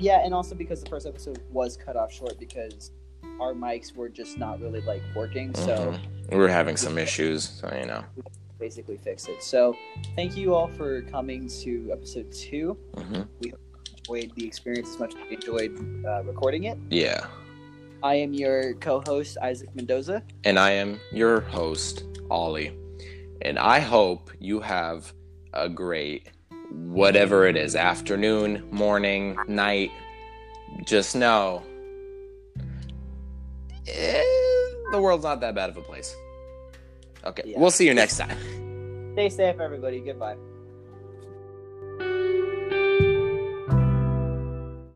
Yeah, 0.00 0.24
and 0.24 0.34
also 0.34 0.54
because 0.56 0.82
the 0.82 0.90
first 0.90 1.06
episode 1.06 1.40
was 1.52 1.76
cut 1.76 1.94
off 1.96 2.12
short 2.12 2.38
because 2.40 2.90
our 3.40 3.52
mics 3.52 3.94
were 3.94 4.08
just 4.08 4.38
not 4.38 4.60
really 4.60 4.80
like 4.82 5.02
working, 5.14 5.54
so 5.54 5.92
Mhm. 5.92 6.00
We 6.30 6.38
were 6.38 6.48
having 6.48 6.76
some 6.76 6.96
issues, 6.98 7.48
so 7.48 7.72
you 7.78 7.86
know. 7.86 8.04
basically 8.58 8.96
fix 8.96 9.26
it. 9.26 9.42
So 9.42 9.76
thank 10.14 10.36
you 10.36 10.54
all 10.54 10.68
for 10.68 11.02
coming 11.02 11.48
to 11.62 11.90
episode 11.92 12.30
two. 12.32 12.76
hmm 12.96 13.22
Enjoyed 14.08 14.32
the 14.36 14.46
experience 14.46 14.88
as 14.90 14.98
much 14.98 15.14
as 15.14 15.28
we 15.28 15.34
enjoyed 15.36 16.04
uh, 16.06 16.22
recording 16.24 16.64
it. 16.64 16.78
Yeah. 16.90 17.26
I 18.02 18.16
am 18.16 18.32
your 18.34 18.74
co-host 18.74 19.36
Isaac 19.42 19.74
Mendoza. 19.74 20.22
And 20.44 20.58
I 20.58 20.70
am 20.72 21.00
your 21.12 21.40
host, 21.40 22.04
Ollie. 22.30 22.72
And 23.42 23.58
I 23.58 23.78
hope 23.80 24.30
you 24.40 24.60
have 24.60 25.12
a 25.52 25.68
great 25.68 26.28
whatever 26.70 27.46
it 27.46 27.56
is 27.56 27.76
afternoon, 27.76 28.66
morning, 28.70 29.38
night. 29.46 29.90
Just 30.84 31.14
know 31.14 31.62
eh, 33.88 34.22
the 34.92 35.00
world's 35.00 35.24
not 35.24 35.40
that 35.40 35.54
bad 35.54 35.70
of 35.70 35.76
a 35.76 35.82
place. 35.82 36.14
Okay, 37.24 37.42
Yeah. 37.46 37.58
we'll 37.60 37.70
see 37.70 37.86
you 37.86 37.94
next 37.94 38.18
time. 38.18 38.36
Stay 39.14 39.28
safe, 39.28 39.60
everybody. 39.60 40.00
Goodbye. 40.00 40.36